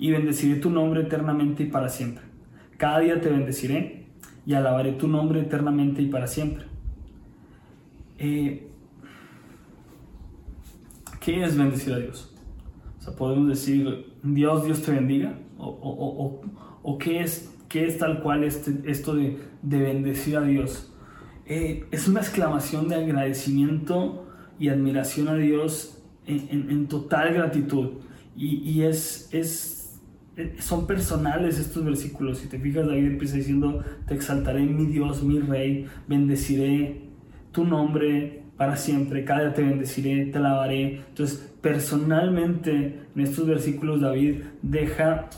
y 0.00 0.10
bendeciré 0.10 0.58
tu 0.58 0.70
nombre 0.70 1.02
eternamente 1.02 1.62
y 1.62 1.66
para 1.66 1.88
siempre. 1.88 2.24
Cada 2.76 2.98
día 2.98 3.20
te 3.20 3.28
bendeciré 3.28 4.06
y 4.44 4.54
alabaré 4.54 4.94
tu 4.94 5.06
nombre 5.06 5.42
eternamente 5.42 6.02
y 6.02 6.06
para 6.06 6.26
siempre. 6.26 6.64
Eh, 8.18 8.68
¿Qué 11.20 11.44
es 11.44 11.56
bendecir 11.56 11.92
a 11.92 11.98
Dios? 11.98 12.34
O 12.98 13.02
sea, 13.02 13.14
podemos 13.14 13.48
decir, 13.48 14.12
Dios, 14.22 14.64
Dios 14.64 14.82
te 14.82 14.92
bendiga. 14.92 15.38
¿O, 15.58 16.98
qué, 16.98 17.20
es, 17.20 17.54
qué 17.68 17.86
es 17.86 17.98
tal 17.98 18.22
cual 18.22 18.44
este, 18.44 18.78
esto 18.86 19.14
de, 19.14 19.38
bendecir 19.62 20.36
a 20.36 20.42
Dios? 20.42 20.92
Eh, 21.46 21.86
es 21.90 22.08
una 22.08 22.20
exclamación 22.20 22.88
de 22.88 22.96
agradecimiento 22.96 24.26
y 24.58 24.68
admiración 24.68 25.28
a 25.28 25.34
Dios 25.34 26.02
en, 26.26 26.88
total 26.88 27.34
gratitud. 27.34 27.90
Y, 28.36 28.82
es, 28.82 29.28
es, 29.32 30.00
son 30.60 30.86
personales 30.86 31.58
estos 31.58 31.84
versículos. 31.84 32.38
Si 32.38 32.48
te 32.48 32.58
fijas, 32.58 32.86
David 32.86 33.06
empieza 33.06 33.36
diciendo, 33.36 33.82
te 34.06 34.14
exaltaré 34.14 34.64
mi 34.64 34.86
Dios, 34.86 35.22
mi 35.22 35.40
Rey, 35.40 35.86
bendeciré 36.06 37.07
tu 37.52 37.64
nombre 37.64 38.42
para 38.58 38.76
siempre, 38.76 39.24
cada 39.24 39.42
día 39.42 39.54
te 39.54 39.62
bendeciré, 39.62 40.26
te 40.26 40.38
alabaré. 40.38 40.96
Entonces, 41.08 41.54
personalmente, 41.62 43.02
en 43.14 43.22
estos 43.22 43.46
versículos 43.46 44.00
David 44.00 44.42
deja 44.62 45.30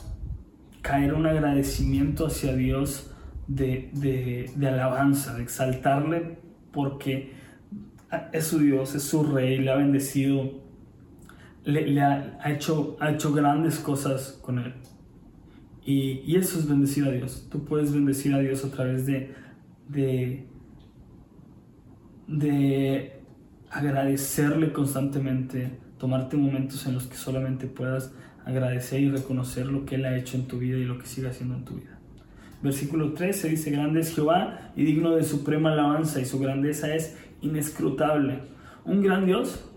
caer 0.81 1.13
un 1.13 1.27
agradecimiento 1.27 2.27
hacia 2.27 2.57
Dios 2.57 3.15
de, 3.47 3.91
de, 3.93 4.67
alabanza, 4.67 5.35
de 5.35 5.43
exaltarle, 5.43 6.39
porque 6.73 7.33
es 8.33 8.47
su 8.47 8.59
Dios, 8.59 8.95
es 8.95 9.03
su 9.03 9.23
rey, 9.23 9.59
le 9.59 9.71
ha 9.71 9.77
bendecido, 9.77 10.63
le, 11.65 12.01
ha, 12.01 12.41
hecho, 12.47 12.97
ha 13.01 13.11
hecho 13.11 13.35
grandes 13.35 13.79
cosas 13.81 14.39
con 14.41 14.61
él. 14.61 14.73
Y, 15.85 16.23
y, 16.25 16.37
eso 16.37 16.59
es 16.59 16.69
bendecir 16.69 17.05
a 17.05 17.11
Dios. 17.11 17.49
Tú 17.51 17.65
puedes 17.65 17.93
bendecir 17.93 18.35
a 18.35 18.39
Dios 18.39 18.65
a 18.65 18.71
través 18.71 19.05
de, 19.07 19.35
de 19.89 20.47
de 22.31 23.21
agradecerle 23.71 24.73
constantemente, 24.73 25.79
tomarte 25.99 26.37
momentos 26.37 26.87
en 26.87 26.95
los 26.95 27.07
que 27.07 27.17
solamente 27.17 27.67
puedas 27.67 28.13
agradecer 28.45 29.01
y 29.01 29.11
reconocer 29.11 29.67
lo 29.67 29.85
que 29.85 29.97
Él 29.97 30.05
ha 30.05 30.17
hecho 30.17 30.37
en 30.37 30.47
tu 30.47 30.59
vida 30.59 30.79
y 30.79 30.85
lo 30.85 30.99
que 30.99 31.07
sigue 31.07 31.29
haciendo 31.29 31.57
en 31.57 31.65
tu 31.65 31.75
vida. 31.75 31.99
Versículo 32.63 33.15
13 33.15 33.49
dice, 33.49 33.71
grande 33.71 34.01
es 34.01 34.15
Jehová 34.15 34.73
y 34.77 34.85
digno 34.85 35.17
de 35.17 35.25
suprema 35.25 35.73
alabanza 35.73 36.21
y 36.21 36.25
su 36.25 36.39
grandeza 36.39 36.95
es 36.95 37.17
inescrutable. 37.41 38.43
Un 38.85 39.03
gran 39.03 39.27
Dios, 39.27 39.69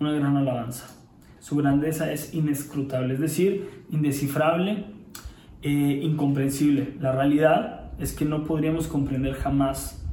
una 0.00 0.12
gran 0.12 0.36
alabanza. 0.36 0.86
Su 1.38 1.56
grandeza 1.56 2.10
es 2.12 2.34
inescrutable, 2.34 3.14
es 3.14 3.20
decir, 3.20 3.84
indescifrable, 3.90 4.84
e 5.62 5.70
incomprensible. 5.70 6.94
La 7.00 7.12
realidad 7.12 7.90
es 7.98 8.12
que 8.12 8.24
no 8.24 8.44
podríamos 8.44 8.86
comprender 8.86 9.34
jamás 9.34 10.07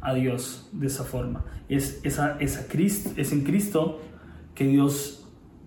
a 0.00 0.14
Dios 0.14 0.68
de 0.72 0.86
esa 0.86 1.04
forma. 1.04 1.44
Es, 1.68 2.00
es 2.04 3.32
en 3.32 3.44
Cristo 3.44 4.00
que 4.54 4.66
Dios 4.66 5.26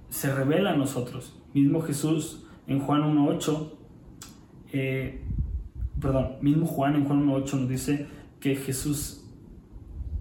se 0.10 0.34
revela 0.34 0.72
a 0.72 0.76
nosotros. 0.76 1.38
Mismo 1.54 1.82
Jesús 1.82 2.46
en 2.68 2.80
Juan 2.80 3.02
1.8, 3.02 3.72
eh, 4.74 5.22
perdón, 6.00 6.34
mismo 6.42 6.66
Juan 6.66 6.96
en 6.96 7.06
Juan 7.06 7.26
1.8 7.26 7.54
nos 7.54 7.70
dice 7.70 8.08
que 8.40 8.56
Jesús, 8.56 9.26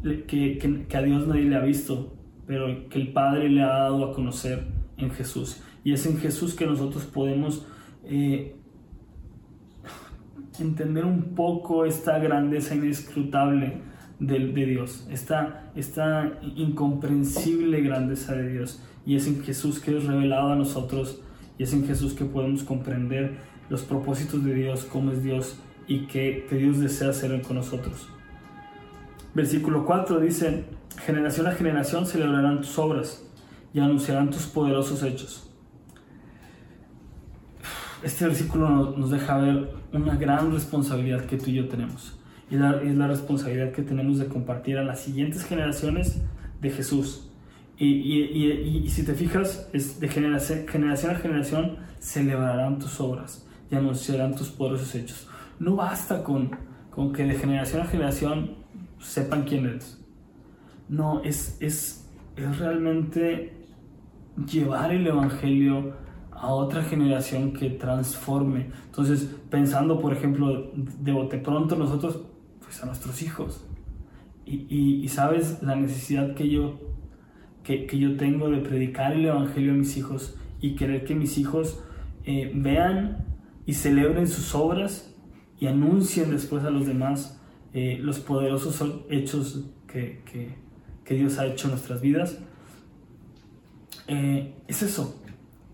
que, 0.02 0.86
que, 0.88 0.96
a 0.96 1.02
Dios 1.02 1.26
nadie 1.26 1.44
le 1.44 1.56
ha 1.56 1.60
visto, 1.60 2.14
pero 2.46 2.88
que 2.88 2.98
el 2.98 3.12
Padre 3.12 3.48
le 3.48 3.62
ha 3.62 3.68
dado 3.68 4.10
a 4.10 4.14
conocer 4.14 4.66
en 4.96 5.10
Jesús. 5.10 5.62
Y 5.84 5.92
es 5.92 6.06
en 6.06 6.18
Jesús 6.18 6.54
que 6.54 6.66
nosotros 6.66 7.04
podemos 7.04 7.66
eh, 8.04 8.56
entender 10.58 11.04
un 11.04 11.34
poco 11.34 11.84
esta 11.84 12.18
grandeza 12.18 12.74
inescrutable 12.74 13.80
de, 14.20 14.38
de 14.38 14.66
Dios, 14.66 15.06
esta, 15.10 15.70
esta 15.76 16.38
incomprensible 16.56 17.80
grandeza 17.80 18.34
de 18.34 18.48
Dios. 18.50 18.82
Y 19.06 19.16
es 19.16 19.26
en 19.26 19.42
Jesús 19.42 19.78
que 19.78 19.96
es 19.96 20.04
revelado 20.04 20.52
a 20.52 20.56
nosotros 20.56 21.20
y 21.56 21.62
es 21.62 21.72
en 21.72 21.86
Jesús 21.86 22.14
que 22.14 22.24
podemos 22.24 22.62
comprender 22.62 23.36
los 23.68 23.82
propósitos 23.82 24.44
de 24.44 24.54
Dios, 24.54 24.84
cómo 24.84 25.12
es 25.12 25.22
Dios 25.22 25.56
y 25.86 26.06
qué, 26.06 26.46
qué 26.48 26.56
Dios 26.56 26.78
desea 26.78 27.10
hacer 27.10 27.40
con 27.42 27.56
nosotros. 27.56 28.08
Versículo 29.34 29.84
4 29.84 30.20
dice, 30.20 30.64
generación 31.04 31.46
a 31.46 31.52
generación 31.52 32.06
celebrarán 32.06 32.60
tus 32.60 32.78
obras 32.78 33.24
y 33.72 33.80
anunciarán 33.80 34.30
tus 34.30 34.46
poderosos 34.46 35.02
hechos. 35.02 35.48
Este 38.02 38.26
versículo 38.26 38.94
nos 38.96 39.10
deja 39.10 39.38
ver 39.38 39.70
una 39.92 40.14
gran 40.16 40.52
responsabilidad 40.52 41.24
que 41.26 41.36
tú 41.36 41.50
y 41.50 41.54
yo 41.54 41.68
tenemos. 41.68 42.17
Y 42.50 42.54
es 42.54 42.60
la 42.96 43.06
responsabilidad 43.06 43.72
que 43.72 43.82
tenemos 43.82 44.18
de 44.18 44.26
compartir 44.26 44.78
a 44.78 44.84
las 44.84 45.00
siguientes 45.00 45.44
generaciones 45.44 46.22
de 46.60 46.70
Jesús. 46.70 47.28
Y, 47.76 47.86
y, 47.86 48.82
y, 48.84 48.88
si 48.88 49.04
te 49.04 49.14
fijas, 49.14 49.68
es 49.72 50.00
de 50.00 50.08
generación, 50.08 50.66
generación 50.66 51.14
a 51.14 51.18
generación 51.18 51.76
celebrarán 52.00 52.80
tus 52.80 53.00
obras 53.00 53.46
y 53.70 53.76
anunciarán 53.76 54.34
tus 54.34 54.48
poderosos 54.48 54.94
hechos. 54.96 55.28
No 55.60 55.76
basta 55.76 56.24
con, 56.24 56.50
con 56.90 57.12
que 57.12 57.24
de 57.24 57.34
generación 57.34 57.82
a 57.82 57.84
generación 57.84 58.56
sepan 58.98 59.44
quién 59.44 59.66
eres. 59.66 60.04
No, 60.88 61.22
es, 61.22 61.56
es, 61.60 62.10
es 62.36 62.58
realmente 62.58 63.52
llevar 64.50 64.92
el 64.92 65.06
Evangelio 65.06 65.94
a 66.32 66.48
otra 66.48 66.82
generación 66.82 67.52
que 67.52 67.70
transforme. 67.70 68.70
Entonces, 68.86 69.28
pensando, 69.50 70.00
por 70.00 70.12
ejemplo, 70.12 70.72
de 70.74 71.12
bote 71.12 71.38
pronto 71.38 71.76
nosotros, 71.76 72.22
pues 72.68 72.82
a 72.82 72.86
nuestros 72.86 73.22
hijos. 73.22 73.64
Y, 74.44 75.06
sabes 75.08 75.62
la 75.62 75.74
necesidad 75.74 76.34
que 76.34 76.48
yo, 76.48 76.78
que, 77.62 77.86
yo 77.98 78.16
tengo 78.16 78.50
de 78.50 78.58
predicar 78.58 79.12
el 79.12 79.24
Evangelio 79.24 79.72
a 79.72 79.76
mis 79.76 79.96
hijos 79.96 80.36
y 80.60 80.74
querer 80.74 81.04
que 81.04 81.14
mis 81.14 81.38
hijos 81.38 81.82
eh, 82.24 82.52
vean 82.54 83.26
y 83.66 83.74
celebren 83.74 84.26
sus 84.26 84.54
obras 84.54 85.14
y 85.58 85.66
anuncien 85.66 86.30
después 86.30 86.64
a 86.64 86.70
los 86.70 86.86
demás 86.86 87.40
eh, 87.72 87.98
los 88.00 88.20
poderosos 88.20 88.82
hechos 89.10 89.64
que, 89.86 90.22
que, 91.04 91.14
Dios 91.14 91.38
ha 91.38 91.46
hecho 91.46 91.68
en 91.68 91.72
nuestras 91.72 92.02
vidas. 92.02 92.38
Eh, 94.08 94.54
es 94.66 94.82
eso, 94.82 95.22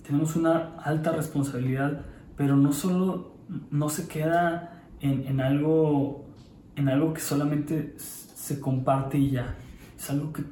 tenemos 0.05 0.37
una 0.37 0.77
alta 0.77 1.13
responsabilidad, 1.13 2.05
pero 2.37 2.57
no 2.57 2.73
solo 2.73 3.35
no 3.71 3.89
se 3.89 4.07
queda 4.09 4.75
en, 5.01 5.41
algo, 5.41 6.25
en 6.77 6.89
algo 6.89 7.15
que 7.15 7.21
solamente 7.21 7.95
se 7.99 8.61
comparte 8.61 9.19
y 9.19 9.31
ya. 9.31 9.57
Es 9.97 10.11
algo 10.11 10.33
que, 10.33 10.43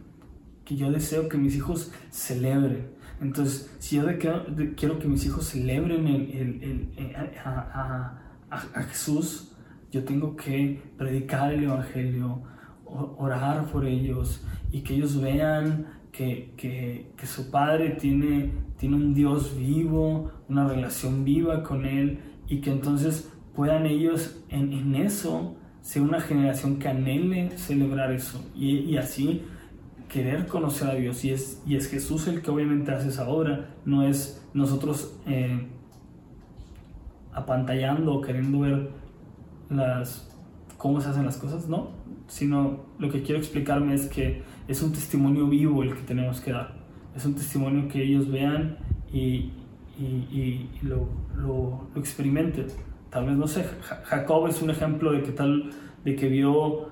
que 0.64 0.76
yo 0.76 0.90
deseo 0.90 1.28
que 1.28 1.36
mis 1.36 1.56
hijos 1.56 1.92
celebren. 2.10 2.90
Entonces, 3.20 3.74
si 3.78 3.96
yo 3.96 4.04
de, 4.04 4.74
quiero 4.76 4.98
que 4.98 5.08
mis 5.08 5.24
hijos 5.26 5.46
celebren 5.46 6.06
el, 6.06 6.62
el, 6.62 6.88
eh, 6.96 7.14
a, 7.44 8.18
a, 8.50 8.56
a, 8.56 8.82
Jesús, 8.84 9.52
yo 9.92 10.04
tengo 10.04 10.34
que 10.34 10.82
predicar 10.96 11.52
el 11.52 11.64
Evangelio, 11.64 12.42
orar 12.84 13.66
por 13.66 13.86
ellos 13.86 14.44
y 14.70 14.80
que 14.80 14.94
ellos 14.94 15.20
vean 15.20 15.86
que, 16.10 16.52
que, 16.56 17.12
que, 17.16 17.26
su 17.26 17.50
padre 17.50 17.90
tiene, 17.90 18.52
tiene 18.76 18.96
un 18.96 19.14
Dios 19.14 19.56
vivo, 19.56 20.30
una 20.48 20.68
relación 20.68 21.24
viva 21.24 21.62
con 21.62 21.86
Él 21.86 22.18
y 22.48 22.60
que 22.60 22.70
entonces 22.70 23.30
puedan 23.54 23.86
ellos 23.86 24.42
en, 24.48 24.72
en 24.72 24.94
eso 24.94 25.56
ser 25.82 26.02
una 26.02 26.20
generación 26.20 26.78
que 26.78 26.88
anhele 26.88 27.58
celebrar 27.58 28.12
eso 28.12 28.42
y, 28.54 28.78
y, 28.78 28.96
así 28.96 29.42
querer 30.08 30.46
conocer 30.46 30.88
a 30.88 30.94
Dios. 30.94 31.24
Y 31.24 31.30
es, 31.30 31.60
y 31.66 31.76
es 31.76 31.88
Jesús 31.88 32.28
el 32.28 32.40
que 32.40 32.50
obviamente 32.50 32.92
hace 32.92 33.08
esa 33.08 33.28
obra, 33.28 33.74
no 33.84 34.06
es 34.06 34.42
nosotros 34.54 35.14
eh, 35.26 35.66
apantallando 37.32 38.14
o 38.14 38.20
queriendo 38.20 38.60
ver 38.60 38.90
las, 39.70 40.30
cómo 40.76 41.00
se 41.00 41.08
hacen 41.08 41.24
las 41.24 41.36
cosas, 41.36 41.68
no, 41.68 41.90
sino 42.28 42.84
lo 42.98 43.10
que 43.10 43.22
quiero 43.22 43.40
explicarme 43.40 43.94
es 43.94 44.06
que 44.06 44.42
es 44.68 44.82
un 44.82 44.92
testimonio 44.92 45.48
vivo 45.48 45.82
el 45.82 45.94
que 45.94 46.02
tenemos 46.02 46.40
que 46.40 46.52
dar. 46.52 46.74
Es 47.16 47.26
un 47.26 47.34
testimonio 47.34 47.88
que 47.88 48.02
ellos 48.02 48.30
vean 48.30 48.78
y, 49.12 49.50
y, 49.98 50.70
lo, 50.82 51.08
lo, 51.36 51.88
experimenten. 51.96 52.66
Tal 53.12 53.26
vez, 53.26 53.36
no 53.36 53.46
sé, 53.46 53.64
Jacob 54.04 54.48
es 54.48 54.62
un 54.62 54.70
ejemplo 54.70 55.12
de 55.12 55.22
que, 55.22 55.32
tal, 55.32 55.70
de 56.02 56.16
que 56.16 56.28
vio 56.28 56.88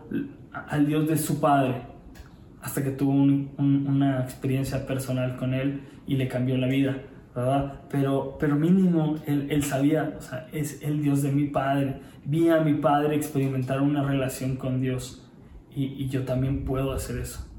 al 0.52 0.86
Dios 0.86 1.08
de 1.08 1.16
su 1.16 1.40
padre 1.40 1.82
hasta 2.60 2.84
que 2.84 2.90
tuvo 2.90 3.12
una 3.12 4.20
experiencia 4.20 4.86
personal 4.86 5.36
con 5.36 5.54
él 5.54 5.80
y 6.06 6.16
le 6.16 6.28
cambió 6.28 6.58
la 6.58 6.66
vida, 6.66 6.98
¿verdad? 7.34 7.80
Pero, 7.90 8.36
pero 8.38 8.56
mínimo 8.56 9.16
él, 9.26 9.46
él 9.50 9.62
sabía, 9.62 10.14
o 10.18 10.20
sea, 10.20 10.46
es 10.52 10.82
el 10.82 11.02
Dios 11.02 11.22
de 11.22 11.32
mi 11.32 11.46
padre. 11.46 12.00
Vi 12.26 12.50
a 12.50 12.60
mi 12.60 12.74
padre 12.74 13.16
experimentar 13.16 13.80
una 13.80 14.02
relación 14.02 14.56
con 14.56 14.82
Dios 14.82 15.26
y, 15.74 15.84
y 15.84 16.08
yo 16.10 16.24
también 16.24 16.66
puedo 16.66 16.92
hacer 16.92 17.16
eso. 17.16 17.50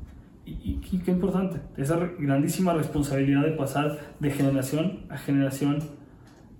Y, 0.46 0.78
qué 1.06 1.12
importante, 1.12 1.62
esa 1.78 1.98
grandísima 2.20 2.74
responsabilidad 2.74 3.44
de 3.44 3.52
pasar 3.52 4.16
de 4.20 4.32
generación 4.32 5.06
a 5.10 5.18
generación 5.18 5.80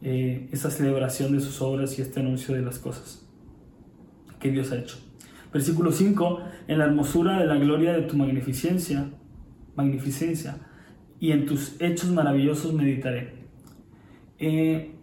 eh, 0.02 0.50
esa 0.52 0.72
celebración 0.72 1.32
de 1.34 1.40
sus 1.40 1.62
obras 1.62 1.98
y 1.98 2.02
este 2.02 2.20
anuncio 2.20 2.56
de 2.56 2.62
las 2.62 2.80
cosas 2.80 3.28
que 4.40 4.52
Dios 4.52 4.72
ha 4.72 4.78
hecho. 4.78 4.98
Versículo 5.54 5.92
5, 5.92 6.40
en 6.68 6.80
la 6.80 6.86
hermosura 6.86 7.40
de 7.40 7.46
la 7.46 7.56
gloria 7.56 7.94
de 7.94 8.04
tu 8.04 8.18
magnificencia, 8.18 9.10
magnificencia, 9.76 10.58
y 11.20 11.32
en 11.32 11.46
tus 11.46 11.80
hechos 11.80 12.10
maravillosos 12.10 12.74
meditaré. 12.74 13.46
Eh, 14.40 14.96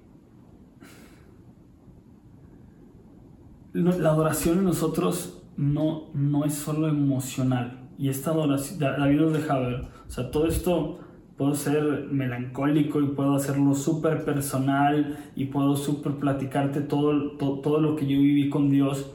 la 3.73 4.11
adoración 4.11 4.59
en 4.59 4.65
nosotros 4.65 5.43
no, 5.57 6.11
no 6.15 6.45
es 6.45 6.55
solo 6.55 6.89
emocional, 6.89 7.89
y 7.99 8.09
esta 8.09 8.31
adoración, 8.31 8.79
David 8.79 9.21
nos 9.21 9.33
deja 9.33 9.59
o 9.59 10.11
sea, 10.11 10.31
todo 10.31 10.47
esto 10.47 11.01
puedo 11.39 11.55
ser 11.55 12.09
melancólico 12.11 13.01
y 13.01 13.07
puedo 13.07 13.37
hacerlo 13.37 13.75
súper 13.75 14.25
personal 14.25 15.19
y 15.35 15.47
puedo 15.47 15.77
súper 15.77 16.15
platicarte 16.15 16.81
todo, 16.81 17.31
todo, 17.39 17.81
lo 17.81 17.97
que 17.97 18.07
yo 18.07 18.19
viví 18.19 18.51
con 18.51 18.71
Dios, 18.71 19.11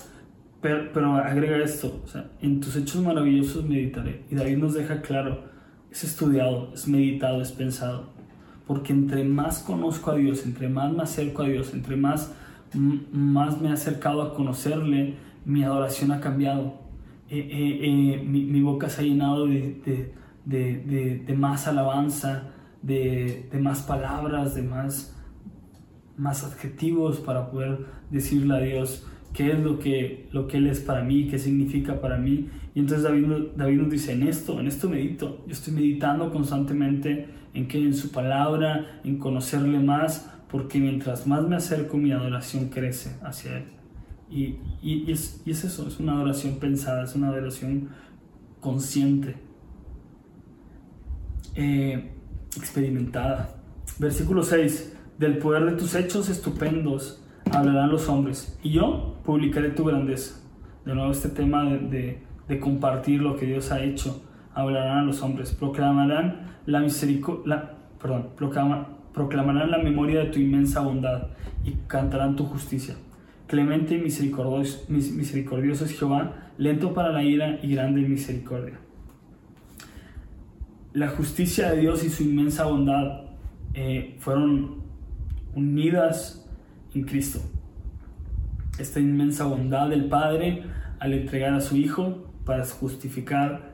pero, 0.62 0.90
pero, 0.94 1.16
agrega 1.16 1.58
esto, 1.58 2.02
o 2.04 2.08
sea, 2.08 2.32
en 2.42 2.62
tus 2.62 2.76
hechos 2.76 3.02
maravillosos 3.04 3.66
meditaré. 3.66 4.24
Y 4.32 4.36
David 4.36 4.58
nos 4.58 4.74
deja 4.74 5.02
claro, 5.02 5.42
es 5.92 6.04
estudiado, 6.04 6.72
es 6.74 6.88
meditado, 6.88 7.42
es 7.42 7.52
pensado. 7.52 8.14
Porque 8.66 8.94
entre 8.94 9.26
más 9.26 9.60
conozco 9.60 10.12
a 10.12 10.16
Dios, 10.16 10.46
entre 10.46 10.70
más 10.70 10.94
me 10.94 11.04
acerco 11.04 11.44
a 11.44 11.48
Dios, 11.48 11.74
entre 11.74 11.98
más, 11.98 12.34
más 13.12 13.62
me 13.62 13.68
he 13.68 13.74
acercado 13.74 14.22
a 14.22 14.34
conocerle, 14.34 15.16
mi 15.46 15.64
adoración 15.64 16.14
ha 16.14 16.22
cambiado 16.22 16.84
eh, 17.30 17.40
eh, 17.40 17.80
eh, 17.82 18.24
mi, 18.24 18.62
boca 18.62 18.90
se 18.90 19.02
ha 19.02 19.04
llenado 19.06 19.48
de, 19.48 20.14
de, 20.46 21.36
más 21.38 21.68
alabanza, 21.68 22.52
de, 22.82 23.50
más 23.62 23.82
palabras, 23.82 24.56
de 24.56 24.64
más, 24.64 25.16
más 26.18 26.44
adjetivos 26.44 27.20
para 27.20 27.50
poder 27.50 27.86
decirle 28.10 28.56
a 28.56 28.60
Dios 28.60 29.08
qué 29.34 29.52
es 29.52 29.60
lo 29.60 29.80
que, 29.80 30.30
lo 30.32 30.48
que 30.48 30.58
Él 30.58 30.68
es 30.68 30.80
para 30.80 31.04
mí, 31.04 31.28
qué 31.28 31.40
significa 31.40 32.00
para 32.00 32.18
mí. 32.18 32.50
Y 32.76 32.80
entonces 32.80 33.04
David, 33.04 33.26
David 33.56 33.78
nos 33.78 33.90
dice, 33.90 34.14
en 34.14 34.24
esto, 34.28 34.60
en 34.60 34.68
esto 34.68 34.90
medito. 34.90 35.44
Yo 35.48 35.54
estoy 35.54 35.74
meditando 35.74 36.32
constantemente 36.32 37.28
en 37.54 37.68
que 37.68 37.78
en 37.78 37.94
su 37.94 38.12
palabra, 38.12 39.00
en 39.04 39.18
conocerle 39.18 39.80
más, 39.80 40.30
porque 40.50 40.80
mientras 40.80 41.26
más 41.26 41.48
me 41.48 41.56
acerco, 41.56 41.98
mi 41.98 42.12
adoración 42.12 42.70
crece 42.70 43.18
hacia 43.24 43.58
Él. 43.58 43.64
Y, 44.30 44.58
y, 44.82 45.12
es, 45.12 45.42
y, 45.46 45.52
es, 45.52 45.64
eso, 45.64 45.88
es 45.88 46.00
una 46.00 46.14
adoración 46.14 46.56
pensada, 46.56 47.04
es 47.04 47.16
una 47.16 47.30
adoración 47.30 47.90
consciente, 48.60 49.36
eh, 51.56 52.12
experimentada. 52.58 53.56
Versículo 54.00 54.44
6, 54.44 54.98
del 55.18 55.38
poder 55.38 55.66
de 55.66 55.74
tus 55.74 55.96
hechos 55.96 56.30
estupendos 56.30 57.24
hablarán 57.52 57.90
los 57.90 58.10
hombres, 58.10 58.58
y 58.64 58.72
yo 58.72 59.20
publicaré 59.24 59.70
tu 59.70 59.84
grandeza. 59.84 60.40
De 60.86 60.94
nuevo 60.94 61.12
este 61.12 61.30
tema 61.30 61.66
de, 61.66 62.22
compartir 62.60 63.22
lo 63.22 63.36
que 63.36 63.46
Dios 63.46 63.72
ha 63.72 63.84
hecho, 63.84 64.24
hablarán 64.54 65.08
los 65.08 65.22
hombres, 65.22 65.52
proclamarán 65.54 66.58
la 66.66 66.80
misericordia, 66.80 67.72
perdón, 68.00 68.30
proclamarán 69.14 69.72
la 69.72 69.80
memoria 69.80 70.20
de 70.20 70.26
tu 70.28 70.40
inmensa 70.40 70.82
bondad 70.82 71.30
y 71.64 71.72
cantarán 71.88 72.36
tu 72.36 72.46
justicia. 72.46 72.96
Clemente 73.48 73.96
y 73.96 74.02
misericordioso, 74.02 74.86
misericordioso 74.90 75.86
es 75.86 75.98
Jehová, 75.98 76.52
lento 76.58 76.94
para 76.94 77.12
la 77.12 77.24
ira 77.24 77.60
y 77.62 77.74
grande 77.74 78.02
en 78.02 78.12
misericordia. 78.12 78.80
La 80.94 81.08
justicia 81.08 81.72
de 81.72 81.82
Dios 81.82 82.04
y 82.04 82.10
su 82.12 82.22
inmensa 82.22 82.66
bondad 82.66 83.24
eh, 83.74 84.16
fueron 84.20 84.84
unidas 85.56 86.48
en 86.94 87.04
Cristo. 87.04 87.40
esta 88.78 89.00
inmensa 89.00 89.46
bondad 89.46 89.90
del 89.90 90.06
Padre 90.06 90.64
al 91.00 91.14
entregar 91.14 91.56
a 91.56 91.62
su 91.62 91.78
Hijo 91.78 92.32
para 92.46 92.64
justificar 92.64 93.74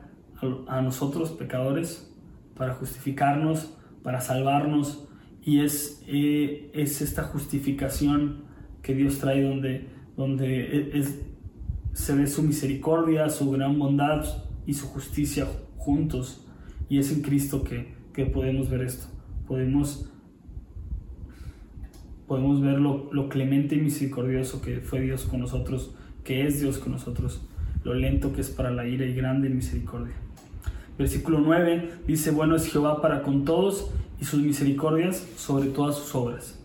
a 0.66 0.80
nosotros, 0.80 1.32
pecadores, 1.32 2.10
para 2.56 2.72
justificarnos, 2.72 3.74
para 4.02 4.22
salvarnos. 4.22 5.06
Y 5.42 5.60
es, 5.60 6.02
eh, 6.06 6.70
es 6.72 7.02
esta 7.02 7.24
justificación 7.24 8.44
que 8.80 8.94
Dios 8.94 9.18
trae 9.18 9.42
donde, 9.42 9.90
donde 10.16 10.98
es, 10.98 11.20
se 11.92 12.14
ve 12.14 12.26
su 12.26 12.42
misericordia, 12.42 13.28
su 13.28 13.50
gran 13.50 13.78
bondad 13.78 14.24
y 14.64 14.72
su 14.72 14.86
justicia 14.86 15.46
juntos. 15.76 16.46
Y 16.90 16.98
es 16.98 17.12
en 17.12 17.22
Cristo 17.22 17.62
que, 17.62 17.94
que 18.12 18.26
podemos 18.26 18.68
ver 18.68 18.82
esto. 18.82 19.06
Podemos, 19.46 20.10
podemos 22.26 22.60
ver 22.60 22.80
lo, 22.80 23.08
lo, 23.12 23.28
clemente 23.28 23.76
y 23.76 23.80
misericordioso 23.80 24.60
que 24.60 24.80
fue 24.80 25.00
Dios 25.00 25.22
con 25.22 25.38
nosotros, 25.38 25.94
que 26.24 26.46
es 26.46 26.60
Dios 26.60 26.78
con 26.78 26.92
nosotros, 26.92 27.42
lo 27.84 27.94
lento 27.94 28.32
que 28.32 28.40
es 28.40 28.50
para 28.50 28.72
la 28.72 28.88
ira 28.88 29.06
y 29.06 29.14
grande 29.14 29.46
en 29.46 29.56
misericordia. 29.56 30.14
Versículo 30.98 31.38
9 31.38 31.92
dice, 32.08 32.32
bueno 32.32 32.56
es 32.56 32.66
Jehová 32.66 33.00
para 33.00 33.22
con 33.22 33.44
todos 33.44 33.92
y 34.20 34.24
sus 34.24 34.42
misericordias 34.42 35.24
sobre 35.36 35.68
todas 35.68 35.96
sus 35.96 36.12
obras. 36.16 36.60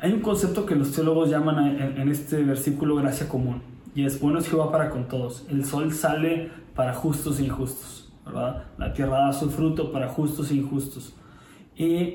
Hay 0.00 0.12
un 0.12 0.20
concepto 0.20 0.66
que 0.66 0.76
los 0.76 0.92
teólogos 0.92 1.30
llaman 1.30 1.80
en, 1.80 2.00
en 2.00 2.08
este 2.08 2.44
versículo 2.44 2.94
gracia 2.94 3.28
común, 3.28 3.60
y 3.92 4.04
es 4.04 4.20
bueno 4.20 4.38
es 4.38 4.48
Jehová 4.48 4.70
para 4.70 4.90
con 4.90 5.08
todos. 5.08 5.44
El 5.50 5.64
sol 5.64 5.92
sale 5.92 6.50
para 6.76 6.94
justos 6.94 7.40
e 7.40 7.44
injustos 7.44 7.95
la 8.32 8.92
tierra 8.92 9.26
da 9.26 9.32
su 9.32 9.50
fruto 9.50 9.92
para 9.92 10.08
justos 10.08 10.50
e 10.50 10.56
injustos. 10.56 11.14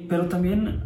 pero 0.09 0.25
también 0.27 0.83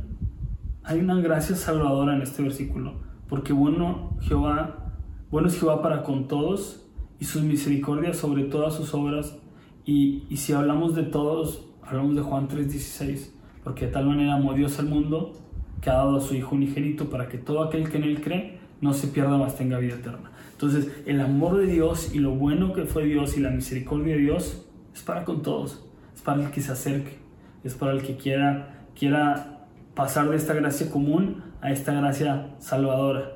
hay 0.83 0.99
una 0.99 1.19
gracia 1.19 1.55
salvadora 1.55 2.15
en 2.15 2.21
este 2.21 2.43
versículo, 2.43 2.93
porque 3.27 3.53
bueno, 3.53 4.17
Jehová, 4.21 4.93
bueno 5.31 5.47
es 5.47 5.59
Jehová 5.59 5.81
para 5.81 6.03
con 6.03 6.27
todos 6.27 6.85
y 7.19 7.25
sus 7.25 7.41
misericordias 7.41 8.17
sobre 8.17 8.43
todas 8.43 8.75
sus 8.75 8.93
obras. 8.93 9.37
Y, 9.85 10.23
y 10.29 10.37
si 10.37 10.53
hablamos 10.53 10.95
de 10.95 11.03
todos, 11.03 11.65
hablamos 11.83 12.15
de 12.15 12.21
Juan 12.21 12.47
3:16, 12.47 13.31
porque 13.63 13.87
de 13.87 13.91
tal 13.91 14.05
manera 14.05 14.35
amó 14.35 14.53
Dios 14.53 14.79
al 14.79 14.87
mundo 14.87 15.33
que 15.81 15.89
ha 15.89 15.93
dado 15.93 16.17
a 16.17 16.21
su 16.21 16.35
Hijo 16.35 16.55
unigénito 16.55 17.09
para 17.09 17.27
que 17.27 17.37
todo 17.37 17.63
aquel 17.63 17.89
que 17.89 17.97
en 17.97 18.03
él 18.03 18.21
cree 18.21 18.59
no 18.81 18.93
se 18.93 19.07
pierda, 19.07 19.37
más 19.37 19.55
tenga 19.55 19.79
vida 19.79 19.95
eterna. 19.95 20.31
Entonces, 20.51 20.89
el 21.05 21.19
amor 21.19 21.57
de 21.57 21.67
Dios 21.67 22.13
y 22.13 22.19
lo 22.19 22.31
bueno 22.31 22.73
que 22.73 22.85
fue 22.85 23.05
Dios 23.05 23.37
y 23.37 23.41
la 23.41 23.49
misericordia 23.49 24.15
de 24.15 24.21
Dios 24.21 24.64
es 24.95 25.01
para 25.01 25.25
con 25.25 25.41
todos, 25.41 25.83
es 26.15 26.21
para 26.21 26.41
el 26.41 26.51
que 26.51 26.61
se 26.61 26.71
acerque, 26.71 27.19
es 27.65 27.75
para 27.75 27.91
el 27.91 28.01
que 28.01 28.15
quiera, 28.15 28.85
quiera 28.97 29.67
pasar 29.93 30.29
de 30.29 30.37
esta 30.37 30.53
gracia 30.53 30.89
común 30.89 31.43
a 31.61 31.71
esta 31.71 31.91
gracia 31.91 32.55
salvadora. 32.59 33.33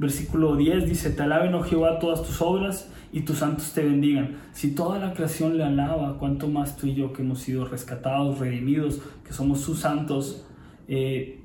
Versículo 0.00 0.56
10 0.56 0.86
dice, 0.86 1.10
te 1.10 1.22
alaben, 1.22 1.54
oh 1.54 1.62
Jehová, 1.62 2.00
todas 2.00 2.24
tus 2.24 2.42
obras 2.42 2.90
y 3.12 3.20
tus 3.20 3.38
santos 3.38 3.72
te 3.72 3.84
bendigan. 3.84 4.36
Si 4.52 4.74
toda 4.74 4.98
la 4.98 5.14
creación 5.14 5.56
le 5.56 5.62
alaba, 5.62 6.18
cuánto 6.18 6.48
más 6.48 6.76
tú 6.76 6.88
y 6.88 6.94
yo 6.94 7.12
que 7.12 7.22
hemos 7.22 7.38
sido 7.38 7.64
rescatados, 7.64 8.40
redimidos, 8.40 9.00
que 9.24 9.32
somos 9.32 9.60
sus 9.60 9.78
santos, 9.78 10.44
eh, 10.88 11.40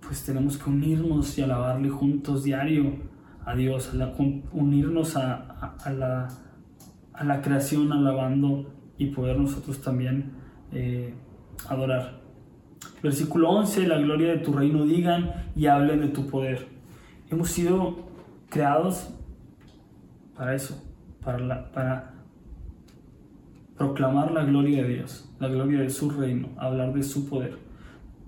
pues 0.00 0.24
tenemos 0.24 0.56
que 0.56 0.70
unirnos 0.70 1.36
y 1.36 1.42
alabarle 1.42 1.90
juntos 1.90 2.44
diario 2.44 2.94
a 3.44 3.54
Dios, 3.54 3.90
unirnos 4.52 5.16
a 5.16 5.92
la 5.94 6.28
a 7.20 7.24
la 7.24 7.42
creación 7.42 7.92
alabando 7.92 8.72
y 8.96 9.08
poder 9.08 9.38
nosotros 9.38 9.82
también 9.82 10.32
eh, 10.72 11.12
adorar. 11.68 12.18
Versículo 13.02 13.50
11, 13.50 13.86
la 13.86 13.98
gloria 13.98 14.30
de 14.30 14.38
tu 14.38 14.54
reino 14.54 14.86
digan 14.86 15.30
y 15.54 15.66
hablen 15.66 16.00
de 16.00 16.08
tu 16.08 16.26
poder. 16.28 16.66
Hemos 17.30 17.50
sido 17.50 18.08
creados 18.48 19.10
para 20.34 20.54
eso, 20.54 20.82
para, 21.22 21.70
para 21.72 22.14
proclamar 23.76 24.30
la 24.32 24.44
gloria 24.44 24.82
de 24.82 24.94
Dios, 24.94 25.30
la 25.40 25.48
gloria 25.48 25.80
de 25.80 25.90
su 25.90 26.08
reino, 26.08 26.48
hablar 26.56 26.94
de 26.94 27.02
su 27.02 27.28
poder. 27.28 27.58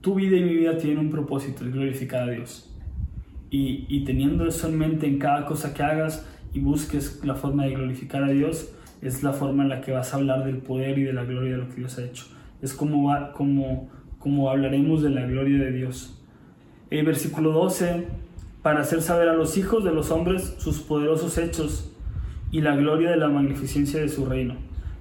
Tu 0.03 0.17
vida 0.17 0.37
y 0.37 0.43
mi 0.43 0.55
vida 0.55 0.77
tienen 0.77 0.99
un 0.99 1.11
propósito, 1.11 1.65
glorificar 1.65 2.29
a 2.29 2.33
Dios. 2.33 2.71
Y, 3.49 3.87
y 3.89 4.05
teniendo 4.05 4.47
eso 4.47 4.69
en 4.69 4.77
mente 4.77 5.07
en 5.07 5.19
cada 5.19 5.47
cosa 5.47 5.73
que 5.73 5.83
hagas 5.83 6.29
y 6.53 6.61
busques 6.61 7.25
la 7.25 7.35
forma 7.35 7.65
de 7.65 7.71
glorificar 7.71 8.23
a 8.25 8.29
Dios, 8.29 8.75
es 9.03 9.23
la 9.23 9.33
forma 9.33 9.65
en 9.65 9.69
la 9.69 9.81
que 9.81 9.93
vas 9.93 10.15
a 10.15 10.17
hablar 10.17 10.45
del 10.45 10.59
poder 10.59 10.97
y 10.99 11.03
de 11.03 11.13
la 11.13 11.25
gloria 11.25 11.53
de 11.53 11.59
lo 11.59 11.69
que 11.69 11.77
Dios 11.77 11.99
ha 11.99 12.05
hecho. 12.05 12.25
Es 12.63 12.73
como, 12.73 13.09
va, 13.09 13.33
como, 13.33 13.91
como 14.19 14.49
hablaremos 14.49 15.03
de 15.03 15.11
la 15.11 15.27
gloria 15.27 15.59
de 15.65 15.73
Dios. 15.73 16.23
El 16.89 17.05
versículo 17.05 17.51
12, 17.51 18.07
para 18.63 18.81
hacer 18.81 19.03
saber 19.03 19.29
a 19.29 19.35
los 19.35 19.59
hijos 19.59 19.83
de 19.83 19.93
los 19.93 20.13
hombres 20.13 20.55
sus 20.59 20.81
poderosos 20.81 21.37
hechos 21.37 21.93
y 22.53 22.61
la 22.61 22.77
gloria 22.77 23.11
de 23.11 23.17
la 23.17 23.29
magnificencia 23.29 24.01
de 24.01 24.09
su 24.09 24.25
reino. 24.25 24.55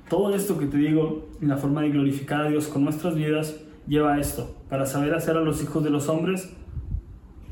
Todo 0.09 0.33
esto 0.33 0.57
que 0.57 0.65
te 0.65 0.77
digo, 0.77 1.29
en 1.39 1.49
la 1.49 1.57
forma 1.57 1.83
de 1.83 1.89
glorificar 1.89 2.41
a 2.41 2.49
Dios 2.49 2.67
con 2.67 2.83
nuestras 2.83 3.15
vidas, 3.15 3.61
lleva 3.87 4.15
a 4.15 4.19
esto, 4.19 4.57
para 4.67 4.87
saber 4.87 5.13
hacer 5.13 5.37
a 5.37 5.41
los 5.41 5.61
hijos 5.61 5.83
de 5.83 5.91
los 5.91 6.09
hombres 6.09 6.51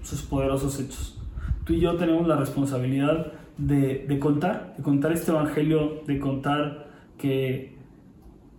sus 0.02 0.24
poderosos 0.24 0.80
hechos. 0.80 1.22
Tú 1.64 1.74
y 1.74 1.80
yo 1.80 1.96
tenemos 1.96 2.28
la 2.28 2.38
responsabilidad 2.38 3.34
de, 3.60 4.20
contar, 4.20 4.74
de 4.78 4.84
contar 4.84 5.12
este 5.12 5.32
evangelio, 5.32 6.02
de 6.08 6.20
contar 6.20 6.88
que, 7.18 7.76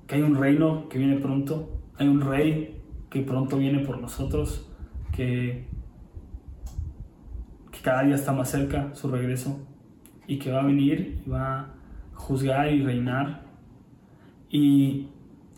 que 0.06 0.14
hay 0.14 0.22
un 0.22 0.36
reino 0.36 0.88
que 0.88 0.98
viene 0.98 1.16
pronto, 1.16 1.80
hay 1.96 2.08
un 2.08 2.20
rey 2.20 2.76
que 3.08 3.22
pronto 3.22 3.56
viene 3.56 3.80
por 3.80 4.00
nosotros, 4.00 4.68
que, 5.14 5.66
que 7.72 7.80
cada 7.80 8.02
día 8.02 8.14
está 8.14 8.32
más 8.32 8.50
cerca 8.50 8.94
su 8.94 9.10
regreso 9.10 9.66
y 10.26 10.38
que 10.38 10.52
va 10.52 10.60
a 10.60 10.66
venir 10.66 11.22
y 11.26 11.30
va 11.30 11.60
a 11.60 11.74
juzgar 12.14 12.72
y 12.72 12.82
reinar. 12.82 13.42
Y, 14.50 15.08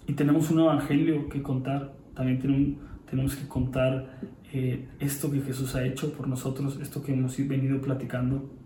y 0.07 0.13
tenemos 0.15 0.51
un 0.51 0.61
evangelio 0.61 1.29
que 1.29 1.43
contar, 1.43 1.95
también 2.15 2.39
tenemos, 2.39 2.79
tenemos 3.11 3.35
que 3.35 3.49
contar 3.49 4.21
eh, 4.53 4.87
esto 5.01 5.31
que 5.31 5.41
Jesús 5.41 5.75
ha 5.75 5.85
hecho 5.85 6.13
por 6.13 6.29
nosotros, 6.29 6.79
esto 6.81 7.03
que 7.03 7.13
hemos 7.13 7.37
venido 7.49 7.81
platicando. 7.81 8.62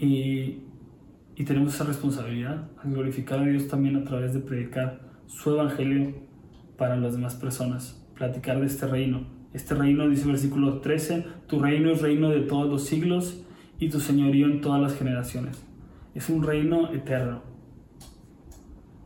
Y, 0.00 0.64
tenemos 1.44 1.74
esa 1.74 1.84
responsabilidad, 1.84 2.68
glorificar 2.84 3.38
a 3.38 3.44
Dios 3.44 3.68
también 3.68 3.96
a 3.96 4.04
través 4.04 4.34
de 4.34 4.40
predicar 4.40 5.00
su 5.26 5.50
evangelio 5.50 6.12
para 6.76 6.96
las 6.96 7.14
demás 7.14 7.34
personas, 7.34 8.06
platicar 8.14 8.60
de 8.60 8.66
este 8.66 8.86
reino. 8.86 9.26
Este 9.54 9.74
reino, 9.74 10.06
dice 10.08 10.24
el 10.24 10.32
versículo 10.32 10.80
13, 10.80 11.24
tu 11.46 11.58
reino 11.58 11.90
es 11.90 12.02
reino 12.02 12.28
de 12.28 12.40
todos 12.40 12.68
los 12.68 12.84
siglos 12.84 13.42
y 13.78 13.88
tu 13.88 14.00
señorío 14.00 14.46
en 14.46 14.60
todas 14.60 14.82
las 14.82 14.94
generaciones. 14.94 15.64
Es 16.14 16.28
un 16.28 16.42
reino 16.42 16.92
eterno. 16.92 17.42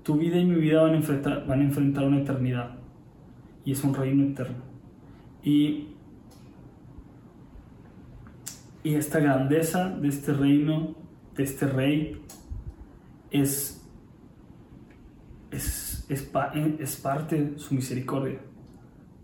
Tu 0.02 0.16
vida 0.16 0.38
y 0.38 0.44
mi 0.44 0.56
vida 0.56 0.82
van 0.82 0.94
a 0.94 0.96
enfrentar, 0.96 1.46
van 1.46 1.60
a 1.60 1.64
enfrentar 1.64 2.04
una 2.04 2.18
eternidad 2.18 2.76
y 3.64 3.72
es 3.72 3.82
un 3.84 3.94
reino 3.94 4.24
eterno. 4.24 4.62
Y 5.42 5.93
y 8.84 8.94
esta 8.94 9.18
grandeza 9.18 9.88
de 9.88 10.08
este 10.08 10.34
reino, 10.34 10.94
de 11.34 11.42
este 11.42 11.66
rey, 11.66 12.20
es, 13.30 13.82
es, 15.50 16.06
es, 16.10 16.96
parte 17.02 17.42
de 17.42 17.58
su 17.58 17.74
misericordia. 17.74 18.40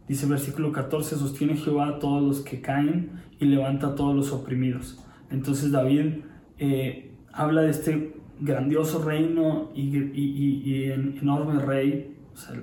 Dice 0.08 0.26
versículo 0.26 0.72
14, 0.72 1.16
sostiene 1.16 1.56
Jehová 1.56 1.88
a 1.88 1.98
todos 1.98 2.22
los 2.22 2.40
que 2.40 2.62
caen 2.62 3.20
y 3.38 3.44
levanta 3.44 3.88
a 3.88 3.94
todos 3.94 4.16
los 4.16 4.32
oprimidos. 4.32 4.98
Entonces 5.30 5.70
David 5.70 6.22
eh, 6.58 7.12
habla 7.30 7.60
de 7.60 7.70
este 7.70 8.14
grandioso 8.40 9.04
reino 9.04 9.70
y, 9.74 10.90
enorme 11.20 11.60
rey, 11.62 12.16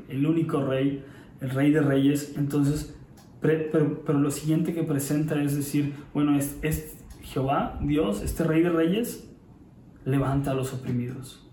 el 0.10 0.26
único 0.26 0.66
rey, 0.66 1.04
el 1.42 1.52
rey 1.52 1.72
de 1.72 1.82
reyes. 1.82 2.34
Entonces 2.38 2.97
pero, 3.42 4.20
lo 4.20 4.32
siguiente 4.32 4.74
que 4.74 4.84
presenta 4.84 5.42
es 5.42 5.56
decir, 5.56 5.94
bueno, 6.14 6.38
es, 6.38 6.58
es, 6.62 6.98
Jehová, 7.22 7.80
Dios, 7.82 8.22
este 8.22 8.44
rey 8.44 8.64
de 8.64 8.70
reyes, 8.70 9.30
levanta 10.06 10.52
a 10.52 10.54
los 10.54 10.74
oprimidos, 10.74 11.46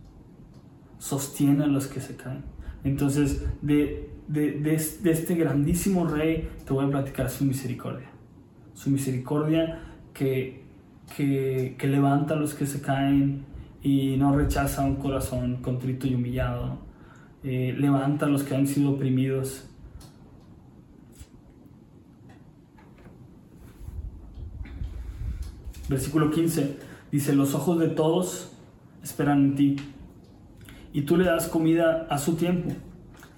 sostiene 0.98 1.64
a 1.64 1.66
los 1.66 1.86
que 1.86 2.00
se 2.00 2.16
caen. 2.16 2.44
Entonces, 2.84 3.44
de, 3.60 4.10
de, 4.28 4.52
de, 4.52 4.74
este 4.74 5.34
grandísimo 5.34 6.06
rey 6.06 6.48
te 6.64 6.72
voy 6.72 6.86
a 6.86 6.88
platicar 6.88 7.28
su 7.30 7.44
misericordia. 7.44 8.10
Su 8.74 8.90
misericordia 8.90 9.80
que, 10.12 10.64
que, 11.16 11.76
que 11.78 11.86
levanta 11.86 12.34
a 12.34 12.36
los 12.36 12.54
que 12.54 12.66
se 12.66 12.80
caen 12.80 13.44
y 13.82 14.16
no 14.16 14.34
rechaza 14.34 14.84
un 14.84 14.96
corazón 14.96 15.56
contrito 15.56 16.06
y 16.06 16.14
humillado. 16.14 16.78
Eh, 17.42 17.74
levanta 17.78 18.26
a 18.26 18.28
los 18.28 18.42
que 18.42 18.54
han 18.54 18.66
sido 18.66 18.92
oprimidos 18.92 19.68
Versículo 25.88 26.30
15 26.30 26.76
dice, 27.12 27.34
los 27.34 27.54
ojos 27.54 27.78
de 27.78 27.88
todos 27.88 28.52
esperan 29.02 29.44
en 29.44 29.54
ti, 29.54 29.76
y 30.94 31.02
tú 31.02 31.16
le 31.16 31.24
das 31.24 31.48
comida 31.48 32.06
a 32.08 32.18
su 32.18 32.36
tiempo. 32.36 32.70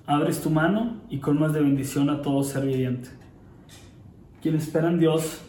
Abres 0.06 0.40
tu 0.42 0.50
mano 0.50 1.00
y 1.08 1.18
colmas 1.18 1.52
de 1.52 1.60
bendición 1.60 2.10
a 2.10 2.22
todo 2.22 2.42
ser 2.44 2.66
viviente. 2.66 3.08
Quien 4.42 4.54
espera 4.54 4.90
en 4.90 4.98
Dios, 5.00 5.40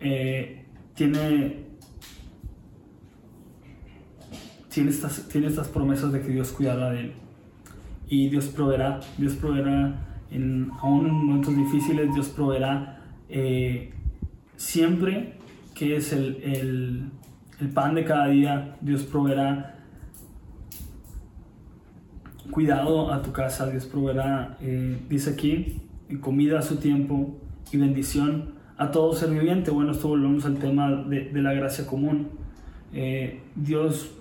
eh, 0.00 0.66
tiene, 0.94 1.64
tiene, 4.68 4.90
estas, 4.90 5.28
tiene 5.28 5.46
estas 5.46 5.68
promesas 5.68 6.12
de 6.12 6.20
que 6.20 6.28
Dios 6.28 6.50
cuidará 6.50 6.90
de 6.90 7.00
él. 7.00 7.12
Y 8.08 8.28
Dios 8.28 8.46
proveerá, 8.46 9.00
Dios 9.16 9.34
proveerá, 9.34 10.18
en, 10.30 10.70
aún 10.80 11.06
en 11.06 11.14
momentos 11.14 11.56
difíciles, 11.56 12.12
Dios 12.12 12.28
proveerá 12.28 13.02
eh, 13.28 13.94
siempre 14.56 15.38
que 15.74 15.96
es 15.96 16.12
el, 16.12 17.10
el, 17.60 17.68
pan 17.70 17.94
de 17.94 18.04
cada 18.04 18.28
día, 18.28 18.76
Dios 18.80 19.02
proveerá 19.02 19.82
cuidado 22.50 23.12
a 23.12 23.22
tu 23.22 23.32
casa, 23.32 23.68
Dios 23.68 23.86
proveerá, 23.86 24.56
eh, 24.60 25.00
dice 25.08 25.30
aquí, 25.30 25.82
comida 26.20 26.58
a 26.58 26.62
su 26.62 26.76
tiempo 26.76 27.36
y 27.72 27.78
bendición 27.78 28.54
a 28.76 28.90
todo 28.90 29.12
ser 29.14 29.30
viviente. 29.30 29.70
Bueno, 29.70 29.92
esto 29.92 30.08
volvemos 30.08 30.44
al 30.44 30.58
tema 30.58 30.90
de, 30.90 31.30
de 31.30 31.42
la 31.42 31.52
gracia 31.54 31.86
común. 31.86 32.28
Eh, 32.92 33.40
Dios 33.56 34.12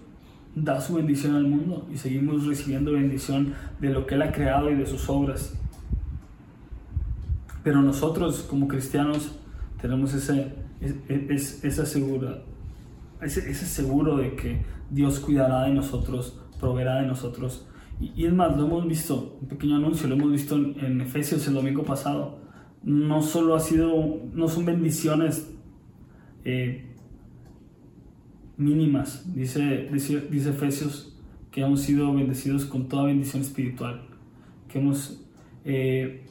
da 0.55 0.79
su 0.79 0.95
bendición 0.95 1.35
al 1.35 1.47
mundo 1.47 1.87
y 1.91 1.97
seguimos 1.97 2.45
recibiendo 2.45 2.93
bendición 2.93 3.53
de 3.79 3.89
lo 3.89 4.05
que 4.05 4.15
Él 4.15 4.21
ha 4.21 4.31
creado 4.31 4.71
y 4.71 4.75
de 4.75 4.85
sus 4.85 5.09
obras. 5.09 5.53
Pero 7.63 7.81
nosotros 7.81 8.43
como 8.43 8.67
cristianos 8.67 9.31
tenemos 9.81 10.13
ese, 10.13 10.53
ese, 10.83 11.67
ese, 11.67 11.85
seguro, 11.85 12.43
ese, 13.21 13.49
ese 13.49 13.65
seguro 13.65 14.17
de 14.17 14.35
que 14.35 14.61
Dios 14.89 15.19
cuidará 15.19 15.63
de 15.63 15.73
nosotros, 15.73 16.39
proveerá 16.59 17.01
de 17.01 17.07
nosotros. 17.07 17.65
Y, 17.99 18.11
y, 18.15 18.25
es 18.25 18.33
más, 18.33 18.57
lo 18.57 18.65
hemos 18.65 18.87
visto, 18.87 19.37
un 19.41 19.47
pequeño 19.47 19.77
anuncio, 19.77 20.07
lo 20.07 20.15
hemos 20.15 20.31
visto 20.31 20.55
en, 20.55 20.79
en 20.83 21.01
Efesios 21.01 21.47
el 21.47 21.53
domingo 21.53 21.83
pasado. 21.83 22.39
No 22.83 23.21
solo 23.21 23.55
ha 23.55 23.59
sido, 23.59 24.19
no 24.33 24.47
son 24.49 24.65
bendiciones 24.65 25.49
eh, 26.43 26.85
mínimas, 28.57 29.33
dice, 29.33 29.89
dice, 29.91 30.21
dice 30.29 30.49
Efesios, 30.49 31.17
que 31.51 31.61
hemos 31.61 31.81
sido 31.81 32.13
bendecidos 32.13 32.65
con 32.65 32.89
toda 32.89 33.05
bendición 33.05 33.41
espiritual, 33.41 34.01
que, 34.67 34.79
hemos, 34.79 35.23
eh, 35.63 36.25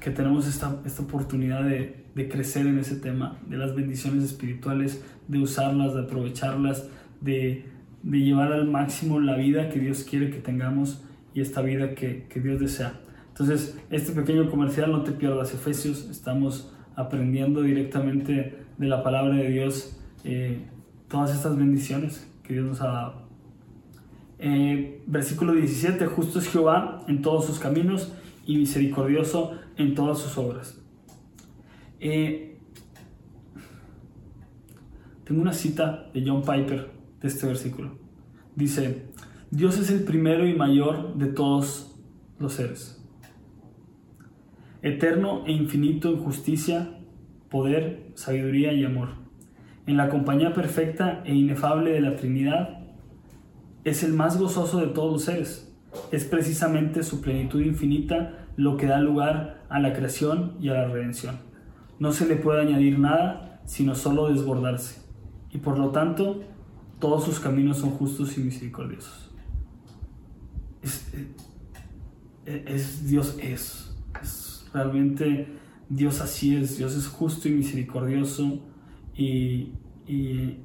que 0.00 0.10
tenemos 0.10 0.48
esta, 0.48 0.80
esta 0.84 1.02
oportunidad 1.02 1.62
de, 1.64 2.03
de, 2.14 2.28
crecer 2.28 2.66
en 2.66 2.78
ese 2.78 2.96
tema, 2.96 3.38
de 3.48 3.56
las 3.56 3.74
bendiciones 3.74 4.24
espirituales, 4.24 5.04
de 5.28 5.38
usarlas, 5.38 5.94
de 5.94 6.02
aprovecharlas, 6.02 6.88
de, 7.20 7.64
de 8.02 8.18
llevar 8.20 8.52
al 8.52 8.68
máximo 8.68 9.20
la 9.20 9.36
vida 9.36 9.68
que 9.68 9.80
Dios 9.80 10.04
quiere 10.04 10.30
que 10.30 10.38
tengamos 10.38 11.02
y 11.34 11.40
esta 11.40 11.62
vida 11.62 11.94
que, 11.94 12.26
que 12.28 12.40
Dios 12.40 12.60
desea. 12.60 13.00
Entonces, 13.28 13.78
este 13.90 14.12
pequeño 14.12 14.48
comercial, 14.48 14.92
no 14.92 15.02
te 15.02 15.12
pierdas 15.12 15.52
Efesios, 15.52 16.08
estamos 16.08 16.72
aprendiendo 16.94 17.62
directamente 17.62 18.64
de 18.78 18.86
la 18.86 19.02
palabra 19.02 19.34
de 19.34 19.50
Dios. 19.50 19.98
Eh, 20.22 20.60
todas 21.08 21.34
estas 21.34 21.56
bendiciones 21.56 22.30
que 22.42 22.54
Dios 22.54 22.66
nos 22.66 22.80
ha 22.80 22.86
dado. 22.86 23.24
Eh, 24.38 25.02
versículo 25.06 25.52
17, 25.52 26.06
justo 26.06 26.38
es 26.38 26.48
Jehová 26.48 27.04
en 27.08 27.22
todos 27.22 27.46
sus 27.46 27.58
caminos 27.58 28.12
y 28.46 28.56
misericordioso 28.56 29.52
en 29.76 29.94
todas 29.94 30.18
sus 30.18 30.36
obras. 30.38 30.80
Eh, 32.00 32.58
tengo 35.24 35.40
una 35.40 35.52
cita 35.52 36.10
de 36.12 36.22
John 36.26 36.42
Piper 36.42 36.90
de 37.20 37.28
este 37.28 37.46
versículo. 37.46 37.96
Dice, 38.56 39.06
Dios 39.50 39.78
es 39.78 39.90
el 39.90 40.04
primero 40.04 40.46
y 40.46 40.54
mayor 40.54 41.14
de 41.16 41.26
todos 41.26 41.98
los 42.38 42.54
seres. 42.54 43.02
Eterno 44.82 45.44
e 45.46 45.52
infinito 45.52 46.10
en 46.10 46.18
justicia, 46.18 46.98
poder, 47.48 48.12
sabiduría 48.14 48.72
y 48.72 48.84
amor 48.84 49.24
en 49.86 49.96
la 49.96 50.08
compañía 50.08 50.52
perfecta 50.54 51.22
e 51.24 51.34
inefable 51.34 51.92
de 51.92 52.00
la 52.00 52.16
Trinidad, 52.16 52.78
es 53.84 54.02
el 54.02 54.14
más 54.14 54.38
gozoso 54.38 54.80
de 54.80 54.88
todos 54.88 55.12
los 55.12 55.24
seres. 55.24 55.70
Es 56.10 56.24
precisamente 56.24 57.02
su 57.02 57.20
plenitud 57.20 57.60
infinita 57.60 58.46
lo 58.56 58.76
que 58.76 58.86
da 58.86 58.98
lugar 58.98 59.62
a 59.68 59.78
la 59.80 59.92
creación 59.92 60.54
y 60.60 60.70
a 60.70 60.74
la 60.74 60.88
redención. 60.88 61.36
No 61.98 62.12
se 62.12 62.26
le 62.26 62.36
puede 62.36 62.62
añadir 62.62 62.98
nada, 62.98 63.60
sino 63.64 63.94
solo 63.94 64.28
desbordarse. 64.28 65.02
Y 65.50 65.58
por 65.58 65.78
lo 65.78 65.90
tanto, 65.90 66.42
todos 66.98 67.24
sus 67.24 67.40
caminos 67.40 67.78
son 67.78 67.90
justos 67.90 68.36
y 68.36 68.40
misericordiosos. 68.40 69.30
Es, 70.82 71.12
es, 72.44 72.62
es 72.66 73.06
Dios 73.06 73.36
es, 73.40 73.96
es. 74.20 74.66
Realmente 74.72 75.48
Dios 75.88 76.20
así 76.20 76.56
es. 76.56 76.76
Dios 76.78 76.94
es 76.94 77.06
justo 77.06 77.48
y 77.48 77.52
misericordioso 77.52 78.60
y, 79.16 79.72
y, 80.06 80.58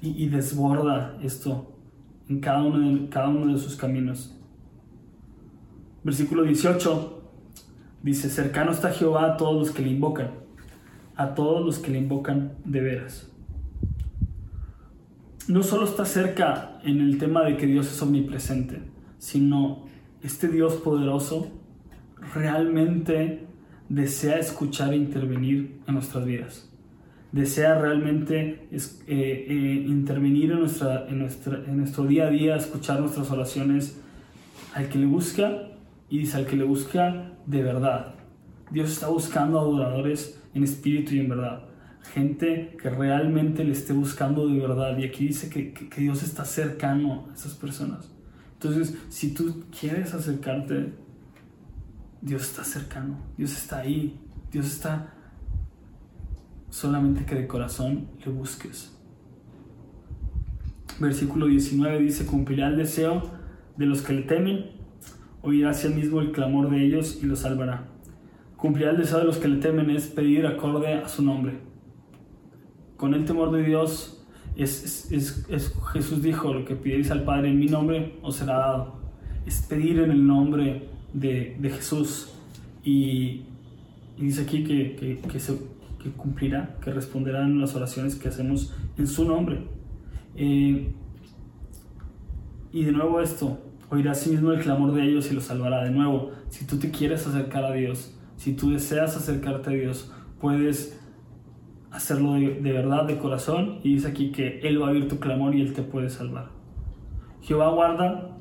y, 0.00 0.28
desborda 0.28 1.18
esto 1.22 1.76
en 2.28 2.40
cada 2.40 2.62
uno, 2.62 2.78
de, 2.78 3.08
cada 3.08 3.28
uno 3.28 3.52
de 3.52 3.58
sus 3.58 3.76
caminos. 3.76 4.36
Versículo 6.02 6.44
18 6.44 7.22
dice, 8.02 8.30
cercano 8.30 8.72
está 8.72 8.90
Jehová 8.90 9.34
a 9.34 9.36
todos 9.36 9.54
los 9.56 9.70
que 9.74 9.82
le 9.82 9.90
invocan, 9.90 10.30
a 11.20 11.34
todos 11.34 11.64
los 11.64 11.78
que 11.78 11.90
le 11.90 11.98
invocan 11.98 12.52
de 12.64 12.80
veras. 12.80 13.30
No 15.48 15.62
solo 15.62 15.84
está 15.84 16.04
cerca 16.04 16.80
en 16.84 17.00
el 17.00 17.18
tema 17.18 17.42
de 17.44 17.56
que 17.56 17.66
Dios 17.66 17.90
es 17.92 18.00
omnipresente, 18.02 18.80
sino 19.18 19.84
este 20.22 20.48
Dios 20.48 20.74
poderoso 20.74 21.50
realmente 22.34 23.46
desea 23.88 24.38
escuchar 24.38 24.92
e 24.92 24.96
intervenir 24.96 25.80
en 25.86 25.94
nuestras 25.94 26.24
vidas 26.24 26.70
desea 27.32 27.78
realmente 27.78 28.66
eh, 28.72 29.06
eh, 29.06 29.84
intervenir 29.86 30.52
en, 30.52 30.58
en 30.58 31.76
nuestro 31.76 32.04
día 32.04 32.26
a 32.26 32.30
día, 32.30 32.56
escuchar 32.56 33.00
nuestras 33.00 33.30
oraciones, 33.30 34.00
al 34.74 34.88
que 34.88 34.98
le 34.98 35.06
busca 35.06 35.68
y 36.08 36.18
dice 36.18 36.36
al 36.36 36.46
que 36.46 36.56
le 36.56 36.64
busca 36.64 37.32
de 37.46 37.62
verdad. 37.62 38.14
Dios 38.70 38.90
está 38.90 39.08
buscando 39.08 39.58
adoradores 39.58 40.40
en 40.54 40.64
espíritu 40.64 41.14
y 41.14 41.20
en 41.20 41.28
verdad. 41.28 41.62
Gente 42.14 42.76
que 42.80 42.90
realmente 42.90 43.64
le 43.64 43.72
esté 43.72 43.92
buscando 43.92 44.48
de 44.48 44.58
verdad. 44.58 44.96
Y 44.98 45.04
aquí 45.04 45.28
dice 45.28 45.50
que, 45.50 45.72
que, 45.72 46.00
Dios 46.00 46.22
está 46.22 46.44
cercano 46.44 47.26
a 47.30 47.34
esas 47.34 47.54
personas. 47.54 48.10
Entonces, 48.54 48.96
si 49.08 49.32
tú 49.32 49.64
quieres 49.78 50.14
acercarte, 50.14 50.92
Dios 52.22 52.42
está 52.42 52.64
cercano. 52.64 53.18
Dios 53.36 53.52
está 53.52 53.78
ahí. 53.80 54.18
Dios 54.50 54.66
está 54.66 55.14
solamente 56.70 57.24
que 57.24 57.34
de 57.34 57.46
corazón 57.46 58.08
le 58.24 58.32
busques. 58.32 58.96
Versículo 60.98 61.46
19 61.46 61.98
dice, 61.98 62.26
cumplirá 62.26 62.68
el 62.68 62.76
deseo 62.76 63.22
de 63.76 63.86
los 63.86 64.02
que 64.02 64.12
le 64.12 64.22
temen, 64.22 64.66
oirá 65.42 65.70
hacia 65.70 65.88
mismo 65.88 66.20
el 66.20 66.32
clamor 66.32 66.70
de 66.70 66.84
ellos 66.84 67.18
y 67.22 67.26
los 67.26 67.40
salvará. 67.40 67.89
Cumplirá 68.60 68.90
el 68.90 68.98
deseo 68.98 69.20
de 69.20 69.24
los 69.24 69.38
que 69.38 69.48
le 69.48 69.56
temen 69.56 69.90
es 69.90 70.06
pedir 70.06 70.46
acorde 70.46 70.94
a 70.94 71.08
su 71.08 71.22
nombre. 71.22 71.58
Con 72.96 73.14
el 73.14 73.24
temor 73.24 73.50
de 73.52 73.62
Dios, 73.62 74.22
es, 74.56 75.10
es, 75.10 75.46
es, 75.48 75.74
Jesús 75.92 76.22
dijo, 76.22 76.52
lo 76.52 76.64
que 76.66 76.76
pidéis 76.76 77.10
al 77.10 77.24
Padre 77.24 77.48
en 77.48 77.58
mi 77.58 77.66
nombre 77.66 78.18
os 78.22 78.36
será 78.36 78.58
dado. 78.58 79.00
Es 79.46 79.62
pedir 79.62 80.00
en 80.00 80.10
el 80.10 80.26
nombre 80.26 80.88
de, 81.14 81.56
Jesús. 81.74 82.34
Y, 82.84 83.44
dice 84.18 84.42
aquí 84.42 84.62
que, 84.64 84.94
que, 84.94 85.18
que 85.18 85.40
se, 85.40 85.54
que 86.02 86.10
cumplirá, 86.10 86.76
que 86.82 86.90
responderán 86.90 87.60
las 87.60 87.74
oraciones 87.74 88.16
que 88.16 88.28
hacemos 88.28 88.74
en 88.98 89.06
su 89.06 89.24
nombre. 89.24 89.60
Eh, 90.36 90.92
y 92.72 92.84
de 92.84 92.92
nuevo 92.92 93.20
esto, 93.20 93.58
oirá 93.90 94.14
sí 94.14 94.30
mismo 94.30 94.52
el 94.52 94.60
clamor 94.60 94.92
de 94.92 95.04
ellos 95.04 95.30
y 95.30 95.34
los 95.34 95.44
salvará. 95.44 95.82
De 95.82 95.90
nuevo, 95.90 96.32
si 96.48 96.66
tú 96.66 96.78
te 96.78 96.90
quieres 96.90 97.26
acercar 97.26 97.64
a 97.64 97.72
Dios, 97.72 98.14
si 98.40 98.54
tú 98.54 98.70
deseas 98.70 99.14
acercarte 99.18 99.68
a 99.68 99.72
Dios, 99.74 100.10
puedes 100.40 100.98
hacerlo 101.90 102.32
de, 102.32 102.72
verdad, 102.72 103.04
de 103.04 103.18
corazón, 103.18 103.80
y 103.82 103.92
dice 103.92 104.08
aquí 104.08 104.32
que 104.32 104.60
Él 104.60 104.80
va 104.80 104.88
a 104.88 104.90
oír 104.92 105.08
tu 105.08 105.18
clamor 105.18 105.54
y 105.54 105.60
Él 105.60 105.74
te 105.74 105.82
puede 105.82 106.08
salvar. 106.08 106.48
Jehová 107.42 107.68
guarda 107.68 108.38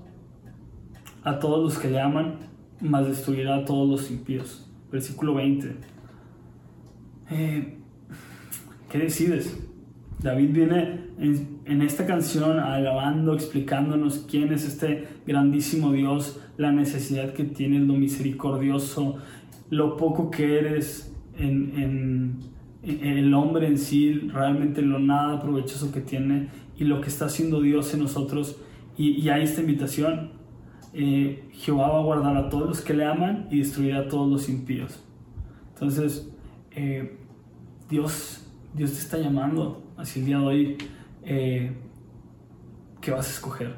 a 1.26 1.40
todos 1.40 1.62
los 1.62 1.78
que 1.78 1.90
le 1.90 2.00
aman, 2.00 2.36
mas 2.80 3.08
destruirá 3.08 3.58
a 3.58 3.66
todos 3.66 3.90
los 3.90 4.10
impíos. 4.10 4.72
Versículo 4.90 5.34
20. 5.34 5.76
Eh, 7.32 7.78
¿Qué 8.90 8.98
decides? 9.00 9.70
David 10.22 10.50
viene 10.54 11.10
en, 11.20 11.82
esta 11.82 12.06
canción 12.06 12.60
alabando, 12.60 13.34
explicándonos 13.34 14.20
quién 14.30 14.54
es 14.54 14.66
este 14.66 15.08
grandísimo 15.26 15.92
Dios, 15.92 16.40
la 16.58 16.72
necesidad 16.72 17.34
que 17.34 17.44
tienes, 17.44 17.82
lo 17.82 17.94
misericordioso, 17.94 19.18
lo 19.70 19.98
poco 19.98 20.32
que 20.32 20.60
eres 20.60 21.16
en, 21.38 22.40
el 22.84 23.34
hombre 23.34 23.68
en 23.68 23.78
sí, 23.78 24.14
realmente 24.32 24.82
lo 24.82 25.00
nada 25.00 25.42
provechoso 25.42 25.92
que 25.92 26.02
tiene 26.02 26.50
y 26.78 26.86
lo 26.86 27.02
que 27.02 27.10
está 27.10 27.26
haciendo 27.26 27.62
Dios 27.62 27.94
en 27.94 28.02
nosotros. 28.02 28.62
Y, 28.98 29.12
y 29.22 29.30
hay 29.30 29.44
esta 29.44 29.62
invitación. 29.62 30.32
Eh, 30.94 31.50
Jehová 31.52 31.90
va 31.90 32.00
a 32.00 32.04
guardar 32.04 32.36
a 32.38 32.50
todos 32.50 32.68
los 32.68 32.82
que 32.82 32.94
le 32.94 33.06
aman 33.06 33.48
y 33.52 33.60
destruirá 33.60 34.00
a 34.00 34.08
todos 34.08 34.30
los 34.30 34.50
impíos. 34.50 35.04
Entonces, 35.74 36.32
eh, 36.72 37.18
Dios 37.90 38.50
Dios 38.74 38.92
te 38.92 39.00
está 39.00 39.18
llamando 39.18 39.84
así 39.98 40.20
el 40.20 40.26
día 40.26 40.40
de 40.40 40.46
hoy. 40.46 40.78
Eh, 41.24 41.72
¿Qué 43.02 43.12
vas 43.12 43.28
a 43.28 43.32
escoger? 43.32 43.76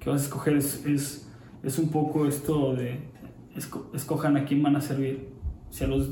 ¿Qué 0.00 0.10
vas 0.10 0.22
a 0.22 0.24
escoger? 0.24 0.56
Es, 0.56 1.28
es, 1.62 1.78
un 1.78 1.90
poco 1.90 2.26
esto 2.26 2.74
de 2.74 2.98
escojan 3.56 4.36
a 4.36 4.44
quién 4.44 4.62
van 4.62 4.76
a 4.76 4.80
servir. 4.80 5.28
Si 5.70 5.84
a 5.84 5.86
los, 5.86 6.10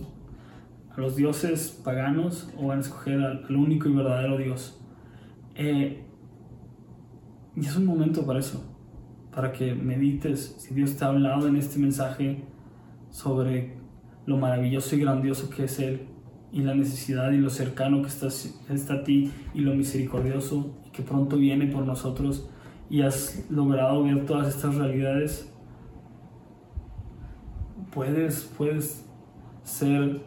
a 0.90 1.00
los 1.00 1.16
dioses 1.16 1.80
paganos 1.84 2.50
o 2.58 2.68
van 2.68 2.78
a 2.78 2.80
escoger 2.80 3.20
al, 3.20 3.56
único 3.56 3.88
y 3.88 3.92
verdadero 3.92 4.38
Dios. 4.38 4.80
Eh, 5.54 6.04
y 7.56 7.60
es 7.60 7.76
un 7.76 7.84
momento 7.84 8.24
para 8.24 8.38
eso, 8.38 8.64
para 9.34 9.52
que 9.52 9.74
medites 9.74 10.56
si 10.58 10.74
Dios 10.74 10.96
te 10.96 11.04
ha 11.04 11.08
hablado 11.08 11.48
en 11.48 11.56
este 11.56 11.78
mensaje 11.78 12.44
sobre 13.10 13.76
lo 14.26 14.36
maravilloso 14.36 14.96
y 14.96 15.00
grandioso 15.00 15.50
que 15.50 15.64
es 15.64 15.78
Él 15.80 16.06
y 16.52 16.62
la 16.62 16.74
necesidad 16.74 17.30
y 17.32 17.38
lo 17.38 17.50
cercano 17.50 18.02
que 18.02 18.08
está, 18.08 18.28
está 18.28 18.94
a 18.94 19.04
ti 19.04 19.30
y 19.54 19.60
lo 19.60 19.74
misericordioso 19.74 20.76
que 20.92 21.02
pronto 21.02 21.36
viene 21.36 21.66
por 21.66 21.84
nosotros 21.84 22.48
y 22.88 23.02
has 23.02 23.44
logrado 23.50 24.02
ver 24.02 24.26
todas 24.26 24.48
estas 24.48 24.74
realidades, 24.74 25.49
puedes, 27.92 28.44
puedes 28.56 29.06
ser, 29.62 30.22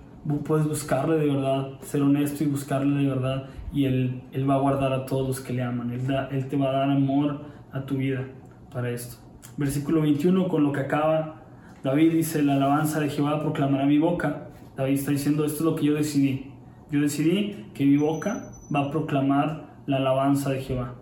puedes 0.46 0.68
buscarle 0.68 1.18
de 1.18 1.28
verdad, 1.28 1.80
ser 1.82 2.02
honesto 2.02 2.44
y 2.44 2.48
buscarle 2.48 3.04
de 3.04 3.10
verdad 3.10 3.50
y 3.74 3.86
Él, 3.86 4.22
él 4.32 4.50
va 4.50 4.56
a 4.56 4.60
guardar 4.60 4.94
a 4.94 5.06
todos 5.06 5.28
los 5.28 5.40
que 5.40 5.54
le 5.54 5.64
aman, 5.64 5.92
él, 5.92 6.02
él 6.32 6.48
te 6.48 6.58
va 6.58 6.70
a 6.70 6.74
dar 6.74 6.92
amor 6.92 7.42
a 7.72 7.86
tu 7.86 7.98
vida 7.98 8.26
para 8.72 8.92
esto. 8.92 9.18
Versículo 9.58 10.02
21, 10.02 10.48
con 10.48 10.64
lo 10.64 10.72
que 10.72 10.82
acaba, 10.82 11.42
David 11.84 12.14
dice, 12.14 12.44
la 12.44 12.56
alabanza 12.56 13.00
de 13.00 13.10
Jehová 13.10 13.42
proclamará 13.42 13.86
mi 13.86 13.98
boca. 13.98 14.48
David 14.78 14.94
está 14.94 15.12
diciendo, 15.12 15.44
esto 15.44 15.60
es 15.60 15.66
lo 15.66 15.76
que 15.76 15.86
yo 15.86 15.94
decidí. 15.96 16.52
Yo 16.92 17.02
decidí 17.02 17.66
que 17.74 17.86
mi 17.86 17.98
boca 17.98 18.52
va 18.74 18.82
a 18.82 18.92
proclamar 18.92 19.74
la 19.86 19.98
alabanza 19.98 20.50
de 20.50 20.62
Jehová. 20.62 20.96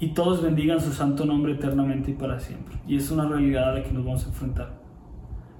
Y 0.00 0.14
todos 0.14 0.42
bendigan 0.42 0.80
su 0.80 0.92
santo 0.92 1.24
nombre 1.24 1.52
eternamente 1.52 2.12
y 2.12 2.14
para 2.14 2.40
siempre. 2.40 2.76
Y 2.86 2.96
es 2.96 3.10
una 3.10 3.28
realidad 3.28 3.70
a 3.70 3.74
la 3.74 3.82
que 3.82 3.92
nos 3.92 4.04
vamos 4.04 4.24
a 4.24 4.28
enfrentar. 4.28 4.81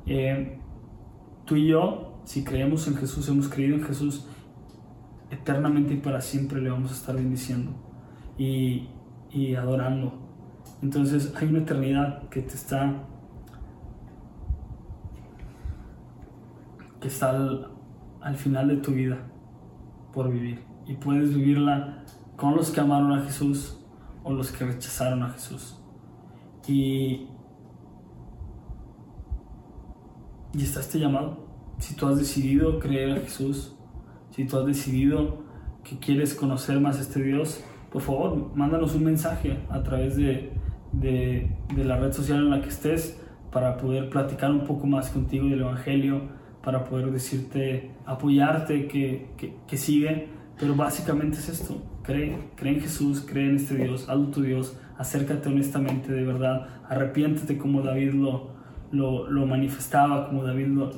Eh, 0.07 0.59
tú 1.45 1.57
y 1.57 1.69
yo, 1.69 2.21
si 2.25 2.45
creemos 2.45 2.87
en 2.89 2.97
Jesús, 2.97 3.29
hemos 3.29 3.49
creído 3.49 3.77
en 3.77 3.85
Jesús, 3.85 4.27
eternamente 5.31 5.95
y 5.95 5.97
para 5.99 6.21
siempre 6.21 6.61
le 6.61 6.71
vamos 6.71 6.91
a 6.91 6.95
estar 6.95 7.17
bendiciendo 7.17 7.73
y, 8.39 8.89
y 9.31 9.55
adorando. 9.55 10.13
Entonces 10.83 11.33
hay 11.37 11.49
una 11.49 11.61
eternidad 11.61 12.29
que 12.29 12.43
te 12.43 12.55
está 12.55 13.09
que 17.03 17.09
está 17.09 17.31
al, 18.21 18.37
final 18.37 18.69
de 18.69 18.77
tu 18.77 18.93
vida 18.93 19.19
por 20.15 20.31
vivir 20.31 20.63
y 20.87 20.95
puedes 20.95 21.35
vivirla 21.35 22.05
con 22.37 22.55
los 22.55 22.71
que 22.71 22.81
amaron 22.81 23.13
a 23.13 23.25
Jesús 23.25 23.77
o 24.23 24.33
los 24.33 24.53
que 24.53 24.65
rechazaron 24.65 25.25
a 25.25 25.31
Jesús. 25.31 25.81
Y, 26.67 27.27
y 30.55 30.63
está 30.63 30.81
este 30.81 30.99
llamado. 30.99 31.47
Si 31.79 31.95
tú 31.95 32.07
has 32.07 32.19
decidido 32.19 32.79
creer 32.79 33.13
a 33.13 33.21
Jesús, 33.21 33.75
si 34.31 34.45
tú 34.45 34.59
has 34.59 34.67
decidido 34.67 35.43
que 35.85 35.99
quieres 35.99 36.35
conocer 36.35 36.81
más 36.81 36.99
a 36.99 37.01
este 37.01 37.23
Dios, 37.23 37.63
por 37.91 38.03
favor, 38.03 38.53
mándanos 38.55 38.95
un 38.95 39.05
mensaje 39.05 39.59
a 39.69 39.83
través 39.83 40.17
de, 40.17 40.53
de, 40.93 41.51
la 41.77 41.99
red 41.99 42.13
social 42.13 42.39
en 42.39 42.51
la 42.51 42.63
que 42.63 42.69
estés 42.69 43.21
para 43.51 43.77
poder 43.77 44.09
platicar 44.09 44.51
un 44.51 44.65
poco 44.65 44.87
más 44.87 45.11
contigo 45.11 45.47
del 45.47 45.61
Evangelio, 45.61 46.23
para 46.63 46.85
poder 46.85 47.11
decirte, 47.11 47.91
apoyarte, 48.07 48.87
que, 48.87 49.27
que, 49.67 49.77
sigue. 49.77 50.29
Pero 50.59 50.75
básicamente 50.75 51.39
es 51.39 51.49
esto, 51.49 51.83
cree, 52.03 52.39
cree 52.57 52.75
en 52.75 52.81
Jesús, 52.81 53.27
cree 53.29 53.51
en 53.51 53.57
este 53.57 53.75
Dios, 53.75 54.09
hazlo 54.09 54.29
tu 54.29 54.43
Dios, 54.43 54.79
acércate 54.97 55.49
honestamente 55.49 56.13
de 56.13 56.25
verdad, 56.25 56.69
arrepiéntete 56.89 57.59
como 57.59 57.83
David 57.83 58.13
lo, 58.13 58.52
lo, 58.93 59.29
lo 59.29 59.47
manifestaba, 59.47 60.29
como 60.29 60.45
David 60.45 60.69
lo, 60.69 60.91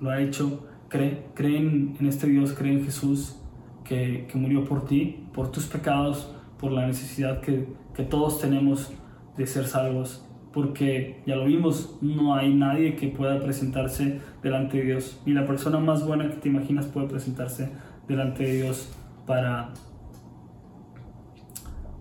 lo 0.00 0.10
ha 0.10 0.20
hecho 0.20 0.66
cree, 0.90 1.24
en, 1.38 1.96
este 2.06 2.26
Dios, 2.26 2.52
cree 2.52 2.72
en 2.72 2.84
Jesús 2.84 3.36
que, 3.84 4.26
que, 4.30 4.36
murió 4.36 4.64
por 4.64 4.84
ti, 4.84 5.24
por 5.32 5.50
tus 5.50 5.66
pecados, 5.66 6.34
por 6.58 6.72
la 6.72 6.86
necesidad 6.86 7.40
que, 7.40 7.68
que 7.94 8.02
todos 8.02 8.40
tenemos 8.40 8.92
de 9.36 9.46
ser 9.46 9.66
salvos. 9.66 10.26
Porque 10.52 11.22
ya 11.26 11.36
lo 11.36 11.44
vimos, 11.44 11.96
no 12.02 12.34
hay 12.34 12.52
nadie 12.52 12.96
que 12.96 13.06
pueda 13.06 13.40
presentarse 13.40 14.20
delante 14.42 14.78
de 14.78 14.84
Dios. 14.84 15.22
Ni 15.24 15.32
la 15.32 15.46
persona 15.46 15.78
más 15.78 16.04
buena 16.04 16.28
que 16.28 16.36
te 16.36 16.48
imaginas 16.48 16.86
puede 16.86 17.06
presentarse 17.06 17.70
delante 18.08 18.42
de 18.42 18.54
Dios 18.54 18.92
para, 19.26 19.72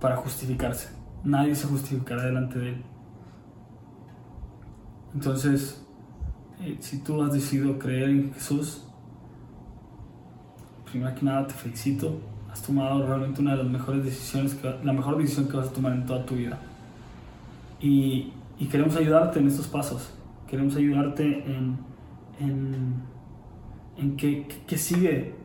para 0.02 0.16
justificarse. 0.16 0.90
Nadie 1.24 1.54
se 1.54 1.68
justificará 1.68 2.26
delante 2.26 2.58
de 2.58 2.70
Él. 2.70 2.84
Entonces, 5.14 5.86
eh, 6.62 6.78
si 6.80 7.00
tú 7.00 7.22
has 7.22 7.34
decidido 7.34 7.80
creer 7.80 8.10
en 8.10 8.34
Jesús, 8.34 8.84
primero 10.90 11.16
que 11.16 11.26
nada 11.26 11.48
te 11.48 11.54
felicito. 11.54 12.20
Has 12.52 12.64
tomado 12.64 13.06
realmente 13.06 13.42
una 13.42 13.52
de 13.52 13.64
las 13.64 13.72
mejores 13.72 14.04
decisiones, 14.04 14.58
la 14.84 14.92
mejor 14.92 15.18
decisión 15.18 15.48
que 15.48 15.58
vas 15.58 15.68
a 15.68 15.72
tomar 15.72 15.94
en 15.94 16.06
toda 16.06 16.26
tu 16.26 16.36
vida. 16.36 16.60
Y, 17.80 18.34
y 18.58 18.66
queremos 18.68 18.96
ayudarte 18.96 19.40
en 19.40 19.48
estos 19.48 19.68
pasos. 19.68 20.12
Queremos 20.48 20.76
ayudarte 20.76 21.24
en, 21.46 21.78
en, 22.40 22.96
en 23.98 24.18
qué, 24.18 24.48
qué 24.66 24.78
sigue, 24.78 25.36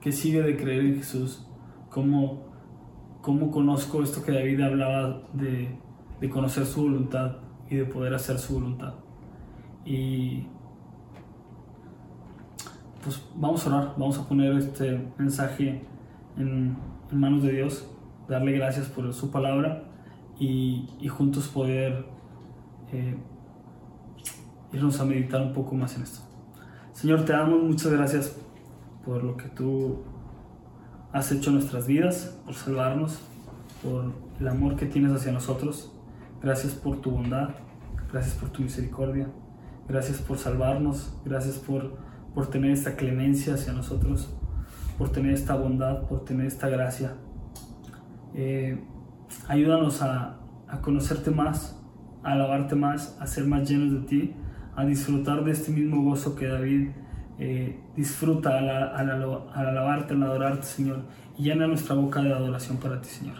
qué 0.00 0.12
sigue 0.12 0.42
de 0.42 0.56
creer 0.56 0.84
en 0.86 0.96
Jesús. 0.96 1.46
Cómo, 1.90 2.46
cómo 3.20 3.50
conozco 3.50 4.02
esto 4.02 4.22
que 4.22 4.32
David 4.32 4.62
hablaba 4.62 5.22
de, 5.34 5.78
de 6.20 6.30
conocer 6.30 6.64
su 6.64 6.82
voluntad 6.82 7.36
y 7.68 7.76
de 7.76 7.84
poder 7.84 8.14
hacer 8.14 8.38
su 8.38 8.54
voluntad. 8.54 8.94
Y 9.86 10.48
pues 13.04 13.22
vamos 13.36 13.64
a 13.64 13.70
orar, 13.70 13.94
vamos 13.96 14.18
a 14.18 14.28
poner 14.28 14.52
este 14.56 15.00
mensaje 15.16 15.86
en, 16.36 16.76
manos 17.12 17.44
de 17.44 17.52
Dios, 17.52 17.88
darle 18.28 18.50
gracias 18.50 18.88
por 18.88 19.14
su 19.14 19.30
palabra 19.30 19.84
y, 20.40 20.88
juntos 21.08 21.46
poder 21.46 22.04
eh, 22.92 23.16
irnos 24.72 24.98
a 24.98 25.04
meditar 25.04 25.40
un 25.40 25.52
poco 25.52 25.76
más 25.76 25.96
en 25.96 26.02
esto. 26.02 26.20
Señor, 26.92 27.24
te 27.24 27.32
damos 27.32 27.62
muchas 27.62 27.92
gracias 27.92 28.36
por 29.04 29.22
lo 29.22 29.36
que 29.36 29.48
tú 29.50 30.02
has 31.12 31.30
hecho 31.30 31.50
en 31.50 31.56
nuestras 31.56 31.86
vidas, 31.86 32.36
por 32.44 32.54
salvarnos, 32.54 33.20
por 33.84 34.12
el 34.40 34.48
amor 34.48 34.74
que 34.74 34.86
tienes 34.86 35.12
hacia 35.12 35.30
nosotros. 35.30 35.92
Gracias 36.42 36.72
por 36.72 37.00
tu 37.00 37.12
bondad, 37.12 37.50
gracias 38.12 38.34
por 38.34 38.48
tu 38.48 38.62
misericordia, 38.62 39.28
gracias 39.88 40.18
por 40.18 40.38
salvarnos, 40.38 41.14
gracias 41.24 41.56
por 41.56 42.06
por 42.36 42.48
tener 42.48 42.72
esta 42.72 42.96
clemencia 42.96 43.54
hacia 43.54 43.72
nosotros, 43.72 44.28
por 44.98 45.10
tener 45.10 45.32
esta 45.32 45.54
bondad, 45.54 46.02
por 46.02 46.26
tener 46.26 46.46
esta 46.46 46.68
gracia. 46.68 47.14
Eh, 48.34 48.78
ayúdanos 49.48 50.02
a, 50.02 50.36
conocerte 50.82 51.30
más, 51.30 51.82
a 52.22 52.32
alabarte 52.32 52.74
más, 52.74 53.16
a 53.18 53.26
ser 53.26 53.46
más 53.46 53.66
llenos 53.66 53.90
de 53.90 54.00
ti, 54.06 54.34
a 54.76 54.84
disfrutar 54.84 55.44
de 55.44 55.52
este 55.52 55.72
mismo 55.72 56.02
gozo 56.02 56.36
que 56.36 56.46
David 56.46 56.90
eh, 57.38 57.80
disfruta 57.96 58.58
al, 58.58 58.68
alabarte, 58.68 60.12
al 60.12 60.22
adorarte, 60.22 60.66
Señor, 60.66 61.04
y 61.38 61.44
llena 61.44 61.66
nuestra 61.66 61.94
boca 61.94 62.20
de 62.20 62.34
adoración 62.34 62.76
para 62.76 63.00
ti, 63.00 63.08
Señor. 63.08 63.36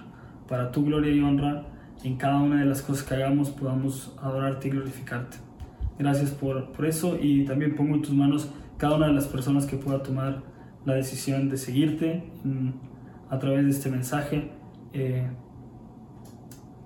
Para 0.49 0.73
tu 0.73 0.87
gloria 0.87 1.13
y 1.13 1.21
honra, 1.21 1.67
en 2.03 2.17
cada 2.17 2.39
una 2.39 2.61
de 2.61 2.65
las 2.65 2.81
cosas 2.81 3.05
que 3.05 3.15
hagamos 3.15 3.51
podamos 3.51 4.17
adorarte 4.23 4.69
y 4.69 4.71
glorificarte. 4.71 5.46
Gracias 5.99 6.31
por, 6.31 6.73
por 6.73 6.87
eso 6.87 7.19
y 7.21 7.45
también 7.45 7.75
pongo 7.75 7.95
en 7.95 8.03
tus 8.03 8.13
manos 8.13 8.51
cada 8.77 8.97
una 8.97 9.07
de 9.07 9.15
las 9.15 9.27
personas 9.27 9.67
que 9.67 9.77
pueda 9.77 10.03
tomar 10.03 10.43
la 10.85 10.95
decisión 10.95 11.49
de 11.49 11.57
seguirte 11.57 12.25
a 13.29 13.39
través 13.39 13.65
de 13.65 13.71
este 13.71 13.91
mensaje. 13.91 14.53
Eh, 14.93 15.27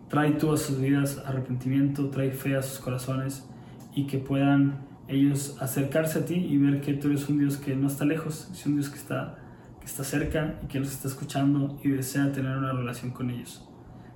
trae 0.09 0.33
tú 0.33 0.53
a 0.53 0.57
sus 0.57 0.81
vidas 0.81 1.23
arrepentimiento, 1.25 2.11
trae 2.11 2.31
fe 2.31 2.57
a 2.57 2.63
sus 2.63 2.79
corazones 2.79 3.49
y 3.95 4.07
que 4.07 4.19
puedan 4.19 4.89
ellos 5.09 5.57
acercarse 5.61 6.21
a 6.21 6.25
ti 6.25 6.35
y 6.35 6.57
ver 6.59 6.81
que 6.81 6.95
tú 6.95 7.09
eres 7.09 7.29
un 7.29 7.39
Dios 7.39 7.57
que 7.57 7.75
no 7.75 7.89
está 7.89 8.05
lejos, 8.05 8.49
es 8.53 8.65
un 8.67 8.75
Dios 8.75 8.89
que 8.89 8.97
está, 8.97 9.39
que 9.81 9.87
está 9.87 10.05
cerca 10.05 10.59
y 10.63 10.67
que 10.67 10.79
los 10.79 10.93
está 10.93 11.09
escuchando 11.09 11.79
y 11.83 11.89
desea 11.91 12.33
tener 12.33 12.57
una 12.57 12.73
relación 12.73 13.11
con 13.11 13.31
ellos. 13.31 13.69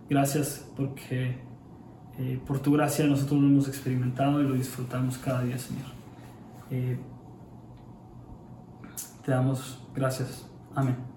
Gracias 0.09 0.71
porque 0.77 1.39
eh, 2.19 2.41
por 2.47 2.61
tu 2.61 2.73
gracia 2.73 3.07
nosotros 3.07 3.41
lo 3.41 3.49
hemos 3.49 3.69
experimentado 3.69 4.41
y 4.41 4.45
lo 4.45 4.55
disfrutamos 4.55 5.19
cada 5.19 5.43
día, 5.43 5.59
Señor. 5.59 5.87
Eh, 6.71 6.99
te 9.25 9.33
damos 9.33 9.81
gracias. 9.95 10.47
Amén. 10.75 11.14